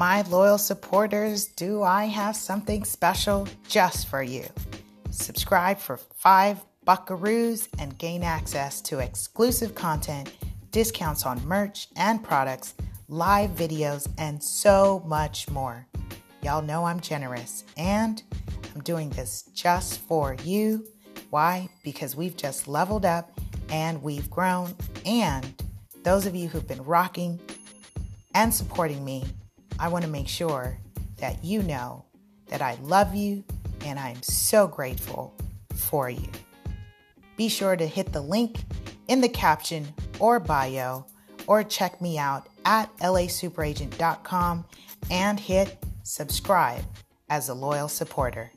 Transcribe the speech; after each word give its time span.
My 0.00 0.22
loyal 0.22 0.56
supporters, 0.56 1.44
do 1.44 1.82
I 1.82 2.06
have 2.06 2.34
something 2.34 2.84
special 2.84 3.46
just 3.68 4.08
for 4.08 4.22
you? 4.22 4.46
Subscribe 5.10 5.78
for 5.78 5.98
five 5.98 6.64
buckaroos 6.86 7.68
and 7.78 7.98
gain 7.98 8.22
access 8.22 8.80
to 8.80 9.00
exclusive 9.00 9.74
content, 9.74 10.32
discounts 10.70 11.26
on 11.26 11.46
merch 11.46 11.88
and 11.96 12.24
products, 12.24 12.72
live 13.08 13.50
videos, 13.50 14.08
and 14.16 14.42
so 14.42 15.02
much 15.04 15.50
more. 15.50 15.86
Y'all 16.42 16.62
know 16.62 16.86
I'm 16.86 17.00
generous 17.00 17.64
and 17.76 18.22
I'm 18.74 18.80
doing 18.80 19.10
this 19.10 19.50
just 19.52 20.00
for 20.00 20.34
you. 20.44 20.86
Why? 21.28 21.68
Because 21.84 22.16
we've 22.16 22.38
just 22.38 22.66
leveled 22.66 23.04
up 23.04 23.38
and 23.68 24.02
we've 24.02 24.30
grown. 24.30 24.74
And 25.04 25.62
those 26.04 26.24
of 26.24 26.34
you 26.34 26.48
who've 26.48 26.66
been 26.66 26.84
rocking 26.84 27.38
and 28.34 28.54
supporting 28.54 29.04
me, 29.04 29.24
I 29.80 29.88
want 29.88 30.04
to 30.04 30.10
make 30.10 30.28
sure 30.28 30.78
that 31.16 31.42
you 31.42 31.62
know 31.62 32.04
that 32.48 32.60
I 32.60 32.76
love 32.82 33.14
you 33.14 33.42
and 33.86 33.98
I'm 33.98 34.22
so 34.22 34.68
grateful 34.68 35.34
for 35.74 36.10
you. 36.10 36.28
Be 37.38 37.48
sure 37.48 37.76
to 37.76 37.86
hit 37.86 38.12
the 38.12 38.20
link 38.20 38.58
in 39.08 39.22
the 39.22 39.28
caption 39.28 39.88
or 40.18 40.38
bio 40.38 41.06
or 41.46 41.64
check 41.64 41.98
me 42.02 42.18
out 42.18 42.46
at 42.66 42.94
lasuperagent.com 42.98 44.66
and 45.10 45.40
hit 45.40 45.78
subscribe 46.02 46.84
as 47.30 47.48
a 47.48 47.54
loyal 47.54 47.88
supporter. 47.88 48.52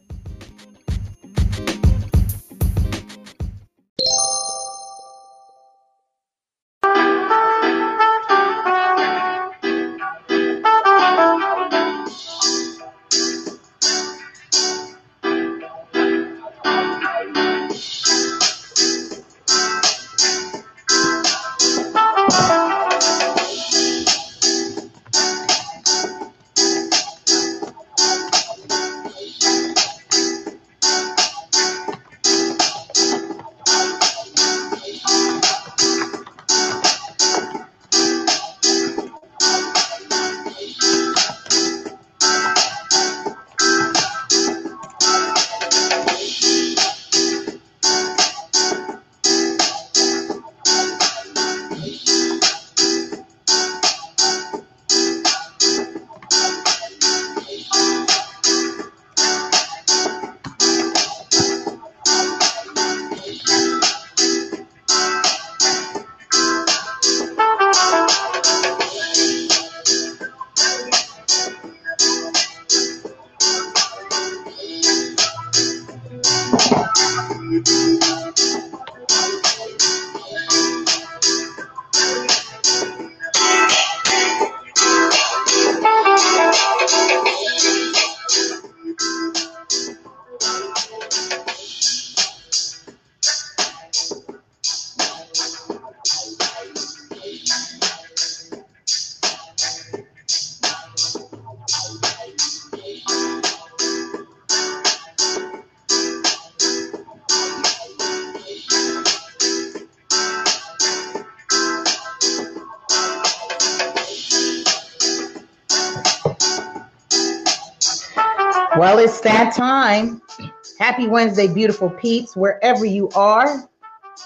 Wednesday, 121.13 121.47
beautiful 121.47 121.91
peeps, 121.91 122.35
wherever 122.35 122.85
you 122.85 123.07
are 123.15 123.69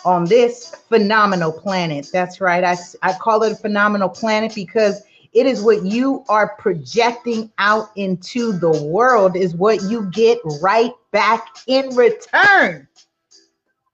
on 0.06 0.24
this 0.24 0.74
phenomenal 0.88 1.52
planet. 1.52 2.08
That's 2.14 2.40
right. 2.40 2.64
I, 2.64 2.78
I 3.04 3.14
call 3.14 3.44
it 3.44 3.52
a 3.52 3.56
phenomenal 3.56 4.08
planet 4.08 4.56
because 4.56 5.02
it 5.34 5.46
is 5.46 5.62
what 5.62 5.84
you 5.84 6.24
are 6.30 6.56
projecting 6.58 7.52
out 7.58 7.90
into 7.98 8.54
the 8.54 8.84
world, 8.84 9.36
is 9.36 9.54
what 9.54 9.84
you 9.84 10.10
get 10.12 10.40
right 10.62 10.94
back 11.12 11.46
in 11.68 11.94
return. 11.94 12.88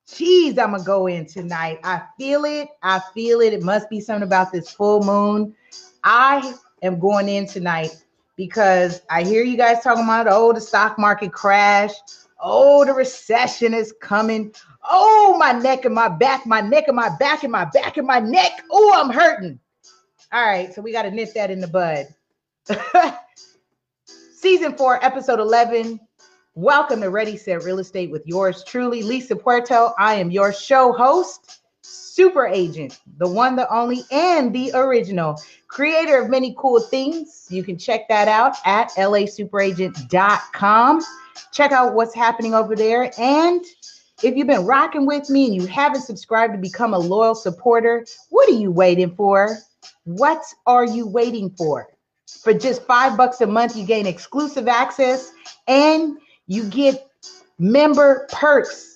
Jeez, 0.08 0.60
I'm 0.60 0.72
gonna 0.72 0.84
go 0.84 1.08
in 1.08 1.26
tonight. 1.26 1.80
I 1.84 2.04
feel 2.20 2.46
it. 2.46 2.70
I 2.84 3.02
feel 3.16 3.42
it. 3.42 3.54
It 3.54 3.64
must 3.64 3.90
be 3.90 4.00
something 4.00 4.22
about 4.22 4.52
this 4.52 4.70
full 4.70 5.02
moon. 5.04 5.56
I 6.04 6.54
am 6.84 7.00
going 7.00 7.28
in 7.28 7.48
tonight 7.48 8.04
because 8.36 9.02
I 9.10 9.24
hear 9.24 9.44
you 9.44 9.58
guys 9.58 9.82
talking 9.84 10.04
about, 10.04 10.28
oh, 10.30 10.54
the 10.54 10.62
stock 10.62 11.00
market 11.00 11.34
crash. 11.34 11.92
Oh, 12.46 12.84
the 12.84 12.94
recession 12.94 13.74
is 13.74 13.94
coming. 14.02 14.54
Oh, 14.84 15.38
my 15.40 15.54
neck 15.54 15.86
and 15.86 15.96
my 15.96 16.10
back, 16.10 16.46
my 16.46 16.60
neck 16.60 16.84
and 16.88 16.96
my 16.98 17.10
back 17.18 17.44
and 17.44 17.52
my 17.54 17.64
back 17.74 17.96
and 17.96 18.06
my 18.06 18.20
neck. 18.20 18.52
Oh, 18.70 19.02
I'm 19.02 19.10
hurting. 19.10 19.58
All 20.34 20.46
right, 20.46 20.74
so 20.74 20.82
we 20.82 20.92
got 20.92 21.04
to 21.04 21.12
nip 21.12 21.34
that 21.36 21.52
in 21.52 21.62
the 21.62 21.68
bud. 21.68 22.08
Season 24.36 24.76
four, 24.76 25.02
episode 25.06 25.40
11. 25.40 26.02
Welcome 26.54 27.00
to 27.00 27.10
Ready 27.10 27.38
Set 27.38 27.64
Real 27.64 27.80
Estate 27.80 28.12
with 28.12 28.28
yours 28.28 28.66
truly, 28.66 29.04
Lisa 29.04 29.38
Puerto. 29.38 29.94
I 29.98 30.16
am 30.16 30.30
your 30.30 30.52
show 30.52 30.92
host, 30.92 31.62
super 31.82 32.46
agent, 32.46 33.00
the 33.20 33.30
one, 33.30 33.56
the 33.56 33.74
only, 33.74 34.02
and 34.12 34.54
the 34.54 34.72
original 34.74 35.42
creator 35.70 36.22
of 36.22 36.30
many 36.30 36.54
cool 36.58 36.82
things. 36.82 37.48
You 37.50 37.64
can 37.64 37.78
check 37.78 38.10
that 38.10 38.28
out 38.28 38.58
at 38.66 38.90
lasuperagent.com. 38.98 41.02
Check 41.52 41.72
out 41.72 41.94
what's 41.94 42.16
happening 42.16 42.54
over 42.54 42.76
there. 42.76 43.12
And 43.18 43.64
if 44.24 44.36
you've 44.36 44.48
been 44.48 44.66
rocking 44.66 45.06
with 45.06 45.30
me 45.30 45.46
and 45.46 45.56
you 45.56 45.66
haven't 45.68 46.02
subscribed 46.02 46.54
to 46.54 46.60
become 46.60 46.94
a 46.94 47.00
loyal 47.00 47.36
supporter, 47.36 48.06
what 48.30 48.50
are 48.50 48.54
you 48.56 48.72
waiting 48.72 49.16
for? 49.16 49.58
What 50.06 50.44
are 50.66 50.86
you 50.86 51.08
waiting 51.08 51.50
for? 51.52 51.90
For 52.42 52.54
just 52.54 52.84
five 52.84 53.18
bucks 53.18 53.42
a 53.42 53.48
month, 53.48 53.76
you 53.76 53.86
gain 53.86 54.06
exclusive 54.08 54.68
access 54.68 55.32
and 55.68 56.18
you 56.48 56.64
get 56.70 57.08
member 57.60 58.28
perks 58.32 58.94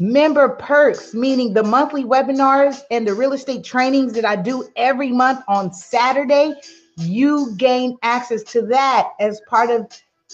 member 0.00 0.48
perks, 0.48 1.12
meaning 1.12 1.52
the 1.52 1.62
monthly 1.62 2.04
webinars 2.04 2.80
and 2.90 3.06
the 3.06 3.14
real 3.14 3.34
estate 3.34 3.62
trainings 3.62 4.14
that 4.14 4.24
I 4.24 4.34
do 4.34 4.66
every 4.74 5.12
month 5.12 5.42
on 5.46 5.72
Saturday. 5.72 6.54
You 6.96 7.54
gain 7.56 7.98
access 8.02 8.42
to 8.44 8.62
that 8.62 9.10
as 9.20 9.42
part 9.46 9.70
of 9.70 9.86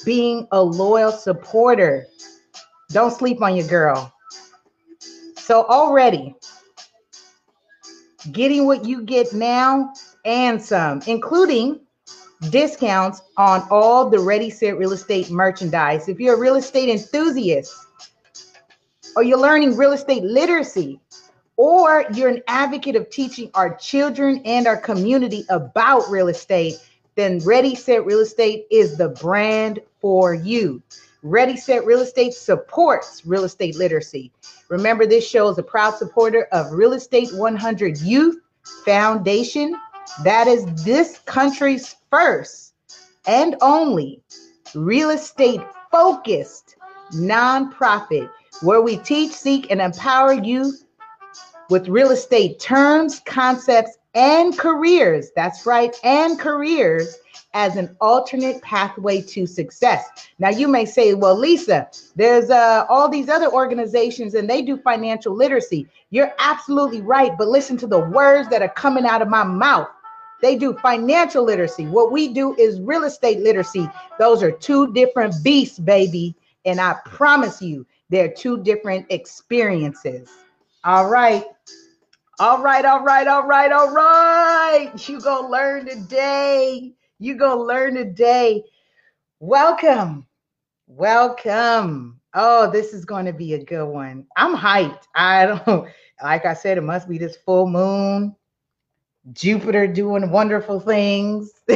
being 0.05 0.47
a 0.53 0.63
loyal 0.63 1.13
supporter. 1.13 2.07
Don't 2.91 3.13
sleep 3.13 3.43
on 3.43 3.57
your 3.57 3.67
girl. 3.67 4.13
So, 5.37 5.65
already 5.65 6.35
getting 8.33 8.67
what 8.67 8.85
you 8.85 9.03
get 9.03 9.33
now 9.33 9.93
and 10.25 10.61
some, 10.61 11.03
including 11.07 11.81
discounts 12.51 13.23
on 13.37 13.67
all 13.71 14.11
the 14.11 14.19
Ready 14.19 14.51
Set 14.51 14.77
Real 14.77 14.93
Estate 14.93 15.31
merchandise. 15.31 16.09
If 16.09 16.21
you're 16.21 16.35
a 16.35 16.39
real 16.39 16.57
estate 16.57 16.89
enthusiast, 16.89 17.75
or 19.15 19.23
you're 19.23 19.41
learning 19.41 19.77
real 19.77 19.93
estate 19.93 20.23
literacy, 20.23 21.01
or 21.57 22.05
you're 22.13 22.29
an 22.29 22.43
advocate 22.49 22.97
of 22.97 23.09
teaching 23.09 23.51
our 23.55 23.75
children 23.77 24.43
and 24.45 24.67
our 24.67 24.77
community 24.77 25.45
about 25.49 26.11
real 26.11 26.29
estate, 26.29 26.77
then 27.17 27.41
Ready 27.41 27.75
Set 27.75 28.05
Real 28.07 28.21
Estate 28.21 28.67
is 28.71 28.97
the 28.97 29.09
brand 29.09 29.81
for 30.01 30.35
you. 30.35 30.83
Ready 31.23 31.57
Set 31.57 31.85
Real 31.85 32.01
Estate 32.01 32.35
supports 32.35 33.27
real 33.27 33.45
estate 33.45 33.75
literacy. 33.77 34.31
Remember, 34.69 35.07
this 35.07 35.27
show 35.27 35.49
is 35.49 35.59
a 35.59 35.63
proud 35.63 35.97
supporter 35.97 36.47
of 36.53 36.71
Real 36.73 36.93
Estate 36.93 37.31
100 37.33 37.99
Youth 37.99 38.37
Foundation. 38.85 39.75
That 40.23 40.47
is 40.47 40.65
this 40.85 41.19
country's 41.25 41.97
first 42.11 42.75
and 43.27 43.57
only 43.61 44.23
real 44.75 45.11
estate 45.11 45.61
focused 45.91 46.77
nonprofit 47.13 48.31
where 48.63 48.81
we 48.83 48.99
teach, 48.99 49.33
seek, 49.33 49.71
and 49.71 49.81
empower 49.81 50.33
youth 50.33 50.85
with 51.71 51.89
real 51.89 52.11
estate 52.11 52.61
terms, 52.61 53.21
concepts, 53.21 53.99
and 54.17 54.59
careers. 54.59 55.31
That's 55.37 55.67
right, 55.67 55.95
and 56.03 56.41
careers 56.41 57.19
as 57.53 57.77
an 57.77 57.97
alternate 58.01 58.61
pathway 58.63 59.21
to 59.21 59.47
success. 59.47 60.05
Now 60.39 60.49
you 60.49 60.69
may 60.69 60.85
say, 60.85 61.15
well, 61.15 61.39
Lisa, 61.39 61.89
there's 62.15 62.51
uh, 62.51 62.85
all 62.89 63.09
these 63.09 63.29
other 63.29 63.51
organizations 63.51 64.35
and 64.35 64.49
they 64.49 64.61
do 64.63 64.77
financial 64.77 65.35
literacy. 65.35 65.87
You're 66.11 66.35
absolutely 66.39 67.01
right, 67.01 67.33
but 67.39 67.49
listen 67.49 67.77
to 67.79 67.87
the 67.87 68.01
words 68.01 68.49
that 68.51 68.63
are 68.63 68.69
coming 68.69 69.07
out 69.07 69.23
of 69.23 69.29
my 69.29 69.45
mouth. 69.45 69.89
They 70.43 70.57
do 70.57 70.75
financial 70.83 71.45
literacy. 71.45 71.87
What 71.87 72.13
we 72.13 72.29
do 72.29 72.55
is 72.57 72.81
real 72.81 73.05
estate 73.05 73.41
literacy. 73.41 73.89
Those 74.19 74.43
are 74.43 74.53
two 74.53 74.93
different 74.93 75.35
beasts, 75.43 75.79
baby. 75.79 76.35
And 76.67 76.79
I 76.79 76.97
promise 77.07 77.63
you, 77.63 77.87
they're 78.11 78.33
two 78.33 78.63
different 78.63 79.07
experiences. 79.09 80.29
All 80.85 81.09
right. 81.09 81.45
All 82.39 82.61
right, 82.61 82.85
all 82.85 83.03
right, 83.03 83.27
all 83.27 83.47
right, 83.47 83.73
all 83.73 83.91
right. 83.93 84.93
You 85.09 85.21
gonna 85.21 85.49
learn 85.49 85.87
today. 85.87 86.93
You 87.19 87.37
gonna 87.37 87.63
learn 87.63 87.95
today. 87.95 88.63
Welcome. 89.41 90.27
Welcome. 90.87 92.21
Oh, 92.35 92.71
this 92.71 92.93
is 92.93 93.07
going 93.07 93.25
to 93.25 93.33
be 93.33 93.55
a 93.55 93.65
good 93.65 93.87
one. 93.87 94.27
I'm 94.37 94.55
hyped. 94.55 95.05
I 95.15 95.47
don't 95.47 95.89
like 96.23 96.45
I 96.45 96.53
said, 96.53 96.77
it 96.77 96.83
must 96.83 97.09
be 97.09 97.17
this 97.17 97.39
full 97.39 97.69
moon. 97.69 98.37
Jupiter 99.33 99.87
doing 99.87 100.31
wonderful 100.31 100.79
things. 100.79 101.53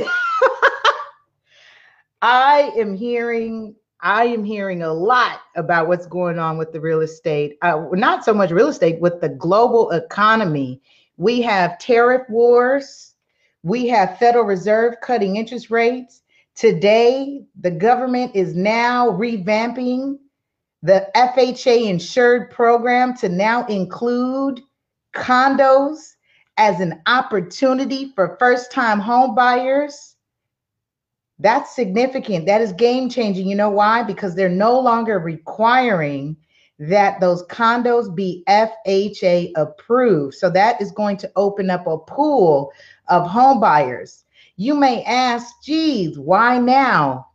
I 2.23 2.71
am 2.77 2.95
hearing 2.95 3.77
I 4.03 4.25
am 4.25 4.45
hearing 4.45 4.83
a 4.83 4.93
lot 4.93 5.41
about 5.57 5.89
what's 5.89 6.07
going 6.07 6.39
on 6.39 6.57
with 6.57 6.73
the 6.73 6.81
real 6.81 7.01
estate, 7.01 7.59
uh, 7.63 7.87
not 7.93 8.25
so 8.25 8.33
much 8.33 8.51
real 8.51 8.69
estate, 8.69 9.01
with 9.01 9.21
the 9.21 9.29
global 9.29 9.91
economy. 9.91 10.81
We 11.17 11.43
have 11.43 11.79
tariff 11.79 12.23
wars, 12.31 13.15
we 13.63 13.89
have 13.89 14.19
Federal 14.19 14.45
Reserve 14.45 14.95
cutting 15.03 15.37
interest 15.37 15.71
rates. 15.71 16.23
Today, 16.55 17.45
the 17.61 17.71
government 17.71 18.35
is 18.35 18.55
now 18.55 19.11
revamping 19.11 20.19
the 20.83 21.07
FHA 21.15 21.89
insured 21.89 22.51
program 22.51 23.15
to 23.19 23.29
now 23.29 23.67
include 23.67 24.61
condos 25.15 26.15
as 26.57 26.81
an 26.81 27.03
opportunity 27.07 28.13
for 28.15 28.37
first 28.39 28.73
time 28.73 28.99
home 28.99 29.35
buyers 29.35 30.17
that's 31.41 31.75
significant. 31.75 32.47
That 32.47 32.61
is 32.61 32.73
game 32.73 33.09
changing. 33.09 33.49
You 33.49 33.57
know 33.57 33.71
why? 33.71 34.03
Because 34.03 34.35
they're 34.35 34.49
no 34.49 34.79
longer 34.79 35.19
requiring 35.19 36.37
that 36.79 37.21
those 37.21 37.45
condos 37.47 38.15
be 38.15 38.45
FHA 38.49 39.53
approved. 39.57 40.35
So 40.35 40.49
that 40.51 40.81
is 40.81 40.93
going 40.93 41.17
to 41.19 41.31
open 41.37 41.71
up 41.71 41.87
a 41.87 41.99
pool 41.99 42.73
of 43.09 43.27
home 43.27 43.61
buyers. 43.61 44.25
You 44.57 44.75
may 44.75 45.03
ask, 45.05 45.55
geez, 45.63 46.19
why 46.19 46.59
now? 46.59 47.27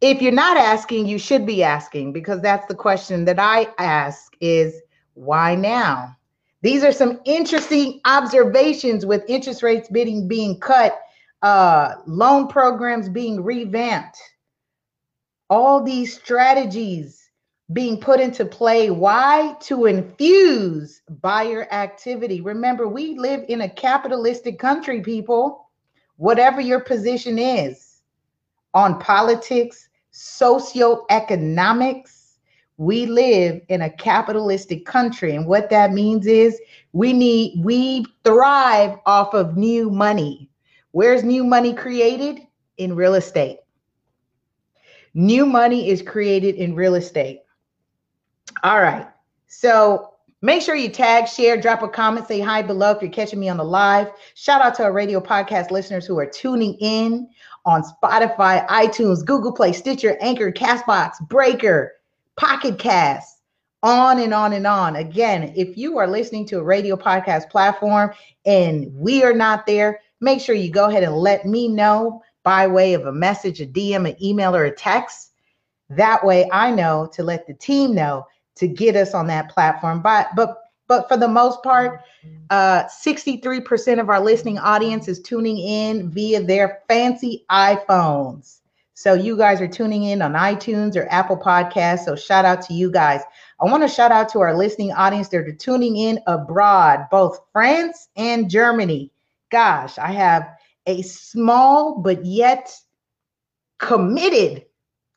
If 0.00 0.22
you're 0.22 0.32
not 0.32 0.56
asking, 0.56 1.06
you 1.06 1.18
should 1.18 1.44
be 1.44 1.62
asking 1.62 2.12
because 2.12 2.40
that's 2.40 2.66
the 2.66 2.74
question 2.74 3.24
that 3.26 3.38
I 3.38 3.68
ask 3.78 4.34
is 4.40 4.80
why 5.14 5.54
now? 5.54 6.16
These 6.62 6.84
are 6.84 6.92
some 6.92 7.20
interesting 7.24 8.00
observations 8.06 9.04
with 9.04 9.24
interest 9.28 9.62
rates 9.62 9.88
being 9.88 10.26
being 10.26 10.58
cut 10.58 10.98
uh, 11.42 11.94
loan 12.06 12.48
programs 12.48 13.08
being 13.08 13.42
revamped, 13.42 14.18
all 15.50 15.82
these 15.82 16.14
strategies 16.14 17.26
being 17.72 18.00
put 18.00 18.20
into 18.20 18.44
play. 18.44 18.90
Why? 18.90 19.56
To 19.62 19.86
infuse 19.86 21.02
buyer 21.20 21.66
activity. 21.72 22.40
Remember, 22.40 22.86
we 22.88 23.18
live 23.18 23.44
in 23.48 23.62
a 23.62 23.68
capitalistic 23.68 24.58
country, 24.58 25.00
people, 25.00 25.68
whatever 26.16 26.60
your 26.60 26.80
position 26.80 27.38
is 27.38 28.02
on 28.74 29.00
politics, 29.00 29.88
socioeconomics. 30.12 32.12
We 32.78 33.06
live 33.06 33.62
in 33.68 33.82
a 33.82 33.90
capitalistic 33.90 34.84
country. 34.84 35.34
And 35.34 35.46
what 35.46 35.70
that 35.70 35.92
means 35.92 36.26
is 36.26 36.60
we 36.92 37.12
need, 37.12 37.64
we 37.64 38.04
thrive 38.22 38.98
off 39.06 39.34
of 39.34 39.56
new 39.56 39.90
money 39.90 40.50
Where's 40.96 41.22
new 41.22 41.44
money 41.44 41.74
created? 41.74 42.46
In 42.78 42.96
real 42.96 43.16
estate. 43.16 43.58
New 45.12 45.44
money 45.44 45.90
is 45.90 46.00
created 46.00 46.54
in 46.54 46.74
real 46.74 46.94
estate. 46.94 47.42
All 48.62 48.80
right. 48.80 49.06
So 49.46 50.14
make 50.40 50.62
sure 50.62 50.74
you 50.74 50.88
tag, 50.88 51.28
share, 51.28 51.60
drop 51.60 51.82
a 51.82 51.88
comment, 51.88 52.26
say 52.26 52.40
hi 52.40 52.62
below 52.62 52.92
if 52.92 53.02
you're 53.02 53.10
catching 53.10 53.38
me 53.38 53.50
on 53.50 53.58
the 53.58 53.62
live. 53.62 54.08
Shout 54.36 54.62
out 54.62 54.74
to 54.76 54.84
our 54.84 54.92
radio 54.94 55.20
podcast 55.20 55.70
listeners 55.70 56.06
who 56.06 56.18
are 56.18 56.24
tuning 56.24 56.78
in 56.80 57.28
on 57.66 57.82
Spotify, 57.82 58.66
iTunes, 58.68 59.22
Google 59.22 59.52
Play, 59.52 59.74
Stitcher, 59.74 60.16
Anchor, 60.22 60.50
Castbox, 60.50 61.20
Breaker, 61.28 61.92
Pocket 62.36 62.78
Cast, 62.78 63.42
on 63.82 64.18
and 64.18 64.32
on 64.32 64.54
and 64.54 64.66
on. 64.66 64.96
Again, 64.96 65.52
if 65.54 65.76
you 65.76 65.98
are 65.98 66.06
listening 66.06 66.46
to 66.46 66.58
a 66.58 66.64
radio 66.64 66.96
podcast 66.96 67.50
platform 67.50 68.14
and 68.46 68.90
we 68.94 69.22
are 69.22 69.34
not 69.34 69.66
there, 69.66 70.00
make 70.20 70.40
sure 70.40 70.54
you 70.54 70.70
go 70.70 70.88
ahead 70.88 71.02
and 71.02 71.14
let 71.14 71.46
me 71.46 71.68
know 71.68 72.22
by 72.42 72.66
way 72.66 72.94
of 72.94 73.06
a 73.06 73.12
message, 73.12 73.60
a 73.60 73.66
DM, 73.66 74.08
an 74.08 74.22
email, 74.22 74.54
or 74.54 74.64
a 74.64 74.70
text. 74.70 75.32
That 75.90 76.24
way 76.24 76.48
I 76.52 76.70
know 76.70 77.08
to 77.14 77.22
let 77.22 77.46
the 77.46 77.54
team 77.54 77.94
know 77.94 78.26
to 78.56 78.68
get 78.68 78.96
us 78.96 79.14
on 79.14 79.26
that 79.28 79.50
platform. 79.50 80.02
But 80.02 80.28
but 80.36 80.58
but 80.88 81.08
for 81.08 81.16
the 81.16 81.28
most 81.28 81.62
part, 81.62 82.02
uh, 82.50 82.84
63% 82.84 84.00
of 84.00 84.08
our 84.08 84.20
listening 84.20 84.58
audience 84.58 85.08
is 85.08 85.20
tuning 85.20 85.58
in 85.58 86.10
via 86.10 86.40
their 86.40 86.82
fancy 86.86 87.44
iPhones. 87.50 88.60
So 88.94 89.12
you 89.12 89.36
guys 89.36 89.60
are 89.60 89.68
tuning 89.68 90.04
in 90.04 90.22
on 90.22 90.32
iTunes 90.34 90.96
or 90.96 91.06
Apple 91.10 91.36
Podcasts. 91.36 92.04
So 92.04 92.14
shout 92.14 92.44
out 92.44 92.62
to 92.62 92.74
you 92.74 92.90
guys. 92.90 93.20
I 93.60 93.64
want 93.64 93.82
to 93.82 93.88
shout 93.88 94.12
out 94.12 94.28
to 94.30 94.40
our 94.40 94.56
listening 94.56 94.92
audience 94.92 95.28
that 95.28 95.38
are 95.38 95.52
tuning 95.52 95.96
in 95.96 96.20
abroad, 96.26 97.06
both 97.10 97.40
France 97.52 98.08
and 98.16 98.48
Germany 98.48 99.10
gosh, 99.50 99.98
I 99.98 100.12
have 100.12 100.48
a 100.86 101.02
small 101.02 101.98
but 101.98 102.24
yet 102.24 102.72
committed 103.78 104.64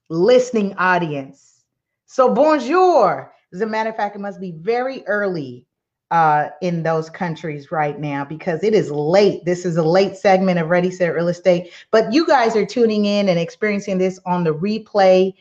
listening 0.09 0.75
audience. 0.77 1.63
So, 2.05 2.33
bonjour. 2.33 3.33
As 3.53 3.61
a 3.61 3.65
matter 3.65 3.89
of 3.89 3.95
fact, 3.95 4.15
it 4.15 4.19
must 4.19 4.39
be 4.39 4.51
very 4.51 5.03
early 5.07 5.65
uh, 6.11 6.49
in 6.61 6.83
those 6.83 7.09
countries 7.09 7.71
right 7.71 7.99
now 7.99 8.25
because 8.25 8.63
it 8.63 8.73
is 8.73 8.91
late. 8.91 9.45
This 9.45 9.65
is 9.65 9.77
a 9.77 9.83
late 9.83 10.15
segment 10.15 10.59
of 10.59 10.69
Ready 10.69 10.91
Set 10.91 11.13
Real 11.13 11.27
Estate, 11.27 11.71
but 11.91 12.11
you 12.11 12.25
guys 12.25 12.55
are 12.55 12.65
tuning 12.65 13.05
in 13.05 13.29
and 13.29 13.39
experiencing 13.39 13.97
this 13.97 14.19
on 14.25 14.43
the 14.43 14.53
replay 14.53 15.33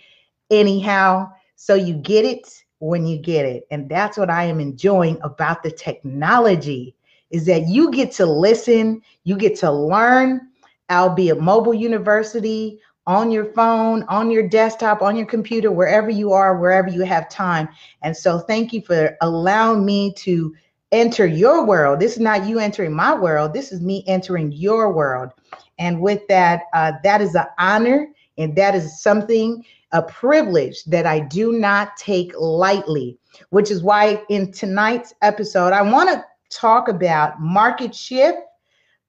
anyhow. 0.51 1.31
So 1.57 1.75
you 1.75 1.95
get 1.95 2.25
it 2.25 2.63
when 2.81 3.07
you 3.07 3.19
get 3.19 3.47
it. 3.47 3.67
And 3.71 3.89
that's 3.89 4.19
what 4.19 4.31
I 4.31 4.45
am 4.45 4.61
enjoying 4.61 5.19
about 5.23 5.63
the 5.63 5.71
technology 5.71 6.95
is 7.31 7.47
that 7.47 7.69
you 7.69 7.91
get 7.91 8.13
to 8.13 8.27
listen, 8.27 9.03
you 9.25 9.37
get 9.37 9.57
to 9.61 9.71
learn, 9.71 10.49
I'll 10.89 11.15
be 11.15 11.31
albeit 11.31 11.45
mobile 11.45 11.75
university, 11.75 12.81
on 13.09 13.31
your 13.31 13.47
phone, 13.55 14.03
on 14.05 14.31
your 14.31 14.47
desktop, 14.47 15.01
on 15.01 15.17
your 15.17 15.25
computer, 15.25 15.73
wherever 15.73 16.11
you 16.11 16.33
are, 16.33 16.59
wherever 16.59 16.89
you 16.89 17.03
have 17.03 17.29
time. 17.31 17.67
And 18.03 18.15
so 18.15 18.39
thank 18.39 18.71
you 18.75 18.83
for 18.83 19.17
allowing 19.23 19.87
me 19.87 20.13
to 20.19 20.55
enter 20.93 21.27
your 21.27 21.65
world. 21.65 22.01
This 22.01 22.13
is 22.13 22.21
not 22.21 22.47
you 22.47 22.59
entering 22.59 22.93
my 22.93 23.15
world. 23.15 23.55
This 23.55 23.73
is 23.73 23.81
me 23.81 24.05
entering 24.07 24.53
your 24.53 24.93
world. 24.93 25.31
And 25.79 26.03
with 26.03 26.21
that, 26.29 26.65
uh, 26.75 26.93
that 27.03 27.23
is 27.23 27.35
an 27.35 27.47
honor 27.59 28.09
and 28.37 28.55
that 28.57 28.75
is 28.75 29.01
something, 29.01 29.65
a 29.93 30.03
privilege 30.03 30.85
that 30.85 31.07
I 31.07 31.21
do 31.21 31.53
not 31.53 31.97
take 31.97 32.33
lightly, 32.39 33.17
which 33.49 33.71
is 33.71 33.83
why 33.83 34.23
in 34.29 34.53
tonight's 34.53 35.15
episode, 35.23 35.73
I 35.73 35.81
want 35.81 36.11
to 36.11 36.23
talk 36.51 36.89
about 36.89 37.41
market 37.41 37.95
shift 37.95 38.39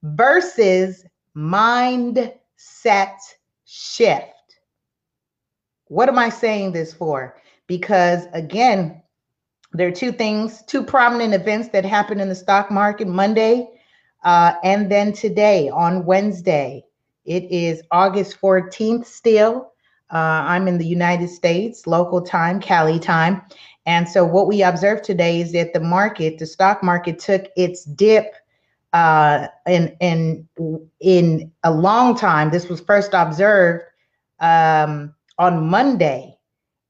versus 0.02 1.04
mindset 1.36 2.28
shift. 3.64 4.32
What 5.86 6.08
am 6.08 6.18
I 6.18 6.28
saying 6.28 6.72
this 6.72 6.92
for? 6.92 7.36
Because 7.66 8.26
again, 8.32 9.02
there 9.72 9.88
are 9.88 9.92
two 9.92 10.12
things, 10.12 10.62
two 10.66 10.82
prominent 10.82 11.34
events 11.34 11.68
that 11.68 11.84
happened 11.84 12.20
in 12.20 12.28
the 12.28 12.34
stock 12.34 12.70
market 12.70 13.06
Monday 13.06 13.68
uh, 14.24 14.54
and 14.64 14.90
then 14.90 15.12
today 15.12 15.68
on 15.68 16.04
Wednesday. 16.04 16.84
It 17.24 17.44
is 17.44 17.82
August 17.90 18.40
14th 18.40 19.06
still. 19.06 19.72
Uh, 20.12 20.44
I'm 20.46 20.66
in 20.68 20.78
the 20.78 20.86
United 20.86 21.28
States, 21.28 21.86
local 21.86 22.20
time, 22.20 22.60
Cali 22.60 22.98
time. 22.98 23.42
And 23.86 24.08
so 24.08 24.24
what 24.24 24.46
we 24.46 24.62
observed 24.62 25.04
today 25.04 25.40
is 25.40 25.52
that 25.52 25.72
the 25.72 25.80
market, 25.80 26.38
the 26.38 26.46
stock 26.46 26.82
market 26.82 27.18
took 27.18 27.46
its 27.56 27.84
dip 27.84 28.34
uh, 28.92 29.46
in 29.66 29.96
in 30.00 30.48
in 31.00 31.52
a 31.62 31.70
long 31.72 32.16
time. 32.16 32.50
This 32.50 32.68
was 32.68 32.80
first 32.80 33.14
observed 33.14 33.84
um, 34.40 35.14
on 35.38 35.66
Monday, 35.68 36.36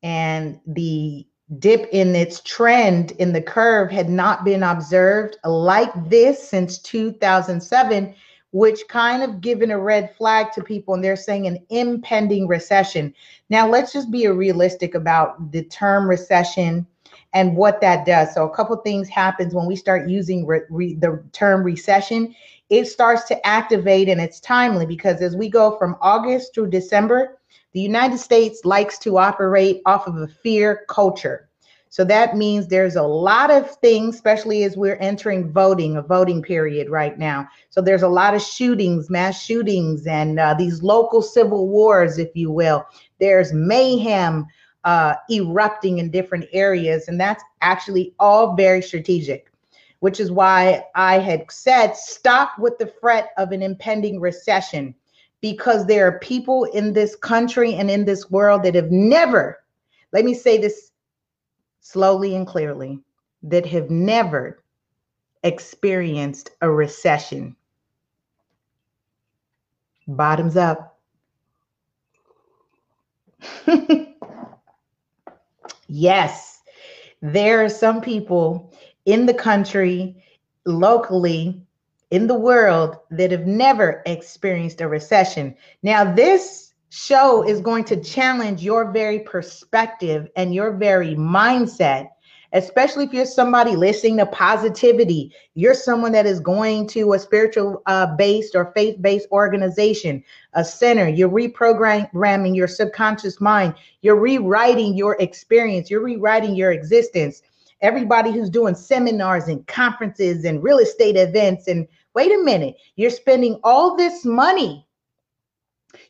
and 0.03 0.59
the 0.67 1.27
dip 1.59 1.89
in 1.93 2.15
its 2.15 2.41
trend 2.41 3.13
in 3.13 3.33
the 3.33 3.43
curve 3.43 3.91
had 3.91 4.09
not 4.09 4.45
been 4.45 4.63
observed 4.63 5.37
like 5.45 5.91
this 6.09 6.49
since 6.49 6.79
2007 6.79 8.15
which 8.53 8.81
kind 8.89 9.23
of 9.23 9.41
given 9.41 9.71
a 9.71 9.79
red 9.79 10.15
flag 10.17 10.53
to 10.53 10.63
people 10.63 10.95
and 10.95 11.05
they're 11.05 11.17
saying 11.17 11.47
an 11.47 11.59
impending 11.71 12.47
recession. 12.47 13.15
Now 13.49 13.69
let's 13.69 13.93
just 13.93 14.11
be 14.11 14.27
realistic 14.27 14.95
about 14.95 15.53
the 15.53 15.65
term 15.65 16.09
recession 16.09 16.87
and 17.33 17.57
what 17.57 17.81
that 17.81 18.07
does. 18.07 18.35
So 18.35 18.47
a 18.47 18.55
couple 18.55 18.77
things 18.79 19.09
happens 19.09 19.55
when 19.55 19.67
we 19.67 19.77
start 19.77 20.09
using 20.09 20.47
re- 20.47 20.63
re- 20.69 20.95
the 20.95 21.23
term 21.33 21.63
recession. 21.63 22.35
It 22.71 22.87
starts 22.87 23.25
to 23.25 23.47
activate 23.47 24.09
and 24.09 24.21
it's 24.21 24.41
timely 24.41 24.87
because 24.87 25.21
as 25.21 25.37
we 25.37 25.49
go 25.49 25.77
from 25.77 25.97
august 26.01 26.55
through 26.55 26.71
december 26.71 27.37
the 27.73 27.81
United 27.81 28.19
States 28.19 28.65
likes 28.65 28.99
to 28.99 29.19
operate 29.19 29.81
off 29.87 30.07
of 30.07 30.17
a 30.17 30.27
fear 30.27 30.85
culture. 30.89 31.50
So 31.93 32.05
that 32.05 32.37
means 32.37 32.69
there's 32.69 32.95
a 32.95 33.03
lot 33.03 33.51
of 33.51 33.69
things, 33.79 34.15
especially 34.15 34.63
as 34.63 34.77
we're 34.77 34.97
entering 34.97 35.51
voting, 35.51 35.97
a 35.97 36.03
voting 36.03 36.41
period 36.41 36.89
right 36.89 37.19
now. 37.19 37.49
So 37.71 37.81
there's 37.81 38.03
a 38.03 38.09
lot 38.09 38.33
of 38.33 38.41
shootings, 38.41 39.11
mass 39.11 39.43
shootings, 39.43 40.07
and 40.07 40.39
uh, 40.39 40.55
these 40.55 40.85
local 40.85 41.21
civil 41.21 41.67
wars, 41.69 42.17
if 42.17 42.31
you 42.35 42.49
will. 42.53 42.87
There's 43.19 43.53
mayhem 43.53 44.47
uh, 44.85 45.15
erupting 45.29 45.99
in 45.99 46.13
different 46.13 46.47
areas, 46.53 47.09
and 47.09 47.21
that's 47.21 47.43
actually 47.61 48.15
all 48.21 48.55
very 48.55 48.83
strategic, 48.83 49.51
which 49.99 50.21
is 50.21 50.31
why 50.31 50.85
I 50.95 51.19
had 51.19 51.51
said 51.51 51.97
stop 51.97 52.57
with 52.57 52.79
the 52.79 52.87
fret 53.01 53.31
of 53.37 53.51
an 53.51 53.63
impending 53.63 54.21
recession 54.21 54.95
because 55.41 55.87
there 55.87 56.07
are 56.07 56.21
people 56.21 56.65
in 56.67 56.93
this 56.93 57.17
country 57.17 57.75
and 57.75 57.91
in 57.91 58.05
this 58.05 58.31
world 58.31 58.63
that 58.63 58.77
have 58.77 58.93
never, 58.93 59.65
let 60.13 60.25
me 60.25 60.35
say 60.35 60.57
this 60.57 60.90
slowly 61.81 62.35
and 62.37 62.47
clearly, 62.47 63.01
that 63.43 63.67
have 63.67 63.91
never 63.91 64.63
experienced 65.43 66.51
a 66.61 66.71
recession. 66.71 67.57
Bottoms 70.07 70.57
up. 70.57 70.99
yes, 75.89 76.63
there 77.23 77.65
are 77.65 77.69
some 77.69 78.01
people 78.01 78.73
in 79.07 79.27
the 79.27 79.35
country, 79.35 80.23
locally, 80.67 81.63
in 82.11 82.27
the 82.27 82.39
world 82.39 82.99
that 83.11 83.31
have 83.31 83.47
never 83.47 84.03
experienced 84.07 84.81
a 84.81 84.89
recession. 84.89 85.55
Now, 85.83 86.13
this 86.13 86.70
show 86.91 87.43
is 87.43 87.61
going 87.61 87.85
to 87.85 87.97
challenge 88.03 88.63
your 88.63 88.93
very 88.93 89.21
perspective 89.21 90.29
and 90.37 90.55
your 90.55 90.73
very 90.77 91.15
mindset, 91.15 92.09
especially 92.53 93.05
if 93.05 93.13
you're 93.13 93.25
somebody 93.25 93.77
listening 93.77 94.19
to 94.19 94.27
positivity. 94.27 95.33
You're 95.55 95.75
someone 95.75 96.13
that 96.13 96.27
is 96.27 96.41
going 96.41 96.89
to 96.89 97.15
a 97.15 97.19
spiritual 97.19 97.83
uh, 97.87 98.15
based 98.17 98.55
or 98.55 98.73
faith 98.77 99.01
based 99.01 99.29
organization, 99.31 100.23
a 100.53 100.65
center. 100.65 101.09
You're 101.09 101.31
reprogramming 101.31 102.55
your 102.55 102.69
subconscious 102.69 103.41
mind. 103.41 103.75
You're 104.03 104.21
rewriting 104.21 104.95
your 104.95 105.17
experience. 105.21 105.91
You're 105.91 106.05
rewriting 106.05 106.55
your 106.55 106.73
existence 106.73 107.43
everybody 107.83 108.31
who's 108.31 108.51
doing 108.51 108.75
seminars 108.75 109.49
and 109.49 109.67
conferences 109.67 110.45
and 110.45 110.63
real 110.63 110.77
estate 110.77 111.17
events 111.17 111.67
and 111.67 111.89
Wait 112.15 112.33
a 112.33 112.43
minute. 112.43 112.77
You're 112.97 113.11
spending 113.11 113.61
all 113.63 113.97
this 113.97 114.25
money. 114.25 114.87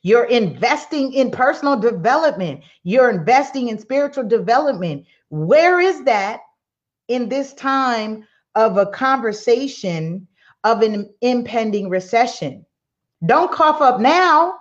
You're 0.03 0.25
investing 0.25 1.13
in 1.13 1.31
personal 1.31 1.77
development. 1.79 2.63
You're 2.83 3.11
investing 3.11 3.69
in 3.69 3.79
spiritual 3.79 4.25
development. 4.25 5.07
Where 5.29 5.81
is 5.81 6.05
that 6.05 6.41
in 7.09 7.29
this 7.29 7.53
time 7.55 8.27
of 8.55 8.77
a 8.77 8.87
conversation 8.87 10.27
of 10.65 10.83
an 10.83 11.09
impending 11.21 11.89
recession? 11.89 12.65
Don't 13.27 13.53
cough 13.53 13.81
up 13.81 14.01
now. 14.01 14.55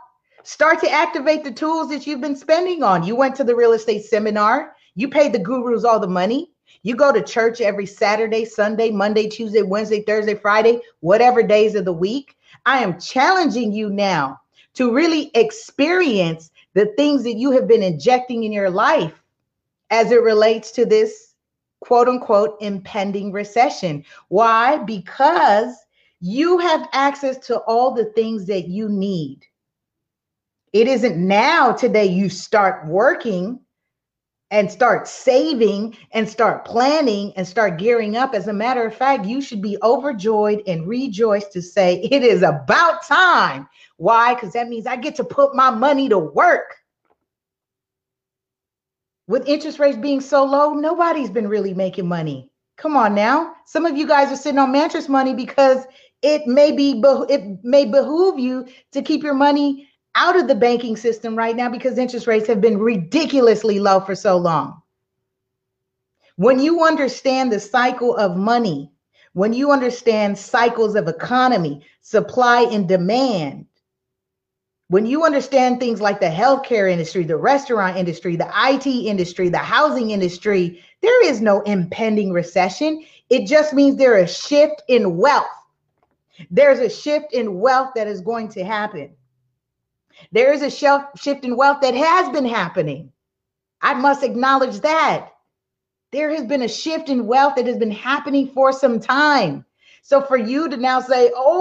Start 0.44 0.80
to 0.82 0.92
activate 0.92 1.44
the 1.44 1.52
tools 1.52 1.90
that 1.90 2.08
you've 2.08 2.22
been 2.22 2.36
spending 2.36 2.84
on. 2.84 3.04
You 3.04 3.16
went 3.16 3.36
to 3.36 3.44
the 3.44 3.56
real 3.56 3.74
estate 3.74 4.06
seminar, 4.06 4.74
you 4.96 5.10
paid 5.10 5.34
the 5.34 5.40
gurus 5.40 5.84
all 5.84 6.00
the 6.00 6.08
money. 6.08 6.52
You 6.84 6.96
go 6.96 7.12
to 7.12 7.22
church 7.22 7.62
every 7.62 7.86
Saturday, 7.86 8.46
Sunday, 8.46 8.90
Monday, 8.90 9.28
Tuesday, 9.28 9.64
Wednesday, 9.64 10.02
Thursday, 10.02 10.36
Friday, 10.36 10.82
whatever 11.02 11.44
days 11.44 11.76
of 11.76 11.84
the 11.84 11.94
week. 11.94 12.36
I 12.66 12.80
am 12.80 13.00
challenging 13.00 13.74
you 13.74 13.90
now 13.90 14.40
to 14.80 14.94
really 14.94 15.30
experience 15.36 16.52
the 16.74 16.86
things 16.96 17.24
that 17.24 17.34
you 17.34 17.52
have 17.52 17.68
been 17.68 17.84
injecting 17.84 18.46
in 18.46 18.54
your 18.54 18.70
life 18.70 19.22
as 19.90 20.10
it 20.10 20.24
relates 20.24 20.72
to 20.72 20.86
this 20.86 21.36
quote 21.82 22.08
unquote 22.08 22.56
impending 22.62 23.34
recession. 23.34 24.06
Why? 24.30 24.78
Because 24.78 25.76
you 26.22 26.60
have 26.60 26.88
access 26.94 27.38
to 27.48 27.58
all 27.64 27.94
the 27.94 28.06
things 28.16 28.46
that 28.46 28.70
you 28.70 28.88
need. 28.88 29.42
It 30.72 30.88
isn't 30.88 31.18
now, 31.18 31.74
today, 31.74 32.06
you 32.06 32.30
start 32.30 32.88
working 32.88 33.60
and 34.52 34.72
start 34.72 35.08
saving 35.08 35.96
and 36.12 36.28
start 36.28 36.66
planning 36.66 37.32
and 37.36 37.48
start 37.48 37.78
gearing 37.78 38.18
up. 38.18 38.34
As 38.34 38.48
a 38.48 38.54
matter 38.54 38.86
of 38.86 38.96
fact, 38.96 39.26
you 39.26 39.42
should 39.42 39.62
be 39.62 39.78
overjoyed 39.84 40.64
and 40.66 40.88
rejoiced 40.88 41.52
to 41.54 41.62
say 41.62 42.02
it 42.12 42.24
is 42.24 42.42
about 42.42 43.04
time. 43.04 43.68
Why? 43.98 44.34
Because 44.34 44.54
that 44.54 44.70
means 44.70 44.88
I 44.88 44.96
get 44.96 45.16
to 45.16 45.24
put 45.24 45.56
my 45.56 45.70
money 45.70 46.10
to 46.10 46.18
work. 46.18 46.76
With 49.28 49.48
interest 49.48 49.78
rates 49.78 49.98
being 49.98 50.22
so 50.22 50.44
low, 50.44 50.74
nobody's 50.74 51.30
been 51.30 51.48
really 51.48 51.76
making 51.76 52.08
money. 52.08 52.50
Come 52.78 52.98
on 52.98 53.14
now. 53.14 53.54
Some 53.66 53.86
of 53.86 53.96
you 53.96 54.08
guys 54.08 54.32
are 54.32 54.38
sitting 54.38 54.58
on 54.58 54.72
mattress 54.72 55.08
money 55.08 55.36
because 55.36 55.86
it 56.22 56.48
may 56.48 56.72
be 56.72 57.02
it 57.30 57.64
may 57.64 57.86
behoove 57.86 58.40
you 58.40 58.66
to 58.92 59.02
keep 59.02 59.22
your 59.22 59.34
money 59.36 59.89
out 60.16 60.38
of 60.38 60.48
the 60.48 60.56
banking 60.56 60.98
system 60.98 61.36
right 61.36 61.56
now 61.56 61.70
because 61.70 61.98
interest 61.98 62.28
rates 62.28 62.48
have 62.48 62.62
been 62.62 62.78
ridiculously 62.78 63.80
low 63.80 64.00
for 64.00 64.16
so 64.16 64.38
long. 64.38 64.82
When 66.36 66.60
you 66.60 66.84
understand 66.86 67.52
the 67.52 67.60
cycle 67.60 68.16
of 68.16 68.38
money, 68.38 68.92
when 69.34 69.54
you 69.54 69.72
understand 69.72 70.38
cycles 70.38 70.96
of 70.96 71.08
economy, 71.08 71.86
supply 72.02 72.62
and 72.64 72.88
demand, 72.88 73.66
when 74.88 75.06
you 75.06 75.24
understand 75.24 75.80
things 75.80 76.02
like 76.02 76.20
the 76.20 76.26
healthcare 76.26 76.92
industry, 76.92 77.24
the 77.24 77.38
restaurant 77.38 77.96
industry, 77.96 78.36
the 78.36 78.52
IT 78.56 78.88
industry, 78.88 79.48
the 79.50 79.58
housing 79.60 80.10
industry, 80.10 80.84
there 81.02 81.26
is 81.26 81.42
no 81.42 81.62
impending 81.62 82.32
recession. 82.32 83.06
It 83.30 83.46
just 83.46 83.74
means 83.74 83.98
there 83.98 84.18
is 84.18 84.32
a 84.32 84.34
shift 84.34 84.82
in 84.88 85.18
wealth. 85.18 85.46
There's 86.50 86.80
a 86.80 86.90
shift 86.90 87.34
in 87.34 87.60
wealth 87.60 87.92
that 87.96 88.08
is 88.08 88.22
going 88.22 88.50
to 88.50 88.64
happen. 88.64 89.16
There 90.32 90.54
is 90.54 90.62
a 90.62 90.70
shift 90.70 91.46
in 91.46 91.56
wealth 91.56 91.82
that 91.82 91.96
has 91.96 92.30
been 92.30 92.46
happening. 92.46 93.12
I 93.82 93.94
must 93.94 94.24
acknowledge 94.24 94.80
that. 94.82 95.32
There 96.12 96.30
has 96.32 96.44
been 96.46 96.64
a 96.64 96.68
shift 96.68 97.10
in 97.10 97.28
wealth 97.28 97.56
that 97.56 97.68
has 97.68 97.78
been 97.78 97.92
happening 97.92 98.48
for 98.48 98.72
some 98.74 99.00
time. 99.00 99.66
So 100.02 100.22
for 100.22 100.38
you 100.38 100.68
to 100.70 100.78
now 100.78 101.00
say, 101.02 101.32
oh, 101.36 101.52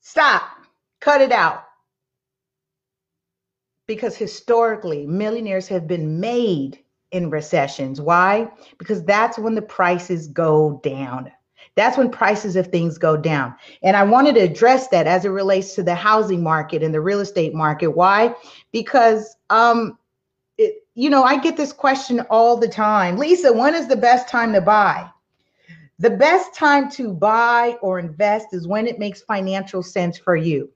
stop, 0.00 0.42
cut 1.00 1.20
it 1.20 1.32
out. 1.32 1.64
Because 3.86 4.16
historically, 4.16 5.06
millionaires 5.06 5.66
have 5.68 5.86
been 5.86 6.20
made 6.20 6.78
in 7.10 7.30
recessions. 7.30 8.00
Why? 8.00 8.50
Because 8.78 9.02
that's 9.04 9.38
when 9.38 9.54
the 9.54 9.62
prices 9.62 10.28
go 10.28 10.80
down. 10.84 11.32
That's 11.78 11.96
when 11.96 12.10
prices 12.10 12.56
of 12.56 12.66
things 12.66 12.98
go 12.98 13.16
down. 13.16 13.54
And 13.84 13.96
I 13.96 14.02
wanted 14.02 14.34
to 14.34 14.40
address 14.40 14.88
that 14.88 15.06
as 15.06 15.24
it 15.24 15.28
relates 15.28 15.76
to 15.76 15.84
the 15.84 15.94
housing 15.94 16.42
market 16.42 16.82
and 16.82 16.92
the 16.92 17.00
real 17.00 17.20
estate 17.20 17.54
market. 17.54 17.88
Why? 17.88 18.34
Because 18.72 19.36
um 19.48 19.96
it, 20.58 20.84
you 20.94 21.08
know, 21.08 21.22
I 21.22 21.38
get 21.38 21.56
this 21.56 21.72
question 21.72 22.20
all 22.30 22.56
the 22.56 22.66
time. 22.66 23.16
Lisa, 23.16 23.52
when 23.52 23.76
is 23.76 23.86
the 23.86 23.94
best 23.94 24.28
time 24.28 24.52
to 24.54 24.60
buy? 24.60 25.08
The 26.00 26.10
best 26.10 26.52
time 26.52 26.90
to 26.92 27.12
buy 27.12 27.76
or 27.80 28.00
invest 28.00 28.48
is 28.52 28.66
when 28.66 28.88
it 28.88 28.98
makes 28.98 29.22
financial 29.22 29.84
sense 29.84 30.18
for 30.18 30.34
you. 30.34 30.68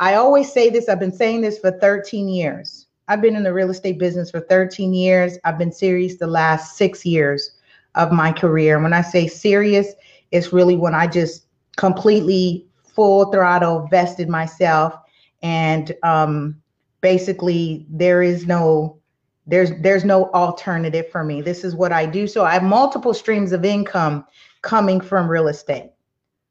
I 0.00 0.14
always 0.14 0.52
say 0.52 0.68
this, 0.68 0.88
I've 0.88 0.98
been 0.98 1.12
saying 1.12 1.42
this 1.42 1.60
for 1.60 1.70
13 1.70 2.28
years. 2.28 2.86
I've 3.06 3.22
been 3.22 3.36
in 3.36 3.44
the 3.44 3.52
real 3.52 3.70
estate 3.70 3.98
business 4.00 4.32
for 4.32 4.40
13 4.40 4.92
years. 4.92 5.38
I've 5.44 5.58
been 5.58 5.72
serious 5.72 6.16
the 6.16 6.26
last 6.26 6.76
six 6.76 7.06
years 7.06 7.52
of 7.94 8.12
my 8.12 8.32
career. 8.32 8.74
And 8.74 8.82
when 8.84 8.92
I 8.92 9.02
say 9.02 9.26
serious, 9.26 9.94
it's 10.30 10.52
really 10.52 10.76
when 10.76 10.94
I 10.94 11.06
just 11.06 11.46
completely 11.76 12.66
full 12.84 13.30
throttle 13.32 13.86
vested 13.90 14.28
myself 14.28 14.94
and 15.42 15.92
um, 16.02 16.60
basically 17.00 17.86
there 17.88 18.22
is 18.22 18.46
no 18.46 18.98
There's 19.46 19.72
there's 19.82 20.04
no 20.04 20.30
alternative 20.32 21.10
for 21.10 21.24
me. 21.24 21.42
This 21.42 21.64
is 21.64 21.74
what 21.74 21.92
I 21.92 22.06
do. 22.06 22.26
So 22.26 22.44
I 22.44 22.52
have 22.52 22.62
multiple 22.62 23.14
streams 23.14 23.52
of 23.52 23.64
income 23.64 24.24
coming 24.62 25.00
from 25.00 25.28
real 25.28 25.48
estate. 25.48 25.90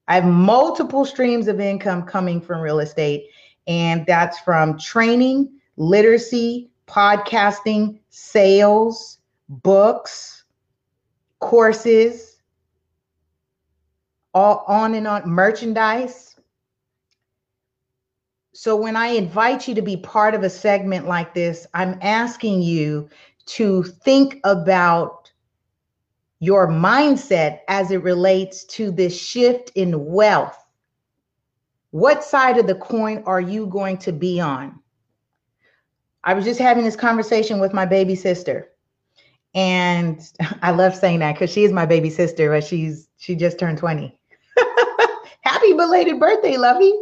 I 0.07 0.15
have 0.15 0.25
multiple 0.25 1.05
streams 1.05 1.47
of 1.47 1.59
income 1.59 2.03
coming 2.03 2.41
from 2.41 2.59
real 2.61 2.79
estate, 2.79 3.29
and 3.67 4.05
that's 4.07 4.39
from 4.39 4.77
training, 4.79 5.49
literacy, 5.77 6.71
podcasting, 6.87 7.99
sales, 8.09 9.19
books, 9.47 10.43
courses, 11.39 12.28
all 14.33 14.63
on 14.67 14.93
and 14.93 15.07
on, 15.07 15.29
merchandise. 15.29 16.35
So 18.53 18.75
when 18.75 18.95
I 18.95 19.07
invite 19.07 19.67
you 19.67 19.75
to 19.75 19.81
be 19.81 19.97
part 19.97 20.35
of 20.35 20.43
a 20.43 20.49
segment 20.49 21.07
like 21.07 21.33
this, 21.33 21.65
I'm 21.73 21.97
asking 22.01 22.61
you 22.61 23.09
to 23.47 23.83
think 23.83 24.39
about 24.43 25.31
your 26.39 26.67
mindset 26.67 27.59
as 27.67 27.91
it 27.91 28.03
relates 28.03 28.63
to 28.65 28.91
this 28.91 29.19
shift 29.19 29.71
in 29.75 30.05
wealth. 30.05 30.57
What 31.91 32.23
side 32.23 32.57
of 32.57 32.67
the 32.67 32.75
coin 32.75 33.23
are 33.25 33.41
you 33.41 33.65
going 33.67 33.97
to 33.99 34.11
be 34.11 34.39
on? 34.39 34.79
I 36.23 36.33
was 36.33 36.45
just 36.45 36.59
having 36.59 36.83
this 36.83 36.95
conversation 36.95 37.59
with 37.59 37.73
my 37.73 37.85
baby 37.85 38.15
sister. 38.15 38.69
And 39.55 40.21
I 40.61 40.71
love 40.71 40.95
saying 40.95 41.19
that 41.19 41.33
because 41.33 41.51
she 41.51 41.63
is 41.63 41.71
my 41.71 41.85
baby 41.85 42.09
sister, 42.09 42.49
but 42.49 42.63
she's 42.63 43.07
she 43.17 43.35
just 43.35 43.57
turned 43.57 43.77
20. 43.77 44.18
Happy 45.41 45.73
belated 45.73 46.19
birthday, 46.19 46.57
Lovey. 46.57 46.93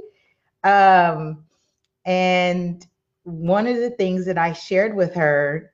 Um, 0.63 1.45
and 2.05 2.85
one 3.23 3.67
of 3.67 3.77
the 3.77 3.89
things 3.91 4.25
that 4.25 4.37
I 4.37 4.53
shared 4.53 4.95
with 4.95 5.13
her 5.15 5.73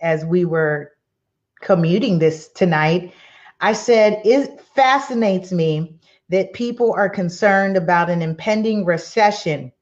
as 0.00 0.24
we 0.24 0.44
were 0.44 0.92
commuting 1.60 2.18
this 2.18 2.48
tonight, 2.48 3.14
I 3.60 3.72
said, 3.72 4.20
it 4.24 4.60
fascinates 4.74 5.52
me 5.52 5.96
that 6.30 6.52
people 6.52 6.92
are 6.92 7.08
concerned 7.08 7.76
about 7.76 8.10
an 8.10 8.22
impending 8.22 8.84
recession. 8.84 9.72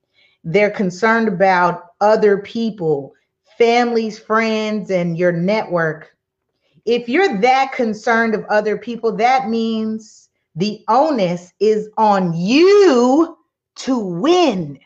They're 0.44 0.70
concerned 0.70 1.28
about 1.28 1.84
other 2.00 2.38
people, 2.38 3.14
families, 3.56 4.18
friends, 4.18 4.90
and 4.90 5.16
your 5.16 5.32
network. 5.32 6.16
If 6.84 7.08
you're 7.08 7.40
that 7.40 7.72
concerned 7.72 8.34
of 8.34 8.44
other 8.46 8.78
people, 8.78 9.14
that 9.16 9.48
means 9.48 10.27
the 10.58 10.84
onus 10.88 11.52
is 11.60 11.88
on 11.96 12.34
you 12.34 13.38
to 13.76 13.98
win 13.98 14.78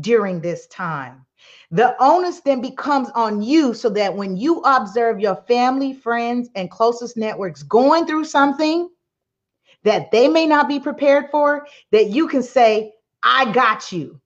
during 0.00 0.40
this 0.40 0.66
time. 0.66 1.24
The 1.70 1.94
onus 2.02 2.40
then 2.40 2.60
becomes 2.60 3.08
on 3.14 3.40
you 3.40 3.72
so 3.72 3.88
that 3.90 4.16
when 4.16 4.36
you 4.36 4.60
observe 4.62 5.20
your 5.20 5.36
family, 5.46 5.92
friends, 5.94 6.50
and 6.56 6.70
closest 6.70 7.16
networks 7.16 7.62
going 7.62 8.04
through 8.04 8.24
something 8.24 8.90
that 9.84 10.10
they 10.10 10.26
may 10.26 10.44
not 10.44 10.66
be 10.66 10.80
prepared 10.80 11.30
for, 11.30 11.68
that 11.92 12.10
you 12.10 12.26
can 12.26 12.42
say, 12.42 12.92
I 13.22 13.52
got 13.52 13.92
you. 13.92 14.20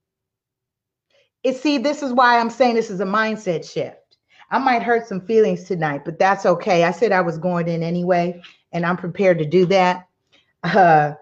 It 1.45 1.57
see, 1.57 1.77
this 1.77 2.03
is 2.03 2.15
why 2.15 2.41
I'm 2.41 2.51
saying 2.51 2.75
this 2.75 2.91
is 2.91 3.01
a 3.01 3.05
mindset 3.07 3.71
shift. 3.71 4.17
I 4.51 4.59
might 4.59 4.83
hurt 4.83 5.07
some 5.07 5.21
feelings 5.21 5.65
tonight, 5.65 6.07
but 6.07 6.19
that's 6.19 6.47
okay. 6.47 6.85
I 6.85 6.91
said 6.91 7.13
I 7.13 7.21
was 7.21 7.37
going 7.37 7.69
in 7.69 7.83
anyway, 7.83 8.41
and 8.73 8.87
I'm 8.87 8.97
prepared 8.97 9.39
to 9.41 9.45
do 9.45 9.67
that. 9.67 10.06
Uh, 10.63 11.15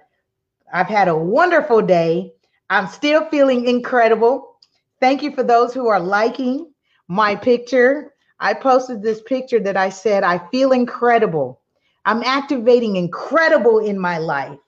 I've 0.72 0.88
had 0.88 1.08
a 1.08 1.16
wonderful 1.16 1.82
day. 1.82 2.32
I'm 2.70 2.86
still 2.86 3.28
feeling 3.28 3.66
incredible. 3.66 4.56
Thank 5.00 5.22
you 5.22 5.32
for 5.32 5.42
those 5.42 5.74
who 5.74 5.88
are 5.88 6.00
liking 6.00 6.72
my 7.08 7.34
picture. 7.34 8.14
I 8.40 8.54
posted 8.54 9.02
this 9.02 9.22
picture 9.22 9.60
that 9.60 9.76
I 9.76 9.90
said, 9.90 10.24
I 10.24 10.38
feel 10.50 10.72
incredible. 10.72 11.60
I'm 12.04 12.22
activating 12.22 12.96
incredible 12.96 13.78
in 13.78 13.98
my 13.98 14.18
life. 14.18 14.58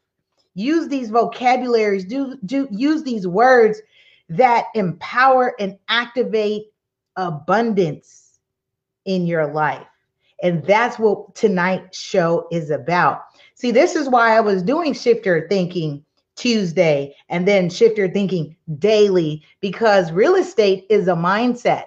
Use 0.55 0.89
these 0.89 1.11
vocabularies, 1.11 2.05
do, 2.05 2.39
do 2.47 2.67
use 2.71 3.03
these 3.03 3.27
words 3.27 3.81
that 4.29 4.67
empower 4.75 5.55
and 5.61 5.79
activate 5.89 6.67
abundance 7.17 8.39
in 9.05 9.27
your 9.27 9.53
life. 9.53 9.87
And 10.43 10.65
that's 10.65 10.99
what 10.99 11.35
tonight's 11.35 11.99
show 11.99 12.47
is 12.51 12.71
about. 12.71 13.23
See, 13.57 13.71
this 13.71 13.97
is 13.97 14.09
why 14.09 14.37
I 14.37 14.41
was 14.41 14.63
doing 14.63 14.93
shifter 14.93 15.47
thinking 15.49 16.05
Tuesday 16.37 17.17
and 17.31 17.49
then 17.49 17.71
shift 17.71 17.97
your 17.97 18.11
thinking 18.11 18.55
daily 18.79 19.43
because 19.63 20.13
real 20.13 20.35
estate 20.35 20.85
is 20.91 21.09
a 21.09 21.15
mindset. 21.15 21.85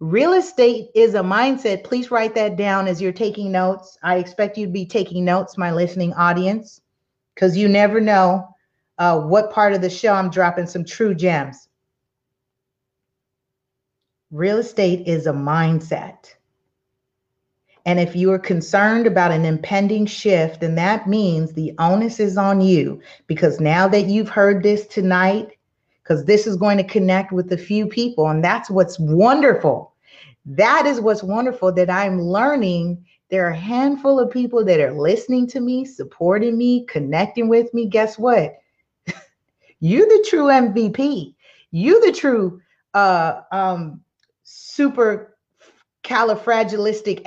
Real 0.00 0.32
estate 0.32 0.88
is 0.96 1.14
a 1.14 1.20
mindset. 1.20 1.84
Please 1.84 2.10
write 2.10 2.34
that 2.34 2.56
down 2.56 2.88
as 2.88 3.00
you're 3.00 3.12
taking 3.12 3.52
notes. 3.52 3.96
I 4.02 4.16
expect 4.16 4.58
you 4.58 4.66
to 4.66 4.72
be 4.72 4.84
taking 4.84 5.24
notes, 5.24 5.56
my 5.56 5.72
listening 5.72 6.12
audience, 6.14 6.80
because 7.34 7.56
you 7.56 7.68
never 7.68 8.00
know 8.00 8.48
uh, 8.98 9.20
what 9.20 9.52
part 9.52 9.72
of 9.72 9.82
the 9.82 9.88
show 9.88 10.12
I'm 10.14 10.30
dropping 10.30 10.66
some 10.66 10.84
true 10.84 11.14
gems. 11.14 11.68
Real 14.32 14.58
estate 14.58 15.06
is 15.06 15.28
a 15.28 15.32
mindset. 15.32 16.34
And 17.88 17.98
if 17.98 18.14
you 18.14 18.30
are 18.32 18.38
concerned 18.38 19.06
about 19.06 19.30
an 19.30 19.46
impending 19.46 20.04
shift, 20.04 20.60
then 20.60 20.74
that 20.74 21.06
means 21.06 21.54
the 21.54 21.72
onus 21.78 22.20
is 22.20 22.36
on 22.36 22.60
you 22.60 23.00
because 23.26 23.60
now 23.60 23.88
that 23.88 24.08
you've 24.08 24.28
heard 24.28 24.62
this 24.62 24.86
tonight, 24.86 25.56
because 26.02 26.26
this 26.26 26.46
is 26.46 26.58
going 26.58 26.76
to 26.76 26.84
connect 26.84 27.32
with 27.32 27.50
a 27.50 27.56
few 27.56 27.86
people, 27.86 28.28
and 28.28 28.44
that's 28.44 28.68
what's 28.68 28.98
wonderful. 28.98 29.94
That 30.44 30.84
is 30.84 31.00
what's 31.00 31.22
wonderful 31.22 31.72
that 31.72 31.88
I'm 31.88 32.20
learning. 32.20 33.06
There 33.30 33.46
are 33.46 33.52
a 33.52 33.58
handful 33.58 34.20
of 34.20 34.30
people 34.30 34.62
that 34.66 34.80
are 34.80 34.92
listening 34.92 35.46
to 35.46 35.60
me, 35.60 35.86
supporting 35.86 36.58
me, 36.58 36.84
connecting 36.84 37.48
with 37.48 37.72
me. 37.72 37.86
Guess 37.86 38.18
what? 38.18 38.58
You're 39.80 40.06
the 40.06 40.26
true 40.28 40.48
MVP. 40.48 41.32
You 41.70 42.04
the 42.04 42.12
true 42.12 42.60
uh 42.92 43.40
um 43.50 44.02
super 44.44 45.37
califragilistic 46.08 47.22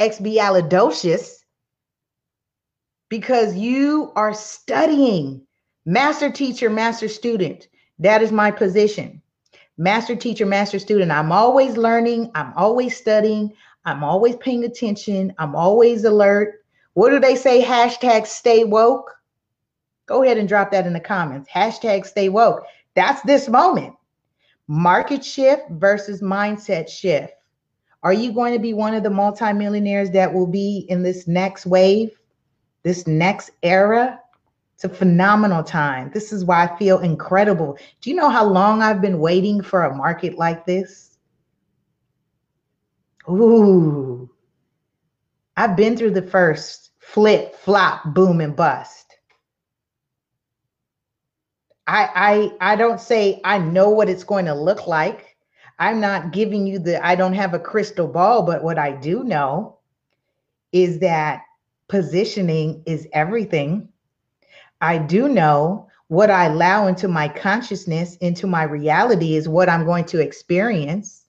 because 3.10 3.56
you 3.56 4.12
are 4.16 4.34
studying 4.34 5.46
master 5.86 6.32
teacher, 6.32 6.70
master 6.70 7.08
student. 7.08 7.68
That 8.00 8.24
is 8.24 8.32
my 8.32 8.50
position. 8.50 9.22
Master 9.78 10.16
teacher, 10.16 10.46
master 10.46 10.80
student. 10.80 11.12
I'm 11.12 11.32
always 11.32 11.78
learning. 11.78 12.32
I'm 12.34 12.54
always 12.56 12.98
studying. 12.98 13.54
I'm 13.86 14.04
always 14.04 14.36
paying 14.38 14.64
attention. 14.64 15.34
I'm 15.38 15.56
always 15.56 16.04
alert. 16.04 16.64
What 16.94 17.12
do 17.12 17.20
they 17.20 17.36
say? 17.36 17.64
Hashtag 17.64 18.26
stay 18.26 18.64
woke. 18.64 19.12
Go 20.08 20.24
ahead 20.24 20.38
and 20.38 20.48
drop 20.48 20.72
that 20.72 20.88
in 20.88 20.94
the 20.94 21.00
comments. 21.00 21.50
Hashtag 21.54 22.06
stay 22.06 22.30
woke. 22.30 22.64
That's 22.96 23.22
this 23.22 23.48
moment. 23.48 23.96
Market 24.68 25.24
shift 25.24 25.64
versus 25.70 26.22
mindset 26.22 26.90
shift. 26.90 27.34
Are 28.04 28.14
you 28.14 28.32
going 28.32 28.54
to 28.54 28.60
be 28.60 28.74
one 28.74 28.94
of 28.94 29.04
the 29.04 29.10
multimillionaires 29.10 30.10
that 30.12 30.34
will 30.34 30.48
be 30.48 30.86
in 30.90 31.04
this 31.04 31.28
next 31.28 31.66
wave, 31.66 32.12
this 32.84 33.06
next 33.06 33.52
era? 33.62 34.20
It's 34.76 34.84
a 34.86 34.90
phenomenal 34.90 35.64
time. 35.64 36.10
This 36.12 36.34
is 36.34 36.44
why 36.44 36.66
I 36.66 36.78
feel 36.78 37.00
incredible. 37.00 37.78
Do 38.02 38.10
you 38.10 38.16
know 38.16 38.30
how 38.30 38.44
long 38.44 38.82
I've 38.82 39.02
been 39.02 39.20
waiting 39.20 39.62
for 39.62 39.84
a 39.84 39.96
market 39.96 40.40
like 40.40 40.66
this? 40.66 41.18
Ooh, 43.30 44.28
I've 45.56 45.76
been 45.76 45.96
through 45.96 46.12
the 46.12 46.24
first 46.24 46.90
flip, 46.98 47.56
flop, 47.56 48.16
boom, 48.16 48.42
and 48.42 48.56
bust. 48.56 49.16
I 51.86 52.52
I 52.62 52.72
I 52.74 52.76
don't 52.76 53.00
say 53.00 53.42
I 53.44 53.60
know 53.60 53.90
what 53.90 54.10
it's 54.10 54.24
going 54.24 54.46
to 54.46 54.56
look 54.56 54.88
like. 54.88 55.31
I'm 55.82 56.00
not 56.00 56.32
giving 56.32 56.68
you 56.68 56.78
the, 56.78 57.04
I 57.04 57.16
don't 57.16 57.34
have 57.34 57.56
a 57.56 57.60
crystal 57.60 58.08
ball, 58.08 58.44
but 58.44 58.64
what 58.64 58.78
I 58.78 58.92
do 58.92 59.24
know 59.24 59.80
is 60.72 61.00
that 61.00 61.42
positioning 61.88 62.84
is 62.86 63.08
everything. 63.14 63.90
I 64.80 65.00
do 65.00 65.28
know 65.28 65.88
what 66.08 66.30
I 66.30 66.46
allow 66.46 66.86
into 66.86 67.08
my 67.08 67.28
consciousness, 67.28 68.16
into 68.18 68.46
my 68.46 68.62
reality, 68.62 69.36
is 69.36 69.50
what 69.50 69.70
I'm 69.70 69.84
going 69.84 70.06
to 70.06 70.20
experience. 70.20 71.26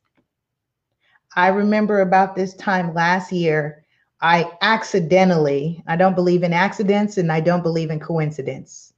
I 1.35 1.49
remember 1.49 2.03
about 2.03 2.37
this 2.37 2.53
time 2.57 2.93
last 2.93 3.33
year, 3.33 3.87
I 4.21 4.51
accidentally, 4.61 5.83
I 5.87 5.97
don't 5.97 6.15
believe 6.15 6.43
in 6.43 6.53
accidents 6.53 7.17
and 7.17 7.33
I 7.33 7.41
don't 7.41 7.63
believe 7.63 7.91
in 7.91 8.01
coincidence. 8.01 8.93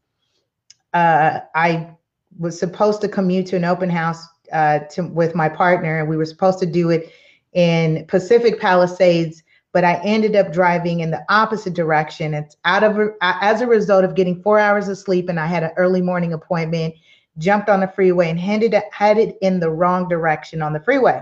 Uh, 0.93 1.41
I 1.55 1.91
was 2.41 2.59
supposed 2.59 3.01
to 3.03 3.09
commute 3.09 3.47
to 3.47 3.57
an 3.57 3.65
open 3.65 3.89
house 3.89 4.27
uh, 4.53 4.81
to, 4.91 5.03
with 5.03 5.35
my 5.35 5.49
partner, 5.49 5.99
and 5.99 6.09
we 6.09 6.17
were 6.17 6.25
supposed 6.25 6.59
to 6.61 6.67
do 6.67 6.91
it 6.91 7.13
in 7.53 8.05
Pacific 8.07 8.61
Palisades, 8.61 9.43
but 9.73 9.85
I 9.85 10.01
ended 10.05 10.37
up 10.37 10.53
driving 10.53 11.01
in 11.01 11.11
the 11.11 11.25
opposite 11.29 11.75
direction. 11.75 12.35
It's 12.35 12.57
out 12.65 12.85
of 12.85 12.99
as 13.21 13.61
a 13.61 13.67
result 13.67 14.05
of 14.05 14.15
getting 14.15 14.43
four 14.43 14.59
hours 14.59 14.89
of 14.89 14.99
sleep, 14.99 15.29
and 15.29 15.41
I 15.41 15.47
had 15.47 15.63
an 15.63 15.73
early 15.77 16.03
morning 16.03 16.33
appointment. 16.33 16.95
Jumped 17.37 17.69
on 17.69 17.81
the 17.81 17.89
freeway 17.89 18.31
and 18.31 18.39
headed 18.39 18.77
headed 18.93 19.35
in 19.43 19.59
the 19.59 19.71
wrong 19.71 20.09
direction 20.09 20.63
on 20.63 20.73
the 20.73 20.79
freeway. 20.79 21.21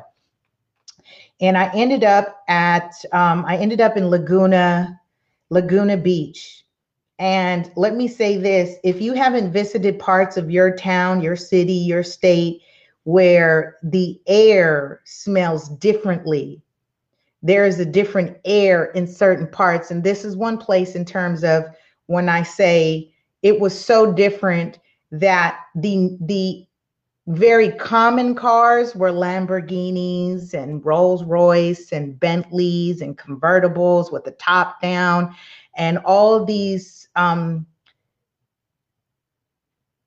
and 1.41 1.59
I 1.59 1.71
ended 1.75 2.05
up 2.05 2.43
at 2.49 2.95
um, 3.13 3.45
I 3.47 3.57
ended 3.57 3.81
up 3.81 3.97
in 3.97 4.09
Laguna 4.09 5.01
Laguna 5.51 5.97
Beach. 5.97 6.65
And 7.19 7.71
let 7.77 7.95
me 7.95 8.09
say 8.09 8.37
this: 8.37 8.77
if 8.85 9.01
you 9.01 9.15
haven't 9.15 9.53
visited 9.53 9.99
parts 9.99 10.37
of 10.37 10.51
your 10.51 10.77
town, 10.77 11.21
your 11.21 11.37
city, 11.37 11.73
your 11.73 12.03
state 12.03 12.63
where 13.05 13.77
the 13.83 14.21
air 14.27 15.01
smells 15.05 15.69
differently, 15.69 16.63
there 17.43 17.67
is 17.67 17.81
a 17.81 17.85
different 17.85 18.37
air 18.45 18.87
in 18.87 19.07
certain 19.07 19.49
parts, 19.49 19.91
and 19.91 20.05
this 20.05 20.25
is 20.25 20.37
one 20.37 20.59
place 20.59 20.95
in 20.95 21.05
terms 21.05 21.43
of 21.43 21.65
when 22.07 22.29
I 22.29 22.43
say 22.43 23.13
it 23.43 23.59
was 23.59 23.79
so 23.79 24.13
different 24.13 24.79
that 25.11 25.59
the 25.75 26.17
the 26.21 26.67
very 27.29 27.71
common 27.71 28.35
cars 28.35 28.97
were 28.97 29.13
Lamborghinis 29.13 30.55
and 30.55 30.85
Rolls 30.85 31.23
Royce 31.23 31.93
and 31.93 32.19
Bentleys 32.19 33.01
and 33.01 33.17
convertibles 33.17 34.11
with 34.13 34.25
the 34.25 34.33
top 34.33 34.83
down 34.83 35.35
and 35.77 35.99
all 35.99 36.45
these 36.45 37.09
um, 37.15 37.67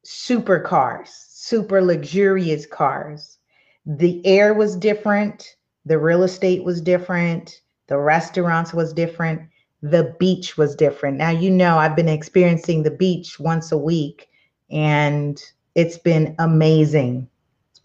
super 0.03 0.59
cars, 0.59 1.09
super 1.45 1.79
luxurious 1.79 2.65
cars. 2.65 3.37
The 3.85 4.25
air 4.25 4.55
was 4.55 4.75
different, 4.75 5.55
the 5.85 5.99
real 5.99 6.23
estate 6.23 6.63
was 6.63 6.81
different, 6.81 7.61
the 7.85 7.99
restaurants 7.99 8.73
was 8.73 8.93
different, 8.93 9.41
the 9.83 10.15
beach 10.19 10.57
was 10.57 10.75
different. 10.75 11.17
Now 11.17 11.29
you 11.29 11.51
know 11.51 11.77
I've 11.77 11.95
been 11.95 12.09
experiencing 12.09 12.81
the 12.81 12.89
beach 12.89 13.39
once 13.39 13.71
a 13.71 13.77
week 13.77 14.27
and 14.71 15.39
it's 15.75 15.99
been 15.99 16.35
amazing. 16.39 17.27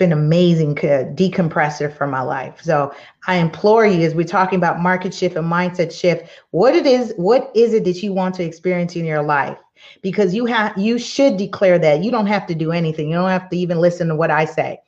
Been 0.00 0.12
amazing 0.12 0.76
decompressor 0.76 1.94
for 1.94 2.06
my 2.06 2.22
life. 2.22 2.62
So 2.62 2.94
I 3.26 3.36
implore 3.36 3.84
you, 3.84 4.00
as 4.00 4.14
we're 4.14 4.24
talking 4.24 4.56
about 4.56 4.80
market 4.80 5.12
shift 5.12 5.36
and 5.36 5.46
mindset 5.46 5.92
shift, 5.92 6.30
what 6.52 6.74
it 6.74 6.86
is, 6.86 7.12
what 7.18 7.50
is 7.54 7.74
it 7.74 7.84
that 7.84 8.02
you 8.02 8.14
want 8.14 8.34
to 8.36 8.42
experience 8.42 8.96
in 8.96 9.04
your 9.04 9.22
life? 9.22 9.58
Because 10.00 10.34
you 10.34 10.46
have, 10.46 10.76
you 10.78 10.98
should 10.98 11.36
declare 11.36 11.78
that. 11.80 12.02
You 12.02 12.10
don't 12.10 12.28
have 12.28 12.46
to 12.46 12.54
do 12.54 12.72
anything. 12.72 13.10
You 13.10 13.16
don't 13.16 13.28
have 13.28 13.50
to 13.50 13.56
even 13.58 13.78
listen 13.78 14.08
to 14.08 14.16
what 14.16 14.30
I 14.30 14.46
say. 14.46 14.80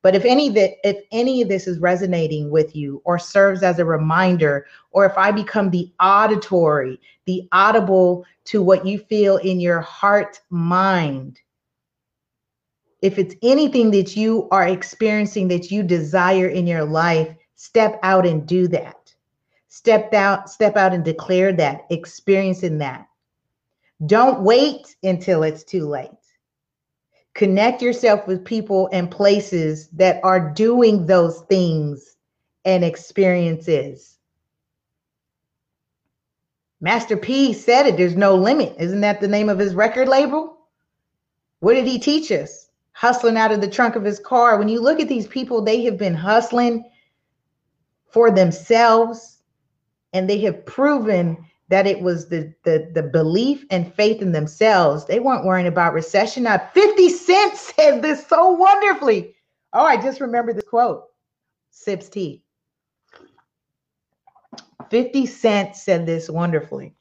But 0.00 0.14
if 0.14 0.24
any 0.24 0.48
that 0.50 0.74
if 0.88 1.04
any 1.12 1.42
of 1.42 1.48
this 1.50 1.66
is 1.66 1.78
resonating 1.78 2.50
with 2.50 2.74
you 2.74 3.02
or 3.04 3.18
serves 3.18 3.62
as 3.62 3.78
a 3.78 3.84
reminder, 3.84 4.66
or 4.90 5.04
if 5.04 5.18
I 5.18 5.32
become 5.32 5.68
the 5.68 5.92
auditory, 6.00 6.98
the 7.26 7.46
audible 7.52 8.24
to 8.46 8.62
what 8.62 8.86
you 8.86 9.00
feel 9.00 9.36
in 9.36 9.60
your 9.60 9.82
heart 9.82 10.40
mind, 10.48 11.42
if 13.02 13.18
it's 13.18 13.34
anything 13.42 13.90
that 13.90 14.16
you 14.16 14.48
are 14.50 14.66
experiencing 14.66 15.48
that 15.48 15.70
you 15.70 15.82
desire 15.82 16.48
in 16.48 16.66
your 16.66 16.84
life, 16.84 17.34
step 17.54 17.98
out 18.02 18.26
and 18.26 18.46
do 18.46 18.68
that. 18.68 19.14
Step 19.68 20.14
out, 20.14 20.48
step 20.48 20.76
out 20.76 20.94
and 20.94 21.04
declare 21.04 21.52
that, 21.52 21.82
experiencing 21.90 22.78
that. 22.78 23.06
Don't 24.06 24.42
wait 24.42 24.96
until 25.02 25.42
it's 25.42 25.64
too 25.64 25.86
late. 25.86 26.10
Connect 27.34 27.82
yourself 27.82 28.26
with 28.26 28.44
people 28.44 28.88
and 28.92 29.10
places 29.10 29.88
that 29.88 30.20
are 30.24 30.52
doing 30.54 31.04
those 31.04 31.42
things 31.42 32.16
and 32.64 32.82
experiences. 32.82 34.16
Master 36.80 37.16
P 37.16 37.52
said 37.52 37.86
it, 37.86 37.96
there's 37.96 38.16
no 38.16 38.34
limit. 38.34 38.74
Isn't 38.78 39.02
that 39.02 39.20
the 39.20 39.28
name 39.28 39.48
of 39.48 39.58
his 39.58 39.74
record 39.74 40.08
label? 40.08 40.56
What 41.60 41.74
did 41.74 41.86
he 41.86 41.98
teach 41.98 42.30
us? 42.32 42.65
Hustling 42.96 43.36
out 43.36 43.52
of 43.52 43.60
the 43.60 43.68
trunk 43.68 43.94
of 43.94 44.04
his 44.04 44.18
car. 44.18 44.56
When 44.56 44.70
you 44.70 44.80
look 44.80 45.00
at 45.00 45.08
these 45.08 45.26
people, 45.26 45.60
they 45.60 45.84
have 45.84 45.98
been 45.98 46.14
hustling 46.14 46.90
for 48.08 48.30
themselves 48.30 49.42
and 50.14 50.30
they 50.30 50.40
have 50.40 50.64
proven 50.64 51.36
that 51.68 51.86
it 51.86 52.00
was 52.00 52.30
the, 52.30 52.54
the, 52.64 52.90
the 52.94 53.02
belief 53.02 53.66
and 53.70 53.92
faith 53.92 54.22
in 54.22 54.32
themselves. 54.32 55.04
They 55.04 55.20
weren't 55.20 55.44
worrying 55.44 55.66
about 55.66 55.92
recession. 55.92 56.44
Now, 56.44 56.70
50 56.72 57.10
Cent 57.10 57.56
said 57.56 58.00
this 58.00 58.26
so 58.26 58.52
wonderfully. 58.52 59.34
Oh, 59.74 59.84
I 59.84 60.00
just 60.00 60.22
remember 60.22 60.54
this 60.54 60.64
quote 60.64 61.04
Sips 61.70 62.08
tea. 62.08 62.44
50 64.88 65.26
Cent 65.26 65.76
said 65.76 66.06
this 66.06 66.30
wonderfully. 66.30 66.94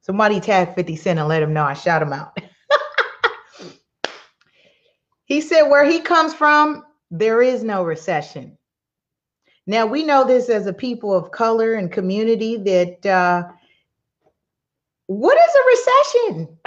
Somebody 0.00 0.40
tag 0.40 0.74
50 0.74 0.96
Cent 0.96 1.18
and 1.18 1.28
let 1.28 1.42
him 1.42 1.52
know 1.52 1.64
I 1.64 1.74
shout 1.74 2.00
him 2.00 2.14
out. 2.14 2.38
He 5.26 5.40
said, 5.40 5.62
where 5.62 5.84
he 5.84 6.00
comes 6.00 6.32
from, 6.32 6.84
there 7.10 7.42
is 7.42 7.62
no 7.62 7.82
recession. 7.82 8.56
Now, 9.66 9.84
we 9.84 10.04
know 10.04 10.24
this 10.24 10.48
as 10.48 10.66
a 10.66 10.72
people 10.72 11.12
of 11.12 11.32
color 11.32 11.74
and 11.74 11.90
community 11.90 12.56
that 12.56 13.06
uh, 13.06 13.48
what 15.06 15.36
is 15.36 15.54
a 15.54 16.30
recession? 16.30 16.58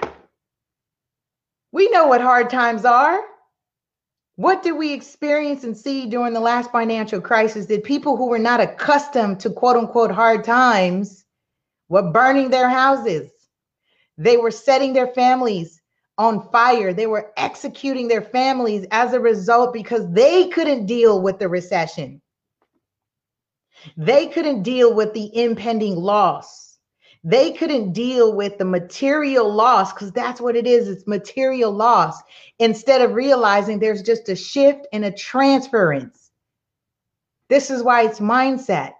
We 1.71 1.89
know 1.89 2.07
what 2.07 2.21
hard 2.21 2.49
times 2.49 2.83
are. 2.83 3.21
What 4.35 4.63
did 4.63 4.73
we 4.73 4.93
experience 4.93 5.63
and 5.63 5.75
see 5.75 6.07
during 6.07 6.33
the 6.33 6.39
last 6.39 6.71
financial 6.71 7.21
crisis? 7.21 7.65
Did 7.65 7.83
people 7.83 8.17
who 8.17 8.27
were 8.27 8.39
not 8.39 8.61
accustomed 8.61 9.39
to 9.41 9.49
quote 9.49 9.77
unquote 9.77 10.11
hard 10.11 10.43
times 10.43 11.25
were 11.87 12.11
burning 12.11 12.49
their 12.49 12.69
houses? 12.69 13.31
They 14.17 14.35
were 14.35 14.51
setting 14.51 14.91
their 14.91 15.07
families 15.07 15.78
on 16.19 16.47
fire. 16.51 16.93
They 16.93 17.07
were 17.07 17.31
executing 17.37 18.09
their 18.09 18.21
families 18.21 18.85
as 18.91 19.13
a 19.13 19.19
result 19.19 19.73
because 19.73 20.11
they 20.11 20.49
couldn't 20.49 20.85
deal 20.85 21.21
with 21.21 21.39
the 21.39 21.47
recession. 21.47 22.21
They 23.95 24.27
couldn't 24.27 24.63
deal 24.63 24.93
with 24.93 25.13
the 25.13 25.35
impending 25.35 25.95
loss. 25.95 26.77
They 27.23 27.53
couldn't 27.53 27.93
deal 27.93 28.33
with 28.33 28.57
the 28.57 28.65
material 28.65 29.51
loss 29.51 29.93
because 29.93 30.11
that's 30.11 30.41
what 30.41 30.57
it 30.57 30.67
is 30.67 30.89
it's 30.89 31.07
material 31.07 31.71
loss. 31.71 32.21
Instead 32.59 33.01
of 33.01 33.13
realizing 33.13 33.79
there's 33.79 34.03
just 34.03 34.27
a 34.29 34.35
shift 34.35 34.87
and 34.91 35.05
a 35.05 35.11
transference. 35.11 36.31
This 37.49 37.71
is 37.71 37.81
why 37.81 38.03
it's 38.03 38.19
mindset. 38.19 38.93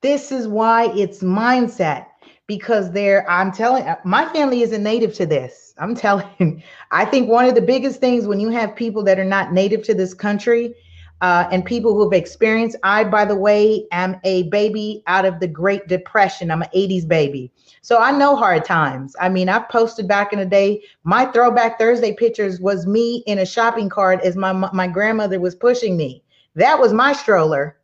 This 0.00 0.32
is 0.32 0.48
why 0.48 0.86
it's 0.94 1.22
mindset 1.22 2.06
because 2.46 2.90
they're 2.92 3.28
i'm 3.30 3.50
telling 3.52 3.84
my 4.04 4.26
family 4.32 4.62
isn't 4.62 4.82
native 4.82 5.14
to 5.14 5.26
this. 5.26 5.74
I'm 5.78 5.94
telling 5.94 6.62
i 6.90 7.04
think 7.04 7.28
one 7.28 7.46
of 7.46 7.54
the 7.54 7.62
biggest 7.62 8.00
things 8.00 8.26
when 8.26 8.40
you 8.40 8.48
have 8.50 8.76
people 8.76 9.02
that 9.04 9.18
are 9.18 9.24
not 9.24 9.52
native 9.52 9.82
to 9.84 9.94
this 9.94 10.14
country 10.14 10.74
uh, 11.22 11.48
and 11.50 11.64
people 11.64 11.94
who 11.94 12.04
have 12.04 12.18
experienced 12.18 12.76
i 12.82 13.02
by 13.02 13.24
the 13.24 13.34
way 13.34 13.86
am 13.90 14.20
a 14.24 14.44
baby 14.44 15.02
out 15.06 15.24
of 15.24 15.40
the 15.40 15.48
great 15.48 15.88
depression. 15.88 16.50
I'm 16.50 16.62
an 16.62 16.68
80s 16.74 17.08
baby. 17.08 17.50
So 17.82 17.98
i 17.98 18.10
know 18.12 18.36
hard 18.36 18.64
times. 18.64 19.16
I 19.20 19.28
mean 19.28 19.48
i've 19.48 19.68
posted 19.68 20.06
back 20.06 20.32
in 20.32 20.38
the 20.38 20.46
day 20.46 20.82
my 21.04 21.26
throwback 21.26 21.78
thursday 21.78 22.14
pictures 22.14 22.60
was 22.60 22.86
me 22.86 23.22
in 23.26 23.38
a 23.38 23.46
shopping 23.46 23.88
cart 23.88 24.20
as 24.22 24.36
my 24.36 24.52
my 24.52 24.86
grandmother 24.86 25.40
was 25.40 25.54
pushing 25.54 25.96
me. 25.96 26.22
That 26.54 26.78
was 26.78 26.92
my 26.92 27.12
stroller. 27.12 27.76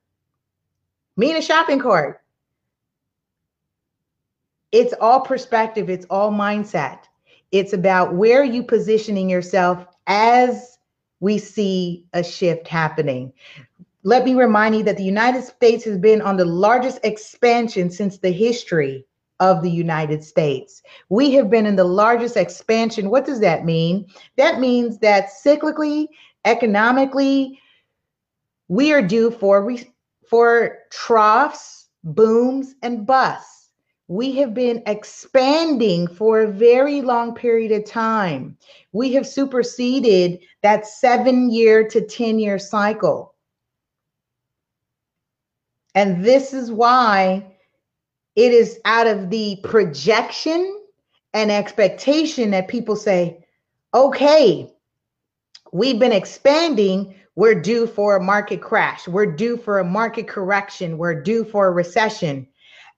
Me 1.18 1.30
in 1.30 1.36
a 1.36 1.42
shopping 1.42 1.78
cart 1.78 2.21
it's 4.72 4.94
all 5.00 5.20
perspective, 5.20 5.90
it's 5.90 6.06
all 6.08 6.32
mindset. 6.32 7.00
It's 7.52 7.74
about 7.74 8.14
where 8.14 8.42
you 8.42 8.62
positioning 8.62 9.28
yourself 9.28 9.86
as 10.06 10.78
we 11.20 11.38
see 11.38 12.06
a 12.14 12.24
shift 12.24 12.66
happening. 12.66 13.32
Let 14.02 14.24
me 14.24 14.34
remind 14.34 14.74
you 14.74 14.82
that 14.84 14.96
the 14.96 15.04
United 15.04 15.44
States 15.44 15.84
has 15.84 15.98
been 15.98 16.22
on 16.22 16.38
the 16.38 16.46
largest 16.46 16.98
expansion 17.04 17.90
since 17.90 18.18
the 18.18 18.32
history 18.32 19.06
of 19.38 19.62
the 19.62 19.70
United 19.70 20.24
States. 20.24 20.82
We 21.08 21.32
have 21.32 21.50
been 21.50 21.66
in 21.66 21.76
the 21.76 21.84
largest 21.84 22.36
expansion. 22.36 23.10
What 23.10 23.26
does 23.26 23.40
that 23.40 23.64
mean? 23.64 24.06
That 24.36 24.58
means 24.58 24.98
that 24.98 25.28
cyclically, 25.44 26.06
economically, 26.44 27.60
we 28.68 28.92
are 28.92 29.02
due 29.02 29.30
for 29.30 29.70
for 30.26 30.78
troughs, 30.90 31.88
booms, 32.02 32.74
and 32.82 33.06
busts 33.06 33.61
we 34.08 34.32
have 34.32 34.52
been 34.52 34.82
expanding 34.86 36.06
for 36.06 36.40
a 36.40 36.50
very 36.50 37.00
long 37.00 37.34
period 37.34 37.72
of 37.72 37.84
time. 37.84 38.56
We 38.92 39.12
have 39.14 39.26
superseded 39.26 40.40
that 40.62 40.86
seven 40.86 41.50
year 41.50 41.86
to 41.88 42.00
10 42.00 42.38
year 42.38 42.58
cycle. 42.58 43.34
And 45.94 46.24
this 46.24 46.52
is 46.52 46.70
why 46.70 47.46
it 48.34 48.52
is 48.52 48.78
out 48.84 49.06
of 49.06 49.30
the 49.30 49.58
projection 49.62 50.80
and 51.34 51.50
expectation 51.50 52.50
that 52.50 52.68
people 52.68 52.96
say, 52.96 53.44
okay, 53.94 54.70
we've 55.72 55.98
been 55.98 56.12
expanding. 56.12 57.14
We're 57.34 57.60
due 57.60 57.86
for 57.86 58.16
a 58.16 58.22
market 58.22 58.60
crash. 58.60 59.08
We're 59.08 59.34
due 59.34 59.56
for 59.56 59.78
a 59.78 59.84
market 59.84 60.28
correction. 60.28 60.98
We're 60.98 61.22
due 61.22 61.44
for 61.44 61.66
a 61.66 61.70
recession. 61.70 62.46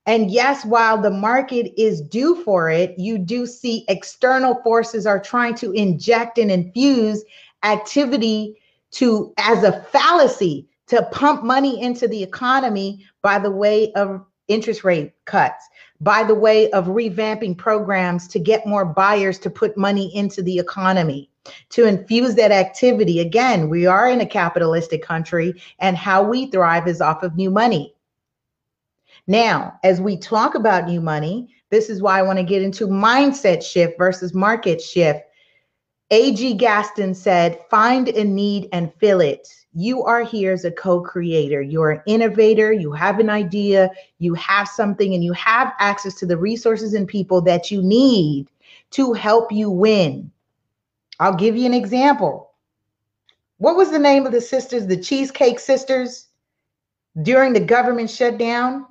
And 0.06 0.30
yes, 0.30 0.64
while 0.64 1.00
the 1.00 1.10
market 1.10 1.72
is 1.80 2.02
due 2.02 2.42
for 2.44 2.68
it, 2.68 2.94
you 2.98 3.16
do 3.16 3.46
see 3.46 3.84
external 3.88 4.56
forces 4.62 5.06
are 5.06 5.20
trying 5.20 5.54
to 5.56 5.72
inject 5.72 6.38
and 6.38 6.50
infuse 6.50 7.24
activity 7.62 8.60
to 8.92 9.32
as 9.38 9.64
a 9.64 9.80
fallacy 9.84 10.68
to 10.88 11.02
pump 11.10 11.42
money 11.42 11.80
into 11.80 12.06
the 12.06 12.22
economy 12.22 13.04
by 13.22 13.38
the 13.38 13.50
way 13.50 13.92
of 13.94 14.24
interest 14.48 14.84
rate 14.84 15.12
cuts, 15.24 15.66
by 16.00 16.22
the 16.22 16.34
way 16.34 16.70
of 16.72 16.86
revamping 16.86 17.56
programs 17.56 18.28
to 18.28 18.38
get 18.38 18.66
more 18.66 18.84
buyers 18.84 19.38
to 19.38 19.48
put 19.48 19.78
money 19.78 20.14
into 20.14 20.42
the 20.42 20.58
economy, 20.58 21.30
to 21.70 21.86
infuse 21.86 22.34
that 22.34 22.52
activity. 22.52 23.20
Again, 23.20 23.70
we 23.70 23.86
are 23.86 24.10
in 24.10 24.20
a 24.20 24.26
capitalistic 24.26 25.02
country, 25.02 25.54
and 25.78 25.96
how 25.96 26.22
we 26.22 26.50
thrive 26.50 26.86
is 26.86 27.00
off 27.00 27.22
of 27.22 27.36
new 27.36 27.50
money. 27.50 27.93
Now, 29.26 29.78
as 29.82 30.00
we 30.00 30.16
talk 30.16 30.54
about 30.54 30.86
new 30.86 31.00
money, 31.00 31.48
this 31.70 31.88
is 31.88 32.02
why 32.02 32.18
I 32.18 32.22
want 32.22 32.38
to 32.38 32.44
get 32.44 32.62
into 32.62 32.86
mindset 32.86 33.62
shift 33.62 33.98
versus 33.98 34.34
market 34.34 34.80
shift. 34.80 35.20
A.G. 36.10 36.54
Gaston 36.54 37.14
said, 37.14 37.58
find 37.70 38.08
a 38.08 38.24
need 38.24 38.68
and 38.72 38.92
fill 38.94 39.20
it. 39.20 39.48
You 39.72 40.04
are 40.04 40.22
here 40.22 40.52
as 40.52 40.64
a 40.64 40.70
co-creator. 40.70 41.62
You're 41.62 41.90
an 41.90 42.02
innovator. 42.06 42.72
You 42.72 42.92
have 42.92 43.18
an 43.18 43.30
idea. 43.30 43.90
You 44.18 44.34
have 44.34 44.68
something 44.68 45.14
and 45.14 45.24
you 45.24 45.32
have 45.32 45.72
access 45.80 46.14
to 46.16 46.26
the 46.26 46.36
resources 46.36 46.94
and 46.94 47.08
people 47.08 47.40
that 47.42 47.70
you 47.70 47.82
need 47.82 48.48
to 48.90 49.14
help 49.14 49.50
you 49.50 49.70
win. 49.70 50.30
I'll 51.18 51.34
give 51.34 51.56
you 51.56 51.66
an 51.66 51.74
example. 51.74 52.52
What 53.58 53.76
was 53.76 53.90
the 53.90 53.98
name 53.98 54.26
of 54.26 54.32
the 54.32 54.40
sisters 54.40 54.86
the 54.86 54.96
cheesecake 54.96 55.58
sisters 55.58 56.28
during 57.22 57.52
the 57.52 57.60
government 57.60 58.10
shutdown 58.10 58.86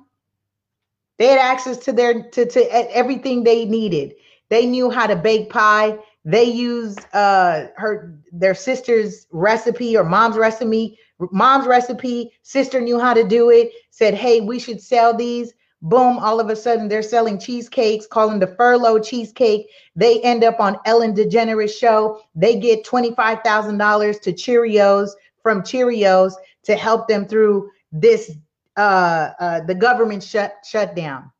they 1.18 1.26
had 1.26 1.38
access 1.38 1.76
to 1.78 1.92
their 1.92 2.22
to, 2.30 2.46
to 2.46 2.94
everything 2.94 3.44
they 3.44 3.64
needed. 3.64 4.14
They 4.48 4.66
knew 4.66 4.90
how 4.90 5.06
to 5.06 5.16
bake 5.16 5.50
pie. 5.50 5.98
They 6.24 6.44
used 6.44 7.00
uh 7.12 7.66
her 7.76 8.18
their 8.32 8.54
sister's 8.54 9.26
recipe 9.30 9.96
or 9.96 10.04
mom's 10.04 10.36
recipe 10.36 10.98
mom's 11.30 11.66
recipe. 11.66 12.32
Sister 12.42 12.80
knew 12.80 12.98
how 12.98 13.14
to 13.14 13.24
do 13.24 13.50
it. 13.50 13.70
Said 13.90 14.14
hey 14.14 14.40
we 14.40 14.58
should 14.58 14.80
sell 14.80 15.14
these. 15.14 15.52
Boom 15.82 16.18
all 16.18 16.40
of 16.40 16.48
a 16.48 16.56
sudden 16.56 16.88
they're 16.88 17.02
selling 17.02 17.38
cheesecakes 17.38 18.06
calling 18.06 18.38
the 18.38 18.46
furlough 18.46 18.98
cheesecake. 18.98 19.68
They 19.94 20.20
end 20.22 20.42
up 20.42 20.58
on 20.58 20.78
ellen 20.86 21.14
degeneres 21.14 21.78
show. 21.78 22.20
They 22.34 22.58
get 22.58 22.86
$25000 22.86 24.20
to 24.22 24.32
cheerios 24.32 25.10
from 25.42 25.60
cheerios 25.60 26.32
to 26.64 26.74
help 26.74 27.06
them 27.06 27.26
through 27.26 27.70
this 27.92 28.32
uh, 28.76 29.30
uh 29.38 29.60
the 29.62 29.74
government 29.74 30.22
shut 30.22 30.56
shutdown 30.64 31.30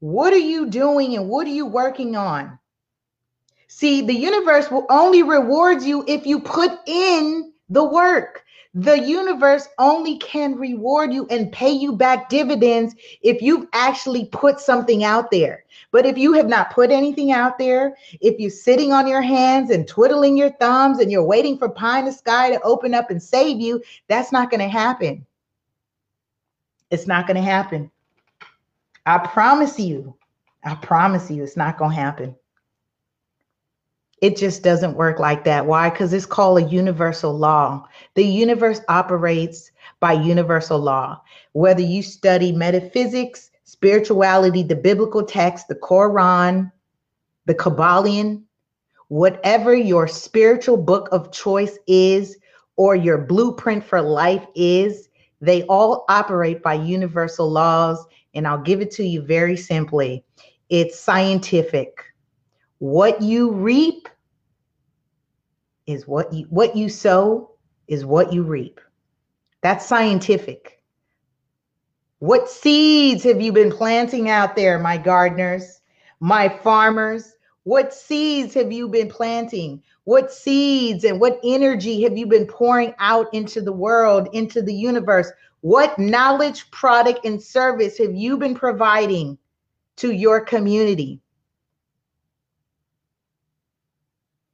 what 0.00 0.32
are 0.32 0.38
you 0.38 0.66
doing 0.66 1.16
and 1.16 1.28
what 1.28 1.46
are 1.46 1.50
you 1.50 1.66
working 1.66 2.16
on 2.16 2.58
See, 3.72 4.00
the 4.00 4.12
universe 4.12 4.68
will 4.68 4.84
only 4.90 5.22
reward 5.22 5.80
you 5.80 6.04
if 6.08 6.26
you 6.26 6.40
put 6.40 6.72
in 6.86 7.52
the 7.68 7.84
work. 7.84 8.44
The 8.74 8.98
universe 8.98 9.68
only 9.78 10.18
can 10.18 10.56
reward 10.56 11.12
you 11.12 11.28
and 11.30 11.52
pay 11.52 11.70
you 11.70 11.92
back 11.92 12.28
dividends 12.28 12.96
if 13.22 13.40
you've 13.40 13.68
actually 13.72 14.24
put 14.26 14.58
something 14.58 15.04
out 15.04 15.30
there. 15.30 15.64
But 15.92 16.04
if 16.04 16.18
you 16.18 16.32
have 16.32 16.48
not 16.48 16.74
put 16.74 16.90
anything 16.90 17.30
out 17.30 17.58
there, 17.58 17.96
if 18.20 18.40
you're 18.40 18.50
sitting 18.50 18.92
on 18.92 19.06
your 19.06 19.22
hands 19.22 19.70
and 19.70 19.86
twiddling 19.86 20.36
your 20.36 20.50
thumbs 20.54 20.98
and 20.98 21.08
you're 21.10 21.22
waiting 21.22 21.56
for 21.56 21.68
pie 21.68 22.00
in 22.00 22.06
the 22.06 22.12
sky 22.12 22.50
to 22.50 22.60
open 22.62 22.92
up 22.92 23.08
and 23.08 23.22
save 23.22 23.60
you, 23.60 23.80
that's 24.08 24.32
not 24.32 24.50
going 24.50 24.60
to 24.62 24.68
happen. 24.68 25.24
It's 26.90 27.06
not 27.06 27.26
going 27.26 27.36
to 27.36 27.42
happen. 27.42 27.90
I 29.06 29.18
promise 29.18 29.78
you. 29.78 30.16
I 30.64 30.74
promise 30.74 31.30
you, 31.30 31.42
it's 31.42 31.56
not 31.56 31.78
going 31.78 31.92
to 31.92 32.00
happen. 32.00 32.36
It 34.20 34.36
just 34.36 34.62
doesn't 34.62 34.96
work 34.96 35.18
like 35.18 35.44
that. 35.44 35.64
Why? 35.64 35.88
Because 35.88 36.12
it's 36.12 36.26
called 36.26 36.58
a 36.58 36.68
universal 36.68 37.36
law. 37.36 37.88
The 38.14 38.24
universe 38.24 38.80
operates 38.88 39.70
by 39.98 40.12
universal 40.12 40.78
law. 40.78 41.22
Whether 41.52 41.80
you 41.80 42.02
study 42.02 42.52
metaphysics, 42.52 43.50
spirituality, 43.64 44.62
the 44.62 44.76
biblical 44.76 45.22
text, 45.22 45.68
the 45.68 45.74
Quran, 45.76 46.70
the 47.46 47.54
Kybalion, 47.54 48.42
whatever 49.08 49.74
your 49.74 50.06
spiritual 50.06 50.76
book 50.76 51.08
of 51.12 51.32
choice 51.32 51.78
is, 51.86 52.36
or 52.76 52.94
your 52.94 53.18
blueprint 53.18 53.84
for 53.84 54.02
life 54.02 54.46
is, 54.54 55.09
they 55.40 55.62
all 55.64 56.04
operate 56.08 56.62
by 56.62 56.74
universal 56.74 57.50
laws. 57.50 58.04
And 58.34 58.46
I'll 58.46 58.62
give 58.62 58.80
it 58.80 58.90
to 58.92 59.04
you 59.04 59.22
very 59.22 59.56
simply 59.56 60.24
it's 60.68 60.98
scientific. 60.98 62.04
What 62.78 63.20
you 63.20 63.50
reap 63.50 64.08
is 65.86 66.06
what 66.06 66.32
you 66.32 66.46
what 66.48 66.76
you 66.76 66.88
sow 66.88 67.50
is 67.88 68.04
what 68.04 68.32
you 68.32 68.44
reap. 68.44 68.80
That's 69.62 69.84
scientific. 69.84 70.80
What 72.20 72.48
seeds 72.48 73.24
have 73.24 73.40
you 73.40 73.52
been 73.52 73.72
planting 73.72 74.30
out 74.30 74.54
there, 74.54 74.78
my 74.78 74.96
gardeners, 74.96 75.80
my 76.20 76.48
farmers? 76.48 77.34
What 77.64 77.92
seeds 77.92 78.54
have 78.54 78.70
you 78.70 78.88
been 78.88 79.08
planting? 79.08 79.82
What 80.04 80.32
seeds 80.32 81.04
and 81.04 81.20
what 81.20 81.38
energy 81.44 82.02
have 82.02 82.16
you 82.16 82.26
been 82.26 82.46
pouring 82.46 82.94
out 82.98 83.32
into 83.34 83.60
the 83.60 83.72
world, 83.72 84.28
into 84.32 84.62
the 84.62 84.74
universe? 84.74 85.30
What 85.60 85.98
knowledge, 85.98 86.70
product, 86.70 87.24
and 87.24 87.42
service 87.42 87.98
have 87.98 88.14
you 88.14 88.38
been 88.38 88.54
providing 88.54 89.38
to 89.96 90.10
your 90.10 90.40
community? 90.40 91.20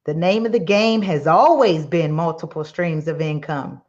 The 0.05 0.15
name 0.15 0.47
of 0.47 0.53
the 0.53 0.61
game 0.61 1.03
has 1.03 1.27
always 1.27 1.87
been 1.87 2.13
multiple 2.13 2.65
streams 2.65 3.09
of 3.09 3.21
income. 3.21 3.83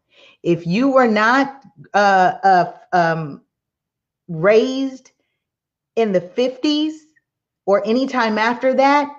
If 0.43 0.65
you 0.65 0.89
were 0.89 1.08
not 1.08 1.63
uh, 1.93 2.34
uh, 2.43 2.74
um, 2.93 3.41
raised 4.28 5.12
in 5.96 6.12
the 6.12 6.22
50s 6.22 6.93
or 7.65 7.86
any 7.86 8.08
time 8.08 8.38
after 8.38 8.74
that, 8.76 9.10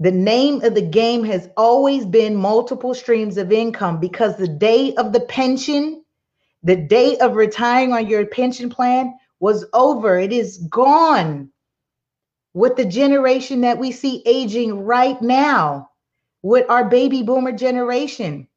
the 0.00 0.10
name 0.10 0.62
of 0.62 0.74
the 0.74 0.82
game 0.82 1.24
has 1.24 1.50
always 1.58 2.06
been 2.06 2.34
multiple 2.34 2.94
streams 2.94 3.36
of 3.36 3.52
income 3.52 4.00
because 4.00 4.36
the 4.36 4.48
day 4.48 4.94
of 4.94 5.12
the 5.12 5.20
pension, 5.20 6.02
the 6.62 6.76
day 6.76 7.18
of 7.18 7.36
retiring 7.36 7.92
on 7.92 8.08
your 8.08 8.26
pension 8.26 8.70
plan 8.70 9.14
was 9.40 9.66
over. 9.74 10.18
It 10.18 10.32
is 10.32 10.58
gone 10.70 11.50
with 12.54 12.76
the 12.76 12.84
generation 12.86 13.60
that 13.60 13.78
we 13.78 13.92
see 13.92 14.22
aging 14.26 14.84
right 14.84 15.20
now, 15.20 15.90
with 16.42 16.68
our 16.70 16.88
baby 16.88 17.22
boomer 17.22 17.52
generation. 17.52 18.48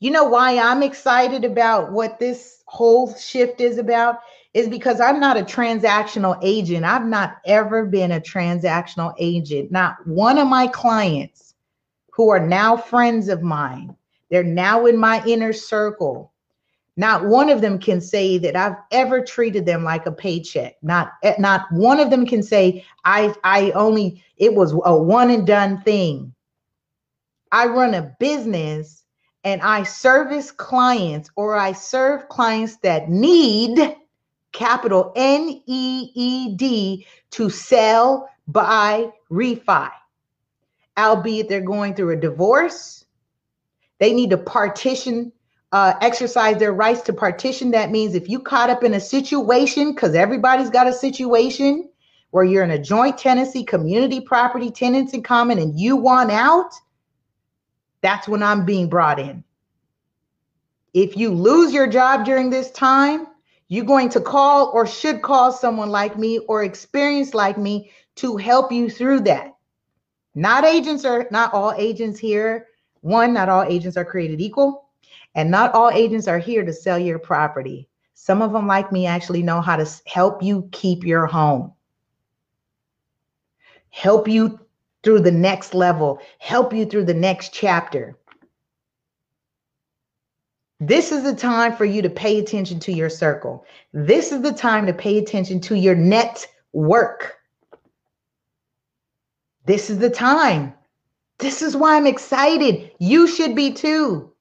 You 0.00 0.10
know 0.10 0.24
why 0.24 0.58
I'm 0.58 0.82
excited 0.82 1.44
about 1.44 1.92
what 1.92 2.18
this 2.18 2.62
whole 2.66 3.14
shift 3.14 3.60
is 3.60 3.78
about? 3.78 4.20
Is 4.54 4.68
because 4.68 5.00
I'm 5.00 5.18
not 5.18 5.38
a 5.38 5.42
transactional 5.42 6.38
agent. 6.42 6.84
I've 6.84 7.06
not 7.06 7.38
ever 7.46 7.86
been 7.86 8.12
a 8.12 8.20
transactional 8.20 9.14
agent. 9.18 9.72
Not 9.72 10.06
one 10.06 10.36
of 10.36 10.46
my 10.46 10.66
clients 10.66 11.54
who 12.12 12.28
are 12.28 12.46
now 12.46 12.76
friends 12.76 13.28
of 13.28 13.42
mine, 13.42 13.96
they're 14.30 14.44
now 14.44 14.84
in 14.84 14.98
my 14.98 15.24
inner 15.24 15.54
circle 15.54 16.32
not 16.96 17.24
one 17.24 17.48
of 17.48 17.60
them 17.60 17.78
can 17.78 18.00
say 18.00 18.38
that 18.38 18.54
I've 18.54 18.76
ever 18.90 19.24
treated 19.24 19.64
them 19.64 19.82
like 19.82 20.06
a 20.06 20.12
paycheck. 20.12 20.76
Not 20.82 21.12
eh, 21.22 21.34
not 21.38 21.66
one 21.72 22.00
of 22.00 22.10
them 22.10 22.26
can 22.26 22.42
say 22.42 22.84
I 23.04 23.34
I 23.44 23.70
only 23.70 24.22
it 24.36 24.54
was 24.54 24.72
a 24.84 24.96
one 24.96 25.30
and 25.30 25.46
done 25.46 25.80
thing. 25.82 26.34
I 27.50 27.66
run 27.66 27.94
a 27.94 28.14
business 28.18 29.04
and 29.44 29.62
I 29.62 29.84
service 29.84 30.50
clients 30.50 31.30
or 31.34 31.56
I 31.56 31.72
serve 31.72 32.28
clients 32.28 32.76
that 32.78 33.08
need 33.08 33.96
capital 34.52 35.12
N 35.16 35.62
E 35.66 36.10
E 36.14 36.54
D 36.56 37.06
to 37.32 37.50
sell, 37.50 38.28
buy, 38.46 39.10
refi. 39.30 39.90
Albeit 40.96 41.48
they're 41.48 41.60
going 41.60 41.94
through 41.94 42.10
a 42.10 42.16
divorce, 42.16 43.04
they 43.98 44.12
need 44.12 44.30
to 44.30 44.38
partition 44.38 45.32
uh, 45.72 45.94
exercise 46.02 46.58
their 46.58 46.72
rights 46.72 47.00
to 47.02 47.12
partition. 47.12 47.70
That 47.70 47.90
means 47.90 48.14
if 48.14 48.28
you 48.28 48.40
caught 48.40 48.70
up 48.70 48.84
in 48.84 48.94
a 48.94 49.00
situation, 49.00 49.92
because 49.92 50.14
everybody's 50.14 50.70
got 50.70 50.86
a 50.86 50.92
situation 50.92 51.88
where 52.30 52.44
you're 52.44 52.64
in 52.64 52.70
a 52.70 52.78
joint 52.78 53.18
tenancy, 53.18 53.64
community 53.64 54.20
property, 54.20 54.70
tenants 54.70 55.14
in 55.14 55.22
common, 55.22 55.58
and 55.58 55.78
you 55.78 55.96
want 55.96 56.30
out, 56.30 56.72
that's 58.02 58.28
when 58.28 58.42
I'm 58.42 58.64
being 58.64 58.88
brought 58.88 59.18
in. 59.18 59.44
If 60.92 61.16
you 61.16 61.30
lose 61.30 61.72
your 61.72 61.86
job 61.86 62.26
during 62.26 62.50
this 62.50 62.70
time, 62.70 63.26
you're 63.72 63.86
going 63.86 64.10
to 64.10 64.20
call 64.20 64.70
or 64.74 64.86
should 64.86 65.22
call 65.22 65.50
someone 65.50 65.88
like 65.88 66.18
me 66.18 66.38
or 66.40 66.62
experience 66.62 67.32
like 67.32 67.56
me 67.56 67.90
to 68.16 68.36
help 68.36 68.70
you 68.70 68.90
through 68.90 69.20
that. 69.20 69.54
Not 70.34 70.66
agents 70.66 71.06
are 71.06 71.26
not 71.30 71.54
all 71.54 71.72
agents 71.78 72.18
here. 72.20 72.66
One, 73.00 73.32
not 73.32 73.48
all 73.48 73.62
agents 73.62 73.96
are 73.96 74.04
created 74.04 74.42
equal. 74.42 74.90
And 75.34 75.50
not 75.50 75.72
all 75.72 75.88
agents 75.88 76.28
are 76.28 76.38
here 76.38 76.66
to 76.66 76.72
sell 76.72 76.98
your 76.98 77.18
property. 77.18 77.88
Some 78.12 78.42
of 78.42 78.52
them, 78.52 78.66
like 78.66 78.92
me, 78.92 79.06
actually 79.06 79.42
know 79.42 79.62
how 79.62 79.76
to 79.76 79.88
help 80.04 80.42
you 80.42 80.68
keep 80.70 81.02
your 81.02 81.24
home, 81.24 81.72
help 83.88 84.28
you 84.28 84.60
through 85.02 85.20
the 85.20 85.32
next 85.32 85.72
level, 85.72 86.20
help 86.40 86.74
you 86.74 86.84
through 86.84 87.06
the 87.06 87.14
next 87.14 87.54
chapter. 87.54 88.18
This 90.84 91.12
is 91.12 91.22
the 91.22 91.34
time 91.34 91.76
for 91.76 91.84
you 91.84 92.02
to 92.02 92.10
pay 92.10 92.40
attention 92.40 92.80
to 92.80 92.92
your 92.92 93.08
circle. 93.08 93.64
This 93.92 94.32
is 94.32 94.42
the 94.42 94.52
time 94.52 94.84
to 94.86 94.92
pay 94.92 95.16
attention 95.16 95.60
to 95.60 95.76
your 95.76 95.94
network. 95.94 97.36
This 99.64 99.90
is 99.90 99.98
the 99.98 100.10
time. 100.10 100.74
This 101.38 101.62
is 101.62 101.76
why 101.76 101.94
I'm 101.94 102.08
excited. 102.08 102.90
You 102.98 103.28
should 103.28 103.54
be 103.54 103.72
too. 103.72 104.32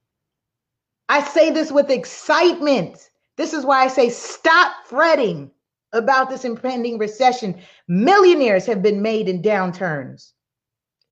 I 1.10 1.22
say 1.22 1.52
this 1.52 1.72
with 1.72 1.92
excitement. 1.92 3.12
This 3.38 3.54
is 3.54 3.64
why 3.64 3.84
I 3.84 3.88
say 3.88 4.10
stop 4.10 4.74
fretting 4.88 5.52
about 5.94 6.32
this 6.32 6.44
impending 6.44 6.98
recession. 6.98 7.62
Millionaires 7.88 8.66
have 8.66 8.82
been 8.82 9.04
made 9.04 9.30
in 9.30 9.44
downturns. 9.44 10.32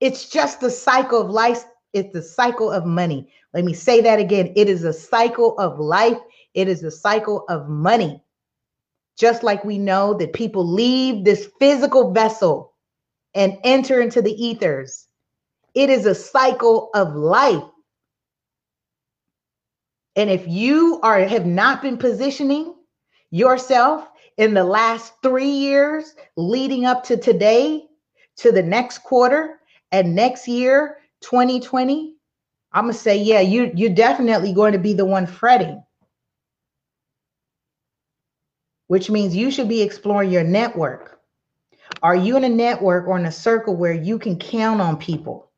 It's 0.00 0.28
just 0.28 0.60
the 0.60 0.70
cycle 0.70 1.20
of 1.20 1.30
life. 1.30 1.62
It's 1.92 2.12
the 2.12 2.22
cycle 2.22 2.72
of 2.72 2.84
money. 2.84 3.32
Let 3.52 3.64
me 3.64 3.72
say 3.72 4.00
that 4.02 4.18
again. 4.18 4.52
It 4.56 4.68
is 4.68 4.84
a 4.84 4.92
cycle 4.92 5.58
of 5.58 5.78
life. 5.78 6.18
It 6.54 6.68
is 6.68 6.82
a 6.84 6.90
cycle 6.90 7.44
of 7.48 7.68
money. 7.68 8.22
Just 9.18 9.42
like 9.42 9.64
we 9.64 9.78
know 9.78 10.14
that 10.14 10.32
people 10.32 10.66
leave 10.66 11.24
this 11.24 11.50
physical 11.58 12.12
vessel 12.12 12.74
and 13.34 13.58
enter 13.64 14.00
into 14.00 14.22
the 14.22 14.32
ethers, 14.32 15.08
it 15.74 15.90
is 15.90 16.06
a 16.06 16.14
cycle 16.14 16.90
of 16.94 17.14
life. 17.14 17.62
And 20.16 20.30
if 20.30 20.46
you 20.46 21.00
are 21.02 21.20
have 21.20 21.46
not 21.46 21.82
been 21.82 21.96
positioning 21.96 22.74
yourself 23.30 24.08
in 24.38 24.54
the 24.54 24.64
last 24.64 25.12
3 25.22 25.44
years 25.44 26.14
leading 26.36 26.86
up 26.86 27.04
to 27.04 27.16
today 27.16 27.86
to 28.38 28.50
the 28.50 28.62
next 28.62 28.98
quarter 28.98 29.60
and 29.92 30.14
next 30.14 30.48
year 30.48 30.98
2020 31.20 32.16
I'm 32.72 32.84
gonna 32.84 32.94
say, 32.94 33.16
yeah, 33.16 33.40
you 33.40 33.72
you're 33.74 33.94
definitely 33.94 34.52
going 34.52 34.72
to 34.72 34.78
be 34.78 34.92
the 34.92 35.04
one 35.04 35.26
fretting. 35.26 35.82
Which 38.86 39.10
means 39.10 39.36
you 39.36 39.50
should 39.50 39.68
be 39.68 39.82
exploring 39.82 40.30
your 40.30 40.44
network. 40.44 41.20
Are 42.02 42.16
you 42.16 42.36
in 42.36 42.44
a 42.44 42.48
network 42.48 43.06
or 43.06 43.18
in 43.18 43.26
a 43.26 43.32
circle 43.32 43.76
where 43.76 43.92
you 43.92 44.18
can 44.18 44.38
count 44.38 44.80
on 44.80 44.96
people? 44.96 45.50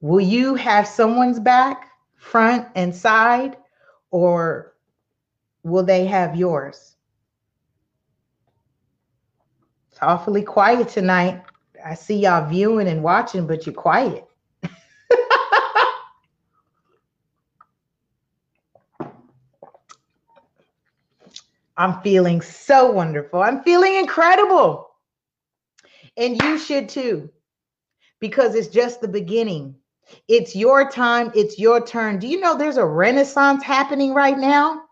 Will 0.00 0.20
you 0.20 0.56
have 0.56 0.86
someone's 0.86 1.38
back, 1.38 1.90
front 2.16 2.66
and 2.74 2.94
side, 2.94 3.56
or 4.10 4.74
will 5.62 5.84
they 5.84 6.06
have 6.06 6.34
yours? 6.34 6.96
It's 9.90 9.98
awfully 10.02 10.42
quiet 10.42 10.88
tonight. 10.88 11.42
I 11.84 11.94
see 11.94 12.16
y'all 12.16 12.48
viewing 12.48 12.88
and 12.88 13.02
watching, 13.02 13.46
but 13.46 13.66
you're 13.66 13.74
quiet. 13.74 14.24
I'm 21.76 22.00
feeling 22.02 22.40
so 22.40 22.90
wonderful. 22.90 23.42
I'm 23.42 23.62
feeling 23.62 23.96
incredible. 23.96 24.90
And 26.16 26.40
you 26.42 26.58
should 26.58 26.88
too, 26.88 27.30
because 28.20 28.54
it's 28.54 28.68
just 28.68 29.00
the 29.00 29.08
beginning. 29.08 29.74
It's 30.28 30.54
your 30.54 30.90
time, 30.90 31.32
it's 31.34 31.58
your 31.58 31.84
turn. 31.84 32.18
Do 32.18 32.28
you 32.28 32.40
know 32.40 32.56
there's 32.56 32.76
a 32.76 32.84
renaissance 32.84 33.62
happening 33.62 34.12
right 34.12 34.38
now? 34.38 34.82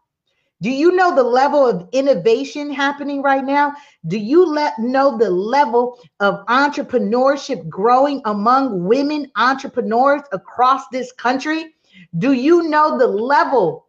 Do 0.62 0.70
you 0.70 0.92
know 0.92 1.14
the 1.14 1.22
level 1.22 1.66
of 1.66 1.88
innovation 1.92 2.70
happening 2.70 3.22
right 3.22 3.44
now? 3.44 3.72
Do 4.06 4.18
you 4.18 4.44
let 4.44 4.78
know 4.78 5.16
the 5.16 5.30
level 5.30 5.98
of 6.20 6.44
entrepreneurship 6.46 7.66
growing 7.68 8.20
among 8.26 8.84
women 8.84 9.30
entrepreneurs 9.36 10.22
across 10.32 10.88
this 10.88 11.12
country? 11.12 11.74
Do 12.18 12.32
you 12.32 12.68
know 12.68 12.98
the 12.98 13.06
level 13.06 13.86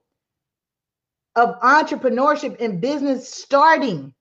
of 1.36 1.60
entrepreneurship 1.60 2.62
and 2.62 2.80
business 2.80 3.28
starting 3.28 4.14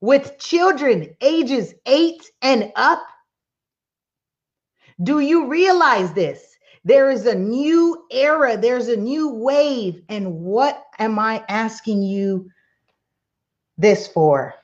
with 0.00 0.38
children 0.38 1.16
ages 1.20 1.74
8 1.86 2.30
and 2.42 2.72
up? 2.76 3.02
Do 5.02 5.20
you 5.20 5.48
realize 5.48 6.12
this? 6.12 6.55
There 6.86 7.10
is 7.10 7.26
a 7.26 7.34
new 7.34 8.06
era, 8.12 8.56
there's 8.56 8.86
a 8.86 8.96
new 8.96 9.28
wave. 9.28 10.04
And 10.08 10.36
what 10.36 10.84
am 11.00 11.18
I 11.18 11.44
asking 11.48 12.04
you 12.04 12.48
this 13.76 14.06
for? 14.06 14.54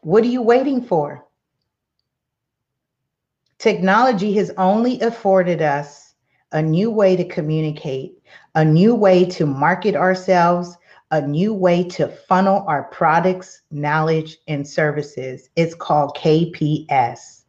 What 0.00 0.24
are 0.24 0.28
you 0.28 0.40
waiting 0.40 0.82
for? 0.82 1.26
Technology 3.58 4.32
has 4.32 4.50
only 4.56 4.98
afforded 5.02 5.60
us 5.60 6.14
a 6.52 6.62
new 6.62 6.90
way 6.90 7.14
to 7.14 7.28
communicate, 7.28 8.14
a 8.54 8.64
new 8.64 8.94
way 8.94 9.26
to 9.26 9.44
market 9.44 9.94
ourselves, 9.94 10.78
a 11.10 11.20
new 11.20 11.52
way 11.52 11.84
to 11.88 12.08
funnel 12.08 12.64
our 12.66 12.84
products, 12.84 13.60
knowledge, 13.70 14.38
and 14.48 14.66
services. 14.66 15.50
It's 15.56 15.74
called 15.74 16.16
KPS. 16.16 17.42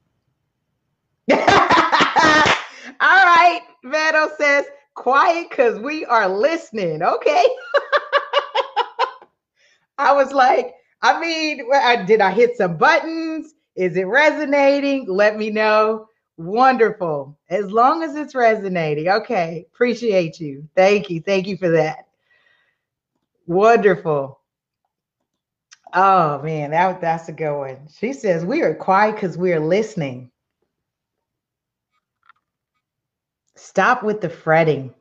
All 3.01 3.25
right, 3.25 3.62
Vado 3.84 4.30
says, 4.38 4.65
quiet 4.93 5.49
because 5.49 5.80
we 5.80 6.06
are 6.06 6.30
listening. 6.30 7.04
Okay. 7.04 7.45
I 9.97 10.13
was 10.13 10.34
like, 10.34 10.73
I 11.01 11.19
mean, 11.19 11.67
did 12.06 12.21
I 12.21 12.32
hit 12.32 12.58
some 12.58 12.78
buttons? 12.78 13.54
Is 13.75 13.97
it 13.97 14.04
resonating? 14.06 15.08
Let 15.08 15.38
me 15.38 15.49
know. 15.49 16.08
Wonderful. 16.38 17.38
As 17.49 17.71
long 17.71 18.04
as 18.04 18.15
it's 18.15 18.36
resonating. 18.36 19.10
Okay. 19.10 19.65
Appreciate 19.73 20.39
you. 20.39 20.67
Thank 20.75 21.10
you. 21.10 21.21
Thank 21.21 21.47
you 21.47 21.58
for 21.58 21.69
that. 21.69 22.08
Wonderful. 23.45 24.39
Oh 25.93 26.41
man, 26.41 26.71
that, 26.71 26.99
that's 26.99 27.30
a 27.30 27.32
good 27.32 27.58
one. 27.58 27.88
She 27.97 28.12
says 28.12 28.45
we 28.45 28.62
are 28.63 28.75
quiet 28.75 29.15
because 29.15 29.38
we 29.38 29.54
are 29.54 29.60
listening. 29.60 30.30
Stop 33.56 34.04
with 34.04 34.22
the 34.22 34.30
fretting. 34.30 34.94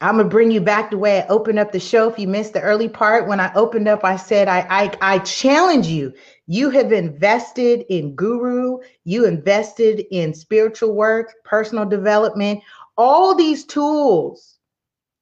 I'm 0.00 0.16
gonna 0.16 0.28
bring 0.28 0.50
you 0.50 0.60
back 0.60 0.90
the 0.90 0.98
way 0.98 1.22
I 1.22 1.26
opened 1.28 1.60
up 1.60 1.70
the 1.70 1.78
show. 1.78 2.08
If 2.10 2.18
you 2.18 2.26
missed 2.26 2.54
the 2.54 2.60
early 2.60 2.88
part, 2.88 3.28
when 3.28 3.38
I 3.38 3.54
opened 3.54 3.86
up, 3.86 4.04
I 4.04 4.16
said 4.16 4.48
I 4.48 4.66
I, 4.68 4.92
I 5.00 5.18
challenge 5.20 5.86
you. 5.86 6.12
You 6.48 6.70
have 6.70 6.92
invested 6.92 7.84
in 7.88 8.16
guru, 8.16 8.78
you 9.04 9.26
invested 9.26 10.04
in 10.10 10.34
spiritual 10.34 10.94
work, 10.94 11.32
personal 11.44 11.84
development, 11.84 12.62
all 12.96 13.34
these 13.36 13.64
tools 13.64 14.58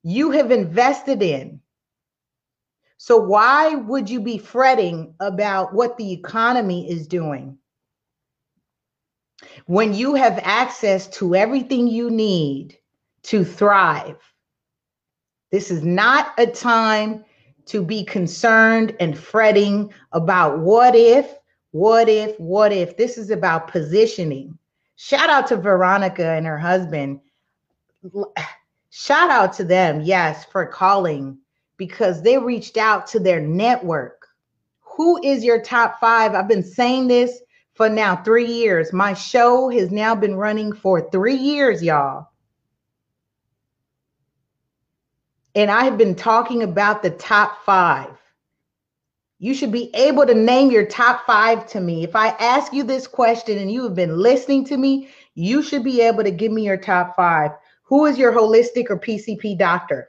you 0.02 0.30
have 0.30 0.50
invested 0.50 1.22
in. 1.22 1.60
So 2.96 3.18
why 3.18 3.74
would 3.74 4.08
you 4.08 4.20
be 4.20 4.38
fretting 4.38 5.14
about 5.20 5.74
what 5.74 5.96
the 5.98 6.12
economy 6.12 6.90
is 6.90 7.06
doing? 7.06 7.58
When 9.66 9.94
you 9.94 10.14
have 10.14 10.40
access 10.42 11.06
to 11.08 11.34
everything 11.34 11.86
you 11.86 12.10
need 12.10 12.76
to 13.22 13.44
thrive. 13.44 14.16
This 15.50 15.70
is 15.70 15.82
not 15.82 16.32
a 16.38 16.46
time 16.46 17.24
to 17.66 17.84
be 17.84 18.04
concerned 18.04 18.96
and 19.00 19.18
fretting 19.18 19.92
about 20.12 20.58
what 20.60 20.94
if, 20.94 21.34
what 21.72 22.08
if, 22.08 22.38
what 22.38 22.72
if. 22.72 22.96
This 22.96 23.18
is 23.18 23.30
about 23.30 23.68
positioning. 23.68 24.58
Shout 24.96 25.30
out 25.30 25.46
to 25.48 25.56
Veronica 25.56 26.30
and 26.30 26.46
her 26.46 26.58
husband. 26.58 27.20
Shout 28.90 29.30
out 29.30 29.52
to 29.54 29.64
them, 29.64 30.00
yes, 30.00 30.44
for 30.44 30.66
calling 30.66 31.38
because 31.76 32.22
they 32.22 32.38
reached 32.38 32.76
out 32.76 33.06
to 33.08 33.20
their 33.20 33.40
network. 33.40 34.26
Who 34.80 35.22
is 35.22 35.44
your 35.44 35.62
top 35.62 35.98
five? 36.00 36.34
I've 36.34 36.48
been 36.48 36.64
saying 36.64 37.08
this 37.08 37.40
for 37.80 37.88
now 37.88 38.14
three 38.14 38.44
years. 38.44 38.92
My 38.92 39.14
show 39.14 39.70
has 39.70 39.90
now 39.90 40.14
been 40.14 40.34
running 40.34 40.70
for 40.70 41.10
three 41.10 41.36
years, 41.36 41.82
y'all. 41.82 42.28
And 45.54 45.70
I 45.70 45.84
have 45.84 45.96
been 45.96 46.14
talking 46.14 46.62
about 46.62 47.02
the 47.02 47.08
top 47.08 47.64
five. 47.64 48.10
You 49.38 49.54
should 49.54 49.72
be 49.72 49.90
able 49.94 50.26
to 50.26 50.34
name 50.34 50.70
your 50.70 50.84
top 50.84 51.24
five 51.24 51.66
to 51.68 51.80
me. 51.80 52.04
If 52.04 52.14
I 52.14 52.28
ask 52.38 52.70
you 52.74 52.82
this 52.82 53.06
question 53.06 53.56
and 53.56 53.72
you 53.72 53.84
have 53.84 53.94
been 53.94 54.14
listening 54.14 54.66
to 54.66 54.76
me, 54.76 55.08
you 55.34 55.62
should 55.62 55.82
be 55.82 56.02
able 56.02 56.22
to 56.22 56.30
give 56.30 56.52
me 56.52 56.66
your 56.66 56.76
top 56.76 57.16
five. 57.16 57.52
Who 57.84 58.04
is 58.04 58.18
your 58.18 58.30
holistic 58.30 58.90
or 58.90 59.00
PCP 59.00 59.56
doctor? 59.56 60.08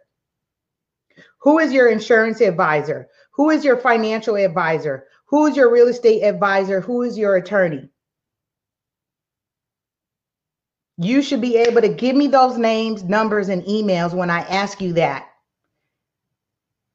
Who 1.40 1.60
is 1.60 1.72
your 1.72 1.88
insurance 1.88 2.42
advisor? 2.42 3.08
Who 3.32 3.50
is 3.50 3.64
your 3.64 3.78
financial 3.78 4.36
advisor? 4.36 5.08
Who 5.32 5.48
is 5.48 5.56
your 5.56 5.72
real 5.72 5.88
estate 5.88 6.24
advisor? 6.24 6.82
Who 6.82 7.02
is 7.04 7.18
your 7.18 7.38
attorney? 7.38 7.90
You 10.98 11.22
should 11.22 11.42
be 11.42 11.58
able 11.58 11.82
to 11.82 11.90
give 11.90 12.16
me 12.16 12.28
those 12.28 12.58
names, 12.58 13.04
numbers, 13.04 13.50
and 13.50 13.64
emails 13.64 14.14
when 14.14 14.30
I 14.30 14.42
ask 14.42 14.82
you 14.82 14.94
that. 14.94 15.28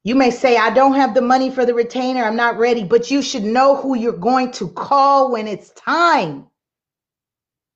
You 0.03 0.15
may 0.15 0.31
say, 0.31 0.55
I 0.55 0.69
don't 0.69 0.95
have 0.95 1.13
the 1.13 1.21
money 1.21 1.49
for 1.49 1.65
the 1.65 1.73
retainer. 1.73 2.23
I'm 2.23 2.37
not 2.37 2.57
ready, 2.57 2.83
but 2.83 3.11
you 3.11 3.21
should 3.21 3.43
know 3.43 3.75
who 3.75 3.97
you're 3.97 4.13
going 4.13 4.51
to 4.53 4.69
call 4.69 5.31
when 5.31 5.47
it's 5.47 5.71
time. 5.71 6.47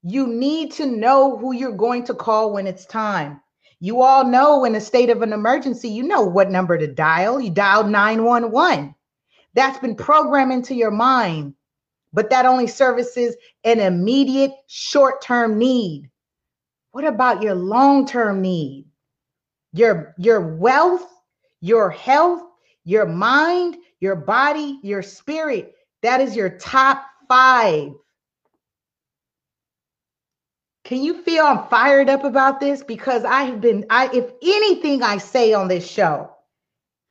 You 0.04 0.28
need 0.28 0.72
to 0.74 0.86
know 0.86 1.38
who 1.38 1.54
you're 1.54 1.76
going 1.76 2.06
to 2.06 2.14
call 2.14 2.54
when 2.54 2.68
it's 2.68 2.86
time. 2.86 3.42
You 3.80 4.04
all 4.04 4.24
know 4.24 4.64
in 4.64 4.76
a 4.76 4.82
state 4.82 5.10
of 5.10 5.24
an 5.24 5.34
emergency, 5.34 5.90
you 5.90 6.04
know 6.04 6.22
what 6.22 6.52
number 6.52 6.78
to 6.78 6.88
dial. 6.88 7.42
You 7.42 7.50
dial 7.50 7.84
911. 7.84 8.96
That's 9.54 9.80
been 9.80 9.96
programmed 9.96 10.54
into 10.54 10.74
your 10.74 10.92
mind, 10.92 11.56
but 12.14 12.30
that 12.30 12.46
only 12.46 12.68
services 12.68 13.36
an 13.64 13.80
immediate 13.80 14.52
short 14.68 15.22
term 15.22 15.58
need. 15.58 16.10
What 16.92 17.06
about 17.06 17.42
your 17.42 17.56
long 17.56 18.06
term 18.06 18.42
need? 18.42 18.86
Your, 19.74 20.14
your 20.18 20.56
wealth, 20.56 21.08
your 21.62 21.90
health, 21.90 22.44
your 22.84 23.06
mind, 23.06 23.78
your 24.00 24.16
body, 24.16 24.80
your 24.84 25.02
spirit. 25.02 25.74
That 26.02 26.20
is 26.22 26.36
your 26.36 26.50
top 26.50 27.06
five. 27.28 27.94
Can 30.84 31.04
you 31.04 31.22
feel 31.22 31.46
I'm 31.46 31.68
fired 31.70 32.10
up 32.10 32.24
about 32.26 32.60
this? 32.60 32.84
Because 32.84 33.24
I 33.24 33.44
have 33.44 33.62
been, 33.62 33.86
I 33.90 34.10
if 34.14 34.32
anything 34.42 35.04
I 35.04 35.18
say 35.20 35.54
on 35.54 35.68
this 35.68 35.90
show, 35.90 36.30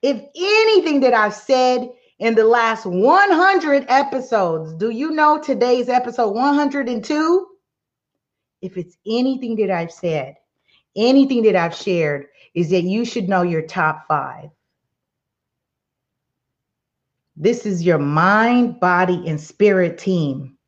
if 0.03 0.22
anything 0.34 1.01
that 1.01 1.14
I've 1.14 1.34
said 1.34 1.88
in 2.20 2.34
the 2.34 2.44
last 2.44 2.84
100 2.84 3.86
episodes, 3.88 4.74
do 4.74 4.90
you 4.90 5.10
know 5.10 5.42
today's 5.42 5.88
episode 5.88 6.30
102? 6.32 7.46
If 8.60 8.76
it's 8.76 8.98
anything 9.06 9.56
that 9.56 9.70
I've 9.70 9.90
said, 9.90 10.36
anything 10.94 11.42
that 11.44 11.56
I've 11.56 11.74
shared, 11.74 12.26
is 12.54 12.68
that 12.70 12.82
you 12.82 13.06
should 13.06 13.28
know 13.28 13.40
your 13.40 13.62
top 13.62 14.06
five. 14.06 14.50
This 17.36 17.64
is 17.64 17.82
your 17.82 17.98
mind, 17.98 18.80
body, 18.80 19.26
and 19.26 19.40
spirit 19.40 19.96
team. 19.96 20.58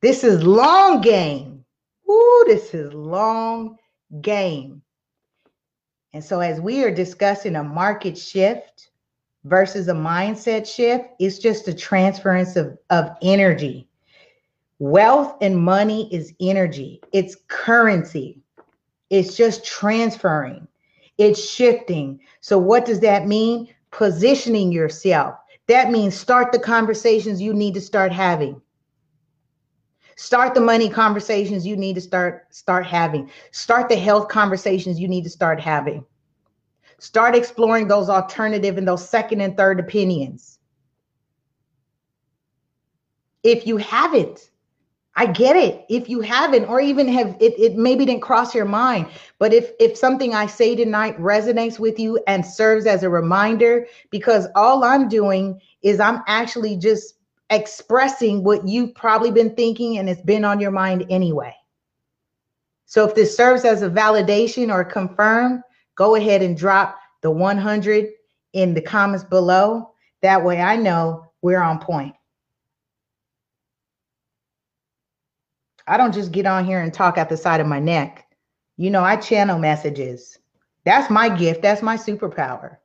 This 0.00 0.22
is 0.22 0.44
long 0.44 1.00
game. 1.00 1.64
Ooh, 2.08 2.44
this 2.46 2.72
is 2.72 2.92
long 2.94 3.78
game. 4.20 4.80
And 6.12 6.22
so, 6.22 6.38
as 6.38 6.60
we 6.60 6.84
are 6.84 6.94
discussing 6.94 7.56
a 7.56 7.64
market 7.64 8.16
shift 8.16 8.89
versus 9.44 9.88
a 9.88 9.92
mindset 9.92 10.66
shift, 10.66 11.04
it's 11.18 11.38
just 11.38 11.68
a 11.68 11.74
transference 11.74 12.56
of, 12.56 12.76
of 12.90 13.10
energy. 13.22 13.88
Wealth 14.78 15.36
and 15.40 15.62
money 15.62 16.12
is 16.14 16.32
energy, 16.40 17.00
it's 17.12 17.36
currency, 17.48 18.40
it's 19.10 19.36
just 19.36 19.64
transferring, 19.64 20.66
it's 21.18 21.42
shifting. 21.48 22.20
So, 22.40 22.58
what 22.58 22.86
does 22.86 23.00
that 23.00 23.26
mean? 23.26 23.68
Positioning 23.90 24.72
yourself. 24.72 25.34
That 25.68 25.90
means 25.90 26.14
start 26.14 26.52
the 26.52 26.58
conversations 26.58 27.42
you 27.42 27.52
need 27.52 27.74
to 27.74 27.80
start 27.80 28.12
having 28.12 28.60
start 30.20 30.52
the 30.52 30.60
money 30.60 30.90
conversations 30.90 31.66
you 31.66 31.74
need 31.74 31.94
to 31.94 32.00
start 32.00 32.46
start 32.54 32.84
having 32.84 33.30
start 33.52 33.88
the 33.88 33.96
health 33.96 34.28
conversations 34.28 35.00
you 35.00 35.08
need 35.08 35.24
to 35.24 35.30
start 35.30 35.58
having 35.58 36.04
start 37.00 37.34
exploring 37.34 37.88
those 37.88 38.08
alternative 38.08 38.78
and 38.78 38.86
those 38.86 39.06
second 39.06 39.40
and 39.40 39.56
third 39.56 39.80
opinions 39.80 40.58
if 43.42 43.66
you 43.66 43.76
haven't 43.76 44.50
i 45.16 45.26
get 45.26 45.56
it 45.56 45.84
if 45.88 46.08
you 46.08 46.20
haven't 46.20 46.66
or 46.66 46.80
even 46.80 47.08
have 47.08 47.36
it, 47.40 47.58
it 47.58 47.76
maybe 47.76 48.04
didn't 48.06 48.22
cross 48.22 48.54
your 48.54 48.64
mind 48.64 49.06
but 49.38 49.52
if 49.52 49.72
if 49.80 49.96
something 49.96 50.34
i 50.34 50.46
say 50.46 50.76
tonight 50.76 51.18
resonates 51.18 51.78
with 51.78 51.98
you 51.98 52.22
and 52.26 52.46
serves 52.46 52.86
as 52.86 53.02
a 53.02 53.08
reminder 53.08 53.86
because 54.10 54.46
all 54.54 54.84
i'm 54.84 55.08
doing 55.08 55.60
is 55.82 55.98
i'm 55.98 56.22
actually 56.28 56.76
just 56.76 57.14
expressing 57.50 58.44
what 58.44 58.66
you've 58.66 58.94
probably 58.94 59.30
been 59.30 59.54
thinking 59.54 59.98
and 59.98 60.08
it's 60.08 60.22
been 60.22 60.44
on 60.44 60.60
your 60.60 60.70
mind 60.70 61.04
anyway. 61.10 61.54
So 62.86 63.06
if 63.06 63.14
this 63.14 63.36
serves 63.36 63.64
as 63.64 63.82
a 63.82 63.90
validation 63.90 64.72
or 64.72 64.84
confirm, 64.84 65.62
go 66.00 66.14
ahead 66.14 66.40
and 66.40 66.56
drop 66.56 66.98
the 67.20 67.30
100 67.30 68.08
in 68.54 68.72
the 68.72 68.80
comments 68.80 69.22
below. 69.22 69.90
That 70.22 70.42
way 70.42 70.58
I 70.58 70.74
know 70.74 71.26
we're 71.42 71.60
on 71.60 71.78
point. 71.78 72.14
I 75.86 75.98
don't 75.98 76.14
just 76.14 76.32
get 76.32 76.46
on 76.46 76.64
here 76.64 76.80
and 76.80 76.94
talk 76.94 77.18
at 77.18 77.28
the 77.28 77.36
side 77.36 77.60
of 77.60 77.66
my 77.66 77.80
neck. 77.80 78.26
You 78.78 78.88
know, 78.88 79.04
I 79.04 79.16
channel 79.16 79.58
messages. 79.58 80.38
That's 80.86 81.10
my 81.10 81.28
gift. 81.28 81.60
That's 81.60 81.82
my 81.82 81.98
superpower. 81.98 82.78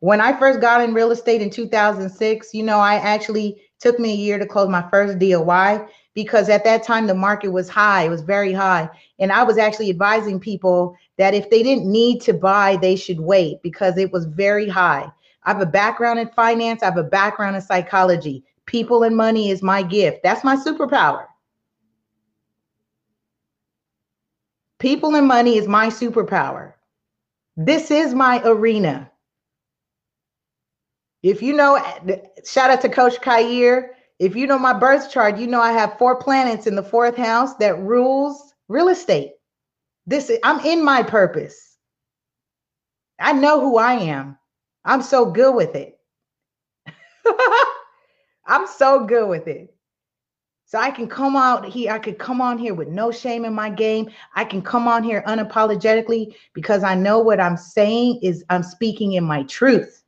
When 0.00 0.20
I 0.20 0.36
first 0.36 0.60
got 0.60 0.82
in 0.82 0.92
real 0.92 1.12
estate 1.12 1.42
in 1.42 1.50
2006, 1.50 2.52
you 2.52 2.64
know, 2.64 2.80
I 2.80 2.96
actually 2.96 3.62
took 3.78 4.00
me 4.00 4.14
a 4.14 4.16
year 4.16 4.36
to 4.36 4.46
close 4.46 4.68
my 4.68 4.82
first 4.90 5.20
deal. 5.20 5.44
Why? 5.44 5.86
Because 6.14 6.48
at 6.48 6.64
that 6.64 6.82
time 6.82 7.06
the 7.06 7.14
market 7.14 7.50
was 7.50 7.68
high, 7.68 8.04
it 8.04 8.08
was 8.08 8.22
very 8.22 8.52
high. 8.52 8.88
And 9.18 9.30
I 9.30 9.42
was 9.42 9.58
actually 9.58 9.90
advising 9.90 10.40
people 10.40 10.96
that 11.18 11.34
if 11.34 11.50
they 11.50 11.62
didn't 11.62 11.90
need 11.90 12.20
to 12.22 12.32
buy, 12.32 12.76
they 12.76 12.96
should 12.96 13.20
wait 13.20 13.62
because 13.62 13.96
it 13.96 14.12
was 14.12 14.24
very 14.24 14.68
high. 14.68 15.10
I 15.44 15.52
have 15.52 15.60
a 15.60 15.66
background 15.66 16.18
in 16.18 16.28
finance, 16.28 16.82
I 16.82 16.86
have 16.86 16.96
a 16.96 17.04
background 17.04 17.56
in 17.56 17.62
psychology. 17.62 18.44
People 18.66 19.04
and 19.04 19.16
money 19.16 19.50
is 19.50 19.62
my 19.62 19.82
gift. 19.82 20.22
That's 20.22 20.44
my 20.44 20.56
superpower. 20.56 21.26
People 24.78 25.14
and 25.14 25.26
money 25.26 25.58
is 25.58 25.68
my 25.68 25.88
superpower. 25.88 26.72
This 27.56 27.90
is 27.90 28.14
my 28.14 28.40
arena. 28.44 29.10
If 31.22 31.42
you 31.42 31.52
know, 31.54 31.76
shout 32.46 32.70
out 32.70 32.80
to 32.80 32.88
Coach 32.88 33.20
Kair. 33.20 33.90
If 34.20 34.36
you 34.36 34.46
know 34.46 34.58
my 34.58 34.74
birth 34.74 35.10
chart, 35.10 35.38
you 35.38 35.46
know 35.46 35.62
I 35.62 35.72
have 35.72 35.96
four 35.96 36.14
planets 36.14 36.66
in 36.66 36.76
the 36.76 36.82
fourth 36.82 37.16
house 37.16 37.54
that 37.54 37.80
rules 37.80 38.52
real 38.68 38.88
estate. 38.88 39.32
This 40.06 40.30
I'm 40.44 40.60
in 40.60 40.84
my 40.84 41.02
purpose. 41.02 41.78
I 43.18 43.32
know 43.32 43.60
who 43.60 43.78
I 43.78 43.94
am. 43.94 44.38
I'm 44.84 45.00
so 45.00 45.24
good 45.24 45.54
with 45.54 45.74
it. 45.74 45.98
I'm 48.46 48.66
so 48.66 49.06
good 49.06 49.26
with 49.26 49.48
it. 49.48 49.74
So 50.66 50.78
I 50.78 50.90
can 50.90 51.08
come 51.08 51.34
out 51.34 51.64
here, 51.64 51.90
I 51.90 51.98
could 51.98 52.18
come 52.18 52.42
on 52.42 52.58
here 52.58 52.74
with 52.74 52.88
no 52.88 53.10
shame 53.10 53.46
in 53.46 53.54
my 53.54 53.70
game. 53.70 54.10
I 54.36 54.44
can 54.44 54.60
come 54.60 54.86
on 54.86 55.02
here 55.02 55.24
unapologetically 55.26 56.34
because 56.52 56.84
I 56.84 56.94
know 56.94 57.20
what 57.20 57.40
I'm 57.40 57.56
saying 57.56 58.20
is 58.22 58.44
I'm 58.50 58.62
speaking 58.62 59.14
in 59.14 59.24
my 59.24 59.44
truth. 59.44 59.99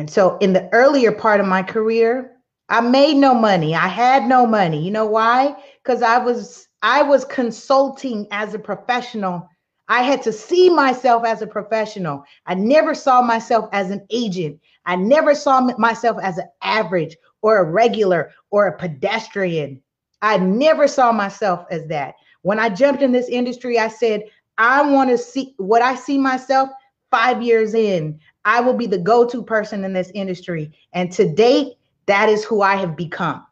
And 0.00 0.08
so 0.08 0.38
in 0.38 0.54
the 0.54 0.66
earlier 0.72 1.12
part 1.12 1.40
of 1.40 1.46
my 1.46 1.62
career, 1.62 2.32
I 2.70 2.80
made 2.80 3.18
no 3.18 3.34
money. 3.34 3.74
I 3.74 3.86
had 3.86 4.26
no 4.26 4.46
money. 4.46 4.82
You 4.82 4.90
know 4.90 5.04
why? 5.04 5.54
Cuz 5.84 6.00
I 6.00 6.16
was 6.16 6.68
I 6.80 7.02
was 7.02 7.26
consulting 7.26 8.26
as 8.30 8.54
a 8.54 8.58
professional. 8.58 9.46
I 9.88 10.02
had 10.02 10.22
to 10.22 10.32
see 10.32 10.70
myself 10.70 11.26
as 11.26 11.42
a 11.42 11.46
professional. 11.46 12.24
I 12.46 12.54
never 12.54 12.94
saw 12.94 13.20
myself 13.20 13.68
as 13.72 13.90
an 13.90 14.06
agent. 14.08 14.58
I 14.86 14.96
never 14.96 15.34
saw 15.34 15.60
myself 15.76 16.16
as 16.22 16.38
an 16.38 16.48
average 16.62 17.14
or 17.42 17.58
a 17.58 17.70
regular 17.70 18.32
or 18.50 18.68
a 18.68 18.78
pedestrian. 18.78 19.82
I 20.22 20.38
never 20.38 20.88
saw 20.88 21.12
myself 21.12 21.66
as 21.70 21.86
that. 21.88 22.14
When 22.40 22.58
I 22.58 22.70
jumped 22.70 23.02
in 23.02 23.12
this 23.12 23.28
industry, 23.28 23.78
I 23.78 23.88
said, 23.88 24.22
I 24.56 24.80
want 24.80 25.10
to 25.10 25.18
see 25.18 25.52
what 25.58 25.82
I 25.82 25.94
see 25.94 26.16
myself 26.16 26.70
five 27.10 27.42
years 27.42 27.74
in. 27.74 28.18
I 28.44 28.60
will 28.60 28.74
be 28.74 28.86
the 28.86 28.98
go 28.98 29.26
to 29.28 29.42
person 29.42 29.84
in 29.84 29.92
this 29.92 30.10
industry. 30.14 30.72
And 30.92 31.12
to 31.12 31.32
date, 31.32 31.74
that 32.06 32.28
is 32.28 32.44
who 32.44 32.62
I 32.62 32.76
have 32.76 32.96
become. 32.96 33.46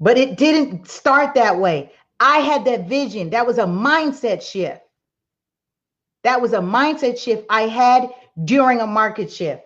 But 0.00 0.16
it 0.16 0.38
didn't 0.38 0.88
start 0.88 1.34
that 1.34 1.58
way. 1.58 1.92
I 2.18 2.38
had 2.38 2.64
that 2.64 2.88
vision. 2.88 3.30
That 3.30 3.46
was 3.46 3.58
a 3.58 3.64
mindset 3.64 4.42
shift. 4.42 4.80
That 6.22 6.40
was 6.40 6.52
a 6.52 6.58
mindset 6.58 7.18
shift 7.18 7.44
I 7.50 7.62
had 7.62 8.08
during 8.44 8.80
a 8.80 8.86
market 8.86 9.30
shift 9.32 9.62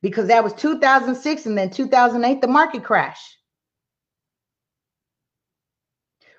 because 0.00 0.28
that 0.28 0.42
was 0.42 0.52
2006 0.54 1.46
and 1.46 1.56
then 1.56 1.70
2008, 1.70 2.40
the 2.40 2.48
market 2.48 2.84
crash. 2.84 3.38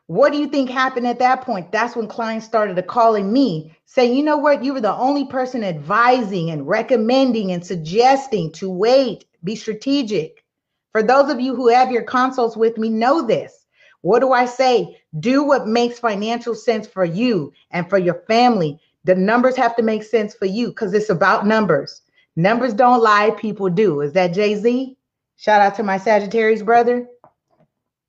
What 0.08 0.34
do 0.34 0.38
you 0.38 0.47
think 0.47 0.70
happened 0.70 1.08
at 1.08 1.20
that 1.20 1.41
point? 1.41 1.72
That's 1.72 1.95
when 1.95 2.08
clients 2.08 2.45
started 2.45 2.86
calling 2.88 3.32
me 3.32 3.76
saying, 3.86 4.16
you 4.16 4.24
know 4.24 4.38
what, 4.38 4.64
you 4.64 4.74
were 4.74 4.82
the 4.82 4.93
only 4.93 5.26
person 5.26 5.64
advising 5.64 6.49
and 6.49 6.68
recommending 6.68 7.51
and 7.51 7.66
suggesting 7.66 8.51
to 8.54 8.70
wait, 8.70 9.26
be 9.43 9.56
strategic. 9.56 10.43
For 10.91 11.01
those 11.01 11.32
of 11.32 11.39
you 11.39 11.56
who 11.56 11.70
have 11.70 11.91
your 11.91 12.04
consults 12.04 12.58
with 12.58 12.78
me, 12.78 12.89
know 12.89 13.26
this. 13.26 13.66
What 14.01 14.20
do 14.20 14.34
I 14.34 14.45
say? 14.45 15.01
Do 15.20 15.43
what 15.43 15.68
makes 15.68 15.99
financial 15.99 16.54
sense 16.54 16.86
for 16.86 17.06
you 17.06 17.54
and 17.72 17.89
for 17.89 17.97
your 17.97 18.24
family. 18.28 18.80
The 19.06 19.16
numbers 19.16 19.56
have 19.56 19.76
to 19.78 19.84
make 19.84 20.04
sense 20.04 20.36
for 20.36 20.45
you 20.45 20.68
because 20.68 20.93
it's 20.93 21.10
about 21.10 21.47
numbers. 21.47 22.01
Numbers 22.36 22.74
don't 22.74 23.01
lie, 23.01 23.32
people 23.32 23.70
do. 23.70 24.01
Is 24.01 24.12
that 24.14 24.34
Jay 24.34 24.56
Z? 24.56 24.97
Shout 25.38 25.62
out 25.62 25.76
to 25.76 25.84
my 25.84 25.97
Sagittarius 25.97 26.62
brother 26.62 27.08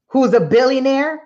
who's 0.09 0.33
a 0.33 0.41
billionaire 0.41 1.24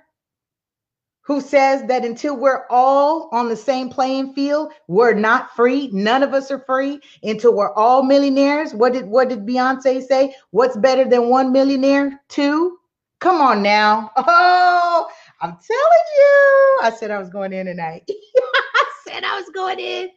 who 1.28 1.42
says 1.42 1.86
that 1.88 2.06
until 2.06 2.34
we're 2.34 2.64
all 2.70 3.28
on 3.32 3.50
the 3.50 3.56
same 3.56 3.90
playing 3.90 4.32
field, 4.32 4.72
we're 4.86 5.12
not 5.12 5.54
free. 5.54 5.90
None 5.92 6.22
of 6.22 6.32
us 6.32 6.50
are 6.50 6.58
free 6.58 7.00
until 7.22 7.54
we're 7.54 7.74
all 7.74 8.02
millionaires. 8.02 8.72
What 8.72 8.94
did 8.94 9.04
what 9.04 9.28
did 9.28 9.46
Beyonce 9.46 10.02
say? 10.06 10.34
What's 10.52 10.78
better 10.78 11.04
than 11.04 11.28
one 11.28 11.52
millionaire? 11.52 12.18
Two? 12.28 12.78
Come 13.20 13.42
on 13.42 13.62
now. 13.62 14.10
Oh, 14.16 15.06
I'm 15.42 15.50
telling 15.50 16.06
you. 16.16 16.78
I 16.82 16.96
said 16.98 17.10
I 17.10 17.18
was 17.18 17.28
going 17.28 17.52
in 17.52 17.66
tonight. 17.66 18.04
I 18.08 18.84
said 19.06 19.22
I 19.22 19.38
was 19.38 19.50
going 19.54 19.78
in. 19.78 20.08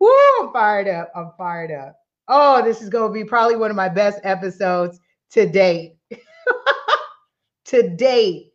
Woo, 0.00 0.10
I'm 0.40 0.52
fired 0.52 0.88
up. 0.88 1.12
I'm 1.14 1.30
fired 1.38 1.70
up. 1.70 1.94
Oh, 2.26 2.60
this 2.64 2.82
is 2.82 2.88
going 2.88 3.12
to 3.12 3.14
be 3.14 3.24
probably 3.24 3.54
one 3.54 3.70
of 3.70 3.76
my 3.76 3.88
best 3.88 4.18
episodes 4.24 4.98
to 5.30 5.46
date. 5.48 5.94
to 7.66 7.94
date. 7.94 8.49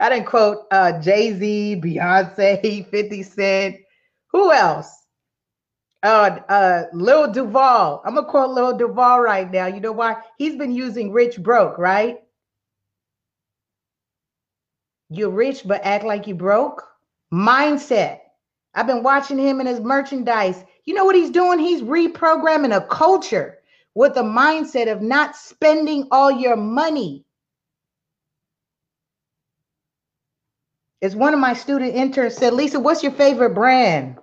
I 0.00 0.08
didn't 0.08 0.26
quote 0.26 0.66
uh, 0.70 0.98
Jay 1.00 1.34
Z, 1.34 1.80
Beyonce, 1.84 2.88
50 2.90 3.22
Cent. 3.22 3.76
Who 4.32 4.50
else? 4.50 4.90
Uh, 6.02 6.38
uh, 6.48 6.84
Lil 6.94 7.30
Duval. 7.30 8.02
I'm 8.04 8.14
gonna 8.14 8.26
quote 8.26 8.50
Lil 8.50 8.76
Duval 8.78 9.20
right 9.20 9.50
now. 9.50 9.66
You 9.66 9.80
know 9.80 9.92
why? 9.92 10.16
He's 10.38 10.56
been 10.56 10.72
using 10.72 11.12
rich 11.12 11.38
broke, 11.42 11.76
right? 11.76 12.20
You're 15.10 15.30
rich, 15.30 15.62
but 15.66 15.84
act 15.84 16.04
like 16.04 16.26
you 16.26 16.34
broke. 16.34 16.82
Mindset. 17.32 18.20
I've 18.74 18.86
been 18.86 19.02
watching 19.02 19.38
him 19.38 19.60
and 19.60 19.68
his 19.68 19.80
merchandise. 19.80 20.64
You 20.84 20.94
know 20.94 21.04
what 21.04 21.16
he's 21.16 21.30
doing? 21.30 21.58
He's 21.58 21.82
reprogramming 21.82 22.74
a 22.74 22.86
culture 22.86 23.58
with 23.94 24.16
a 24.16 24.22
mindset 24.22 24.90
of 24.90 25.02
not 25.02 25.36
spending 25.36 26.06
all 26.10 26.30
your 26.30 26.56
money. 26.56 27.26
As 31.02 31.16
one 31.16 31.32
of 31.32 31.40
my 31.40 31.54
student 31.54 31.94
interns 31.94 32.36
said, 32.36 32.52
Lisa, 32.52 32.78
what's 32.78 33.02
your 33.02 33.12
favorite 33.12 33.54
brand? 33.54 34.18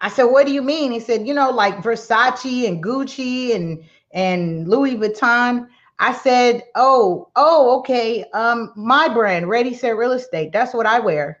I 0.00 0.08
said, 0.08 0.24
what 0.24 0.46
do 0.46 0.52
you 0.52 0.62
mean? 0.62 0.92
He 0.92 1.00
said, 1.00 1.26
you 1.26 1.34
know, 1.34 1.50
like 1.50 1.78
Versace 1.78 2.68
and 2.68 2.82
Gucci 2.82 3.54
and 3.54 3.82
and 4.12 4.68
Louis 4.68 4.96
Vuitton. 4.96 5.68
I 5.98 6.12
said, 6.12 6.62
oh, 6.74 7.30
oh, 7.34 7.78
okay. 7.80 8.24
Um, 8.32 8.72
my 8.76 9.08
brand, 9.08 9.48
Ready 9.48 9.74
Set 9.74 9.96
Real 9.96 10.12
Estate. 10.12 10.52
That's 10.52 10.74
what 10.74 10.86
I 10.86 11.00
wear. 11.00 11.40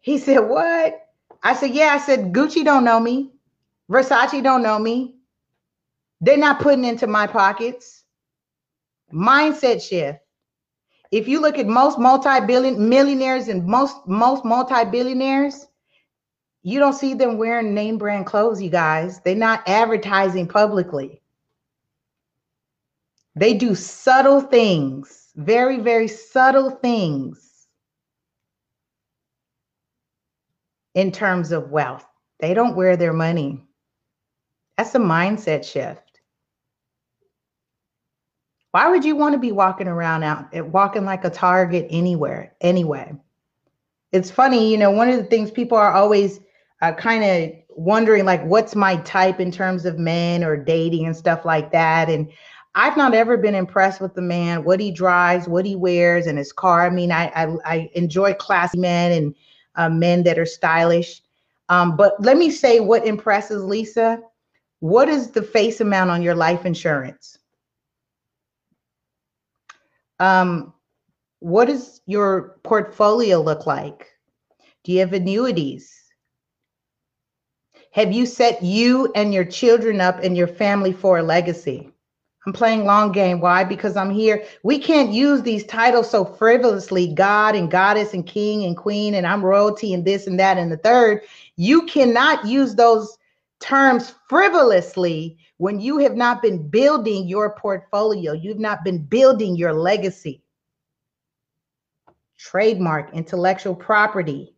He 0.00 0.18
said, 0.18 0.40
what? 0.40 1.08
I 1.42 1.54
said, 1.54 1.70
yeah. 1.70 1.88
I 1.94 1.98
said, 1.98 2.32
Gucci 2.32 2.64
don't 2.64 2.84
know 2.84 3.00
me. 3.00 3.32
Versace 3.90 4.42
don't 4.42 4.62
know 4.62 4.78
me. 4.78 5.16
They're 6.20 6.36
not 6.36 6.60
putting 6.60 6.84
into 6.84 7.06
my 7.06 7.26
pockets. 7.26 8.04
Mindset 9.12 9.82
shift 9.82 10.23
if 11.14 11.28
you 11.28 11.40
look 11.40 11.58
at 11.58 11.68
most 11.68 11.96
multi-billion 11.96 12.88
millionaires 12.88 13.46
and 13.46 13.64
most 13.64 13.96
most 14.08 14.44
multi-billionaires 14.44 15.68
you 16.64 16.80
don't 16.80 16.94
see 16.94 17.14
them 17.14 17.38
wearing 17.38 17.72
name 17.72 17.98
brand 17.98 18.26
clothes 18.26 18.60
you 18.60 18.70
guys. 18.70 19.20
They're 19.20 19.36
not 19.36 19.62
advertising 19.68 20.48
publicly. 20.48 21.20
They 23.36 23.54
do 23.54 23.76
subtle 23.76 24.40
things 24.40 25.30
very 25.36 25.78
very 25.78 26.08
subtle 26.08 26.70
things 26.70 27.68
in 30.94 31.12
terms 31.12 31.52
of 31.52 31.70
wealth. 31.70 32.06
They 32.40 32.54
don't 32.54 32.74
wear 32.74 32.96
their 32.96 33.12
money. 33.12 33.62
That's 34.76 34.96
a 34.96 34.98
mindset 34.98 35.64
shift 35.64 36.03
why 38.74 38.88
would 38.88 39.04
you 39.04 39.14
want 39.14 39.34
to 39.34 39.38
be 39.38 39.52
walking 39.52 39.86
around 39.86 40.24
out, 40.24 40.48
eh, 40.52 40.60
walking 40.60 41.04
like 41.04 41.24
a 41.24 41.30
target 41.30 41.86
anywhere, 41.90 42.52
anyway? 42.60 43.14
It's 44.10 44.32
funny, 44.32 44.68
you 44.68 44.76
know, 44.76 44.90
one 44.90 45.08
of 45.08 45.16
the 45.16 45.22
things 45.22 45.52
people 45.52 45.78
are 45.78 45.92
always 45.92 46.40
uh, 46.82 46.92
kind 46.94 47.22
of 47.22 47.52
wondering, 47.68 48.24
like, 48.24 48.42
what's 48.42 48.74
my 48.74 48.96
type 49.02 49.38
in 49.38 49.52
terms 49.52 49.84
of 49.84 50.00
men 50.00 50.42
or 50.42 50.56
dating 50.56 51.06
and 51.06 51.16
stuff 51.16 51.44
like 51.44 51.70
that. 51.70 52.10
And 52.10 52.28
I've 52.74 52.96
not 52.96 53.14
ever 53.14 53.36
been 53.36 53.54
impressed 53.54 54.00
with 54.00 54.12
the 54.14 54.22
man, 54.22 54.64
what 54.64 54.80
he 54.80 54.90
drives, 54.90 55.46
what 55.46 55.64
he 55.64 55.76
wears, 55.76 56.26
and 56.26 56.36
his 56.36 56.52
car. 56.52 56.84
I 56.84 56.90
mean, 56.90 57.12
I 57.12 57.26
I, 57.28 57.56
I 57.64 57.90
enjoy 57.94 58.34
classy 58.34 58.78
men 58.78 59.12
and 59.12 59.34
uh, 59.76 59.88
men 59.88 60.24
that 60.24 60.36
are 60.36 60.46
stylish. 60.46 61.22
Um, 61.68 61.96
but 61.96 62.20
let 62.20 62.36
me 62.36 62.50
say 62.50 62.80
what 62.80 63.06
impresses 63.06 63.62
Lisa. 63.62 64.20
What 64.80 65.08
is 65.08 65.30
the 65.30 65.42
face 65.42 65.80
amount 65.80 66.10
on 66.10 66.22
your 66.22 66.34
life 66.34 66.66
insurance? 66.66 67.38
Um, 70.20 70.72
what 71.40 71.66
does 71.66 72.00
your 72.06 72.58
portfolio 72.62 73.40
look 73.40 73.66
like? 73.66 74.10
Do 74.84 74.92
you 74.92 75.00
have 75.00 75.12
annuities? 75.12 75.92
Have 77.92 78.12
you 78.12 78.26
set 78.26 78.62
you 78.62 79.12
and 79.14 79.32
your 79.32 79.44
children 79.44 80.00
up 80.00 80.18
and 80.22 80.36
your 80.36 80.48
family 80.48 80.92
for 80.92 81.18
a 81.18 81.22
legacy? 81.22 81.90
I'm 82.46 82.52
playing 82.52 82.84
long 82.84 83.12
game. 83.12 83.40
Why? 83.40 83.64
Because 83.64 83.96
I'm 83.96 84.10
here. 84.10 84.44
We 84.62 84.78
can't 84.78 85.12
use 85.12 85.42
these 85.42 85.64
titles 85.64 86.10
so 86.10 86.24
frivolously 86.24 87.14
God 87.14 87.54
and 87.54 87.70
goddess 87.70 88.12
and 88.12 88.26
king 88.26 88.64
and 88.64 88.76
queen 88.76 89.14
and 89.14 89.26
I'm 89.26 89.44
royalty 89.44 89.94
and 89.94 90.04
this 90.04 90.26
and 90.26 90.38
that 90.38 90.58
and 90.58 90.70
the 90.70 90.76
third. 90.76 91.22
You 91.56 91.86
cannot 91.86 92.44
use 92.44 92.74
those 92.74 93.16
terms 93.60 94.14
frivolously 94.28 95.38
when 95.58 95.80
you 95.80 95.98
have 95.98 96.16
not 96.16 96.42
been 96.42 96.68
building 96.68 97.28
your 97.28 97.54
portfolio, 97.56 98.32
you've 98.32 98.58
not 98.58 98.84
been 98.84 98.98
building 98.98 99.56
your 99.56 99.72
legacy. 99.72 100.42
Trademark, 102.36 103.14
intellectual 103.14 103.74
property, 103.74 104.54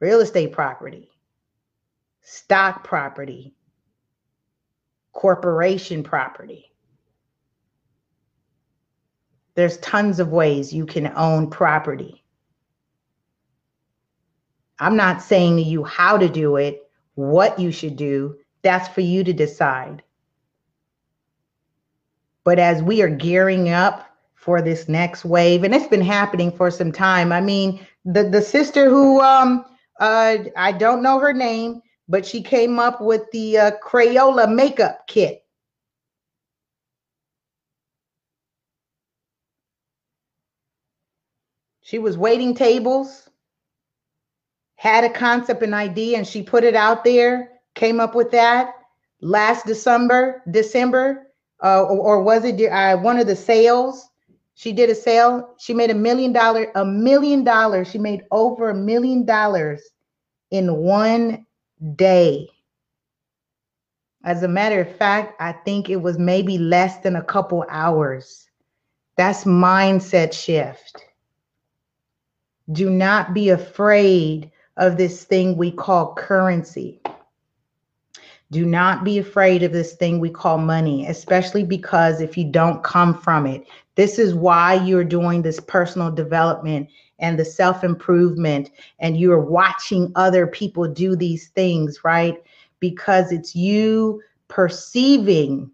real 0.00 0.20
estate 0.20 0.52
property, 0.52 1.08
stock 2.22 2.84
property, 2.84 3.54
corporation 5.12 6.02
property. 6.02 6.72
There's 9.54 9.78
tons 9.78 10.18
of 10.18 10.28
ways 10.28 10.72
you 10.72 10.86
can 10.86 11.12
own 11.14 11.50
property. 11.50 12.24
I'm 14.78 14.96
not 14.96 15.22
saying 15.22 15.56
to 15.56 15.62
you 15.62 15.84
how 15.84 16.18
to 16.18 16.28
do 16.28 16.56
it, 16.56 16.90
what 17.14 17.58
you 17.58 17.70
should 17.70 17.96
do. 17.96 18.36
That's 18.62 18.88
for 18.88 19.00
you 19.00 19.24
to 19.24 19.32
decide. 19.32 20.02
But 22.44 22.58
as 22.58 22.82
we 22.82 23.02
are 23.02 23.08
gearing 23.08 23.70
up 23.70 24.08
for 24.34 24.60
this 24.62 24.88
next 24.88 25.24
wave, 25.24 25.62
and 25.64 25.74
it's 25.74 25.86
been 25.86 26.00
happening 26.02 26.50
for 26.50 26.70
some 26.70 26.92
time. 26.92 27.32
I 27.32 27.40
mean, 27.40 27.86
the 28.04 28.24
the 28.24 28.42
sister 28.42 28.88
who 28.88 29.20
um 29.20 29.64
uh 30.00 30.38
I 30.56 30.72
don't 30.72 31.02
know 31.02 31.18
her 31.20 31.32
name, 31.32 31.82
but 32.08 32.26
she 32.26 32.42
came 32.42 32.78
up 32.80 33.00
with 33.00 33.22
the 33.32 33.58
uh, 33.58 33.70
Crayola 33.82 34.52
makeup 34.52 35.06
kit. 35.06 35.44
She 41.82 41.98
was 41.98 42.18
waiting 42.18 42.54
tables 42.54 43.28
had 44.82 45.04
a 45.04 45.10
concept 45.10 45.62
and 45.62 45.74
idea 45.74 46.18
and 46.18 46.26
she 46.26 46.42
put 46.42 46.64
it 46.64 46.74
out 46.74 47.04
there, 47.04 47.51
came 47.74 48.00
up 48.00 48.14
with 48.14 48.30
that 48.32 48.74
last 49.20 49.66
December, 49.66 50.42
December, 50.50 51.28
uh, 51.62 51.84
or, 51.84 51.98
or, 51.98 52.22
was 52.22 52.44
it 52.44 52.60
uh, 52.70 52.96
one 52.98 53.18
of 53.18 53.26
the 53.28 53.36
sales? 53.36 54.08
She 54.54 54.72
did 54.72 54.90
a 54.90 54.94
sale. 54.94 55.54
She 55.58 55.72
made 55.72 55.90
a 55.90 55.94
million 55.94 56.32
dollar, 56.32 56.70
a 56.74 56.84
million 56.84 57.44
dollars. 57.44 57.88
She 57.88 57.98
made 57.98 58.24
over 58.32 58.70
a 58.70 58.74
million 58.74 59.24
dollars 59.24 59.80
in 60.50 60.76
one 60.76 61.46
day. 61.96 62.48
As 64.24 64.42
a 64.42 64.48
matter 64.48 64.80
of 64.80 64.96
fact, 64.96 65.40
I 65.40 65.52
think 65.52 65.88
it 65.88 65.96
was 65.96 66.18
maybe 66.18 66.58
less 66.58 66.98
than 66.98 67.16
a 67.16 67.24
couple 67.24 67.64
hours. 67.68 68.48
That's 69.16 69.44
mindset 69.44 70.32
shift. 70.32 71.04
Do 72.70 72.90
not 72.90 73.34
be 73.34 73.50
afraid 73.50 74.50
of 74.76 74.96
this 74.96 75.24
thing 75.24 75.56
we 75.56 75.70
call 75.70 76.14
currency. 76.14 77.00
Do 78.52 78.66
not 78.66 79.02
be 79.02 79.18
afraid 79.18 79.62
of 79.62 79.72
this 79.72 79.94
thing 79.94 80.20
we 80.20 80.28
call 80.28 80.58
money, 80.58 81.06
especially 81.06 81.64
because 81.64 82.20
if 82.20 82.36
you 82.36 82.44
don't 82.44 82.84
come 82.84 83.18
from 83.18 83.46
it, 83.46 83.66
this 83.94 84.18
is 84.18 84.34
why 84.34 84.74
you're 84.74 85.04
doing 85.04 85.40
this 85.40 85.58
personal 85.58 86.10
development 86.10 86.90
and 87.18 87.38
the 87.38 87.46
self 87.46 87.82
improvement, 87.82 88.70
and 88.98 89.16
you're 89.16 89.40
watching 89.40 90.12
other 90.16 90.46
people 90.46 90.86
do 90.86 91.16
these 91.16 91.48
things, 91.48 92.04
right? 92.04 92.42
Because 92.78 93.32
it's 93.32 93.56
you 93.56 94.20
perceiving 94.48 95.70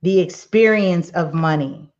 the 0.00 0.18
experience 0.18 1.10
of 1.10 1.34
money. 1.34 1.92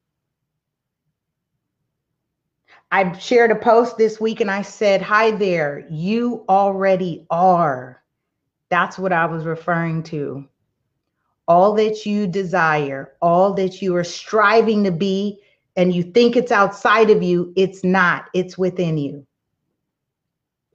I 2.91 3.13
shared 3.19 3.51
a 3.51 3.57
post 3.57 3.99
this 3.99 4.19
week 4.19 4.41
and 4.41 4.51
I 4.51 4.63
said, 4.63 5.03
Hi 5.03 5.33
there, 5.33 5.87
you 5.91 6.47
already 6.49 7.27
are. 7.29 8.01
That's 8.75 8.99
what 8.99 9.13
I 9.13 9.27
was 9.27 9.45
referring 9.45 10.03
to. 10.05 10.49
All 11.47 11.75
that 11.75 12.05
you 12.05 12.27
desire, 12.27 13.13
all 13.23 13.55
that 13.55 13.81
you 13.81 13.95
are 13.95 14.03
striving 14.03 14.83
to 14.83 14.91
be, 14.91 15.39
and 15.77 15.95
you 15.95 16.03
think 16.03 16.35
it's 16.35 16.51
outside 16.51 17.09
of 17.09 17.23
you, 17.23 17.53
it's 17.55 17.85
not, 17.85 18.25
it's 18.35 18.59
within 18.59 18.99
you. 18.99 19.25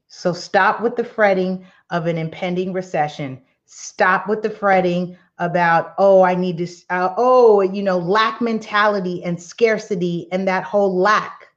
So 0.07 0.31
stop 0.31 0.79
with 0.79 0.95
the 0.95 1.03
fretting 1.03 1.65
of 1.89 2.07
an 2.07 2.17
impending 2.17 2.71
recession. 2.71 3.41
Stop 3.65 4.29
with 4.29 4.43
the 4.43 4.49
fretting 4.49 5.17
about, 5.37 5.93
oh, 5.97 6.21
I 6.21 6.35
need 6.35 6.57
to, 6.59 6.67
uh, 6.89 7.13
oh, 7.17 7.59
you 7.59 7.83
know, 7.83 7.97
lack 7.97 8.39
mentality 8.39 9.25
and 9.25 9.43
scarcity 9.43 10.29
and 10.31 10.47
that 10.47 10.63
whole 10.63 10.97
lack. 10.97 11.47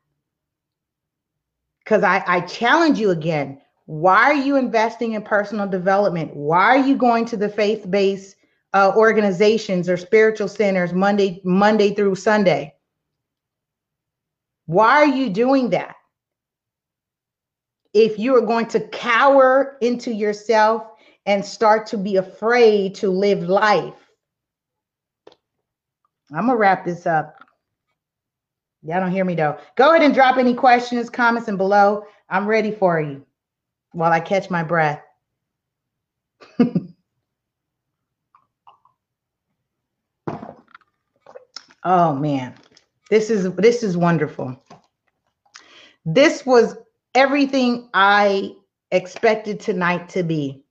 Because 1.84 2.02
I, 2.02 2.24
I 2.26 2.40
challenge 2.40 2.98
you 2.98 3.10
again 3.10 3.60
why 3.86 4.22
are 4.24 4.34
you 4.34 4.56
investing 4.56 5.12
in 5.12 5.22
personal 5.22 5.66
development? 5.66 6.34
Why 6.36 6.76
are 6.76 6.86
you 6.86 6.96
going 6.96 7.24
to 7.26 7.36
the 7.36 7.48
faith 7.48 7.90
based 7.90 8.36
uh, 8.74 8.92
organizations 8.96 9.88
or 9.88 9.96
spiritual 9.96 10.48
centers 10.48 10.92
Monday, 10.92 11.40
Monday 11.44 11.94
through 11.94 12.14
Sunday? 12.14 12.74
Why 14.66 15.02
are 15.02 15.06
you 15.06 15.30
doing 15.30 15.70
that? 15.70 15.96
If 17.92 18.18
you 18.18 18.36
are 18.36 18.46
going 18.46 18.66
to 18.66 18.80
cower 18.88 19.76
into 19.82 20.12
yourself 20.12 20.86
and 21.26 21.44
start 21.44 21.86
to 21.88 21.98
be 21.98 22.16
afraid 22.16 22.94
to 22.96 23.10
live 23.10 23.42
life, 23.42 23.94
I'm 26.34 26.46
gonna 26.46 26.56
wrap 26.56 26.84
this 26.84 27.04
up. 27.04 27.36
Y'all 28.82 29.00
don't 29.00 29.10
hear 29.10 29.24
me 29.24 29.34
though. 29.34 29.58
Go 29.76 29.90
ahead 29.90 30.02
and 30.02 30.14
drop 30.14 30.38
any 30.38 30.54
questions, 30.54 31.10
comments, 31.10 31.48
and 31.48 31.58
below. 31.58 32.04
I'm 32.30 32.46
ready 32.46 32.70
for 32.70 32.98
you 33.00 33.26
while 33.92 34.12
I 34.12 34.20
catch 34.20 34.50
my 34.50 34.62
breath. 34.62 35.02
oh 41.84 42.14
man. 42.14 42.54
This 43.10 43.28
is 43.30 43.52
this 43.54 43.82
is 43.82 43.96
wonderful. 43.96 44.56
This 46.04 46.46
was 46.46 46.76
everything 47.14 47.88
I 47.92 48.54
expected 48.90 49.60
tonight 49.60 50.08
to 50.10 50.22
be. 50.22 50.64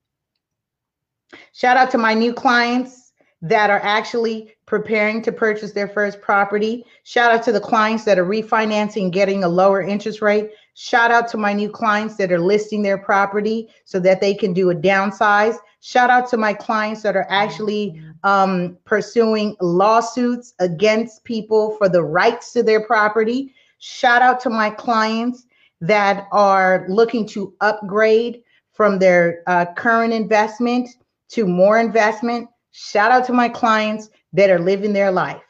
Shout 1.54 1.78
out 1.78 1.92
to 1.92 1.98
my 1.98 2.14
new 2.14 2.34
clients 2.34 3.14
that 3.42 3.70
are 3.70 3.80
actually 3.84 4.54
preparing 4.66 5.22
to 5.24 5.32
purchase 5.32 5.72
their 5.72 5.88
first 5.88 6.22
property. 6.22 6.86
Shout 7.04 7.32
out 7.32 7.44
to 7.44 7.52
the 7.52 7.60
clients 7.60 8.04
that 8.06 8.20
are 8.20 8.26
refinancing, 8.26 9.12
getting 9.12 9.44
a 9.44 9.50
lower 9.50 9.82
interest 9.82 10.22
rate. 10.22 10.52
Shout 10.84 11.12
out 11.12 11.28
to 11.28 11.38
my 11.38 11.54
new 11.54 11.70
clients 11.70 12.16
that 12.16 12.32
are 12.32 12.40
listing 12.40 12.82
their 12.82 12.98
property 12.98 13.70
so 13.86 14.00
that 14.00 14.20
they 14.20 14.34
can 14.34 14.52
do 14.52 14.72
a 14.72 14.76
downsize. 14.76 15.56
Shout 15.82 16.10
out 16.10 16.28
to 16.32 16.38
my 16.38 16.56
clients 16.56 17.04
that 17.04 17.16
are 17.16 17.28
actually 17.30 18.02
um, 18.24 18.80
pursuing 18.84 19.56
lawsuits 19.62 20.56
against 20.58 21.24
people 21.24 21.76
for 21.78 21.88
the 21.88 22.02
rights 22.02 22.52
to 22.54 22.64
their 22.64 22.84
property. 22.84 23.54
Shout 23.78 24.24
out 24.24 24.40
to 24.40 24.50
my 24.50 24.72
clients 24.72 25.46
that 25.82 26.28
are 26.32 26.88
looking 26.90 27.28
to 27.28 27.54
upgrade 27.62 28.42
from 28.74 28.98
their 28.98 29.44
uh, 29.46 29.68
current 29.76 30.14
investment 30.14 30.90
to 31.30 31.46
more 31.46 31.78
investment. 31.78 32.50
Shout 32.72 33.12
out 33.12 33.24
to 33.28 33.34
my 33.34 33.50
clients 33.50 34.10
that 34.34 34.50
are 34.50 34.58
living 34.58 34.94
their 34.94 35.12
life. 35.12 35.44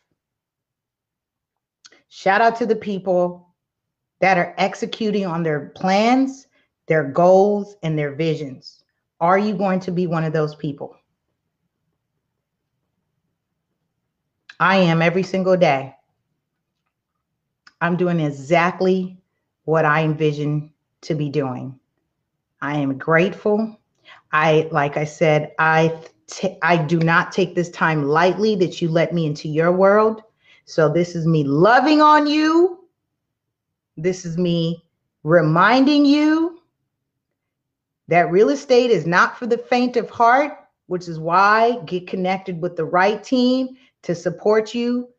Shout 2.09 2.41
out 2.41 2.57
to 2.57 2.65
the 2.65 2.75
people 2.75 3.47
that 4.21 4.37
are 4.37 4.53
executing 4.57 5.25
on 5.25 5.43
their 5.43 5.71
plans, 5.75 6.47
their 6.87 7.03
goals, 7.03 7.75
and 7.83 7.97
their 7.97 8.13
visions. 8.15 8.83
Are 9.19 9.37
you 9.37 9.53
going 9.55 9.79
to 9.81 9.91
be 9.91 10.07
one 10.07 10.23
of 10.23 10.33
those 10.33 10.55
people? 10.55 10.95
I 14.59 14.77
am 14.77 15.01
every 15.01 15.23
single 15.23 15.57
day. 15.57 15.95
I'm 17.81 17.97
doing 17.97 18.19
exactly 18.19 19.17
what 19.65 19.85
I 19.85 20.03
envision 20.03 20.71
to 21.01 21.15
be 21.15 21.29
doing. 21.29 21.79
I 22.61 22.77
am 22.77 22.97
grateful. 22.97 23.79
I, 24.31 24.69
like 24.71 24.97
I 24.97 25.03
said, 25.03 25.53
I 25.57 25.99
t- 26.27 26.57
I 26.61 26.77
do 26.77 26.99
not 26.99 27.31
take 27.31 27.55
this 27.55 27.71
time 27.71 28.03
lightly 28.03 28.55
that 28.57 28.81
you 28.81 28.89
let 28.89 29.13
me 29.13 29.25
into 29.25 29.49
your 29.49 29.71
world. 29.71 30.21
So 30.65 30.87
this 30.87 31.15
is 31.15 31.25
me 31.25 31.43
loving 31.43 32.01
on 32.01 32.27
you. 32.27 32.80
This 33.97 34.25
is 34.25 34.37
me 34.37 34.83
reminding 35.23 36.05
you 36.05 36.61
that 38.07 38.31
real 38.31 38.49
estate 38.49 38.89
is 38.91 39.05
not 39.05 39.37
for 39.37 39.45
the 39.47 39.57
faint 39.57 39.97
of 39.97 40.09
heart, 40.09 40.57
which 40.87 41.07
is 41.07 41.19
why 41.19 41.79
get 41.85 42.07
connected 42.07 42.59
with 42.61 42.75
the 42.75 42.85
right 42.85 43.23
team 43.23 43.77
to 44.03 44.15
support 44.15 44.73
you 44.73 45.09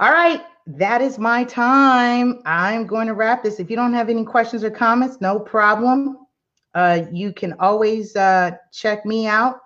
All 0.00 0.12
right, 0.12 0.42
that 0.66 1.00
is 1.00 1.18
my 1.18 1.44
time. 1.44 2.40
I'm 2.44 2.86
going 2.86 3.08
to 3.08 3.14
wrap 3.14 3.42
this. 3.42 3.58
If 3.58 3.68
you 3.70 3.76
don't 3.76 3.94
have 3.94 4.08
any 4.08 4.24
questions 4.24 4.62
or 4.62 4.70
comments, 4.70 5.20
no 5.20 5.40
problem. 5.40 6.18
Uh, 6.74 7.06
you 7.10 7.32
can 7.32 7.54
always 7.58 8.14
uh, 8.14 8.52
check 8.72 9.04
me 9.04 9.26
out 9.26 9.60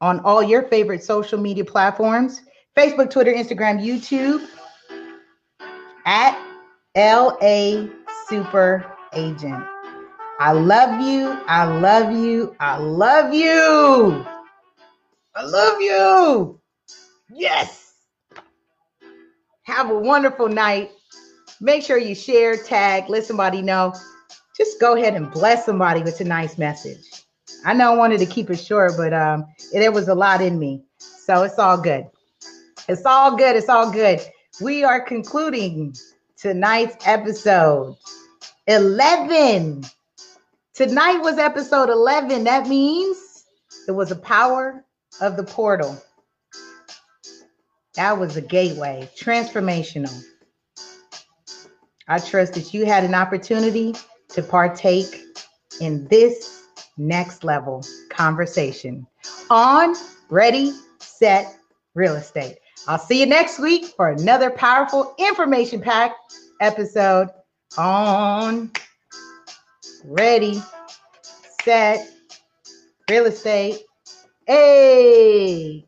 on 0.00 0.20
all 0.20 0.42
your 0.42 0.62
favorite 0.64 1.02
social 1.02 1.40
media 1.40 1.64
platforms 1.64 2.42
Facebook, 2.76 3.10
Twitter, 3.10 3.32
Instagram, 3.32 3.82
YouTube 3.84 4.46
at 6.06 6.38
LA 6.96 7.86
Super 8.28 8.96
Agent. 9.14 9.71
I 10.44 10.50
love 10.50 11.00
you. 11.00 11.38
I 11.46 11.64
love 11.66 12.12
you. 12.12 12.56
I 12.58 12.76
love 12.76 13.32
you. 13.32 14.26
I 15.36 15.44
love 15.44 15.80
you. 15.80 16.60
Yes. 17.30 17.94
Have 19.62 19.88
a 19.90 19.96
wonderful 19.96 20.48
night. 20.48 20.90
Make 21.60 21.84
sure 21.84 21.96
you 21.96 22.16
share, 22.16 22.56
tag, 22.56 23.04
let 23.08 23.24
somebody 23.24 23.62
know. 23.62 23.94
Just 24.56 24.80
go 24.80 24.96
ahead 24.96 25.14
and 25.14 25.30
bless 25.30 25.64
somebody 25.64 26.02
with 26.02 26.20
nice 26.22 26.58
message. 26.58 27.24
I 27.64 27.72
know 27.72 27.92
I 27.92 27.96
wanted 27.96 28.18
to 28.18 28.26
keep 28.26 28.50
it 28.50 28.56
short, 28.56 28.94
but 28.96 29.14
um, 29.14 29.46
there 29.72 29.92
was 29.92 30.08
a 30.08 30.14
lot 30.16 30.40
in 30.40 30.58
me. 30.58 30.82
So 30.98 31.44
it's 31.44 31.60
all 31.60 31.80
good. 31.80 32.06
It's 32.88 33.06
all 33.06 33.36
good. 33.36 33.54
It's 33.54 33.68
all 33.68 33.92
good. 33.92 34.20
We 34.60 34.82
are 34.82 35.00
concluding 35.00 35.94
tonight's 36.36 36.96
episode 37.06 37.94
11. 38.66 39.84
Tonight 40.88 41.18
was 41.18 41.38
episode 41.38 41.90
11. 41.90 42.42
That 42.42 42.66
means 42.66 43.44
it 43.86 43.92
was 43.92 44.10
a 44.10 44.16
power 44.16 44.84
of 45.20 45.36
the 45.36 45.44
portal. 45.44 45.96
That 47.94 48.18
was 48.18 48.36
a 48.36 48.40
gateway, 48.40 49.08
transformational. 49.16 50.12
I 52.08 52.18
trust 52.18 52.54
that 52.54 52.74
you 52.74 52.84
had 52.84 53.04
an 53.04 53.14
opportunity 53.14 53.94
to 54.30 54.42
partake 54.42 55.22
in 55.80 56.08
this 56.08 56.64
next 56.96 57.44
level 57.44 57.86
conversation 58.10 59.06
on 59.50 59.94
Ready, 60.30 60.72
Set, 60.98 61.56
Real 61.94 62.16
Estate. 62.16 62.56
I'll 62.88 62.98
see 62.98 63.20
you 63.20 63.26
next 63.26 63.60
week 63.60 63.84
for 63.96 64.08
another 64.08 64.50
powerful 64.50 65.14
information 65.16 65.80
packed 65.80 66.16
episode 66.60 67.28
on 67.78 68.72
Ready, 70.04 70.60
Set, 71.62 72.08
Real 73.08 73.26
Estate. 73.26 73.78
Hey! 74.46 75.86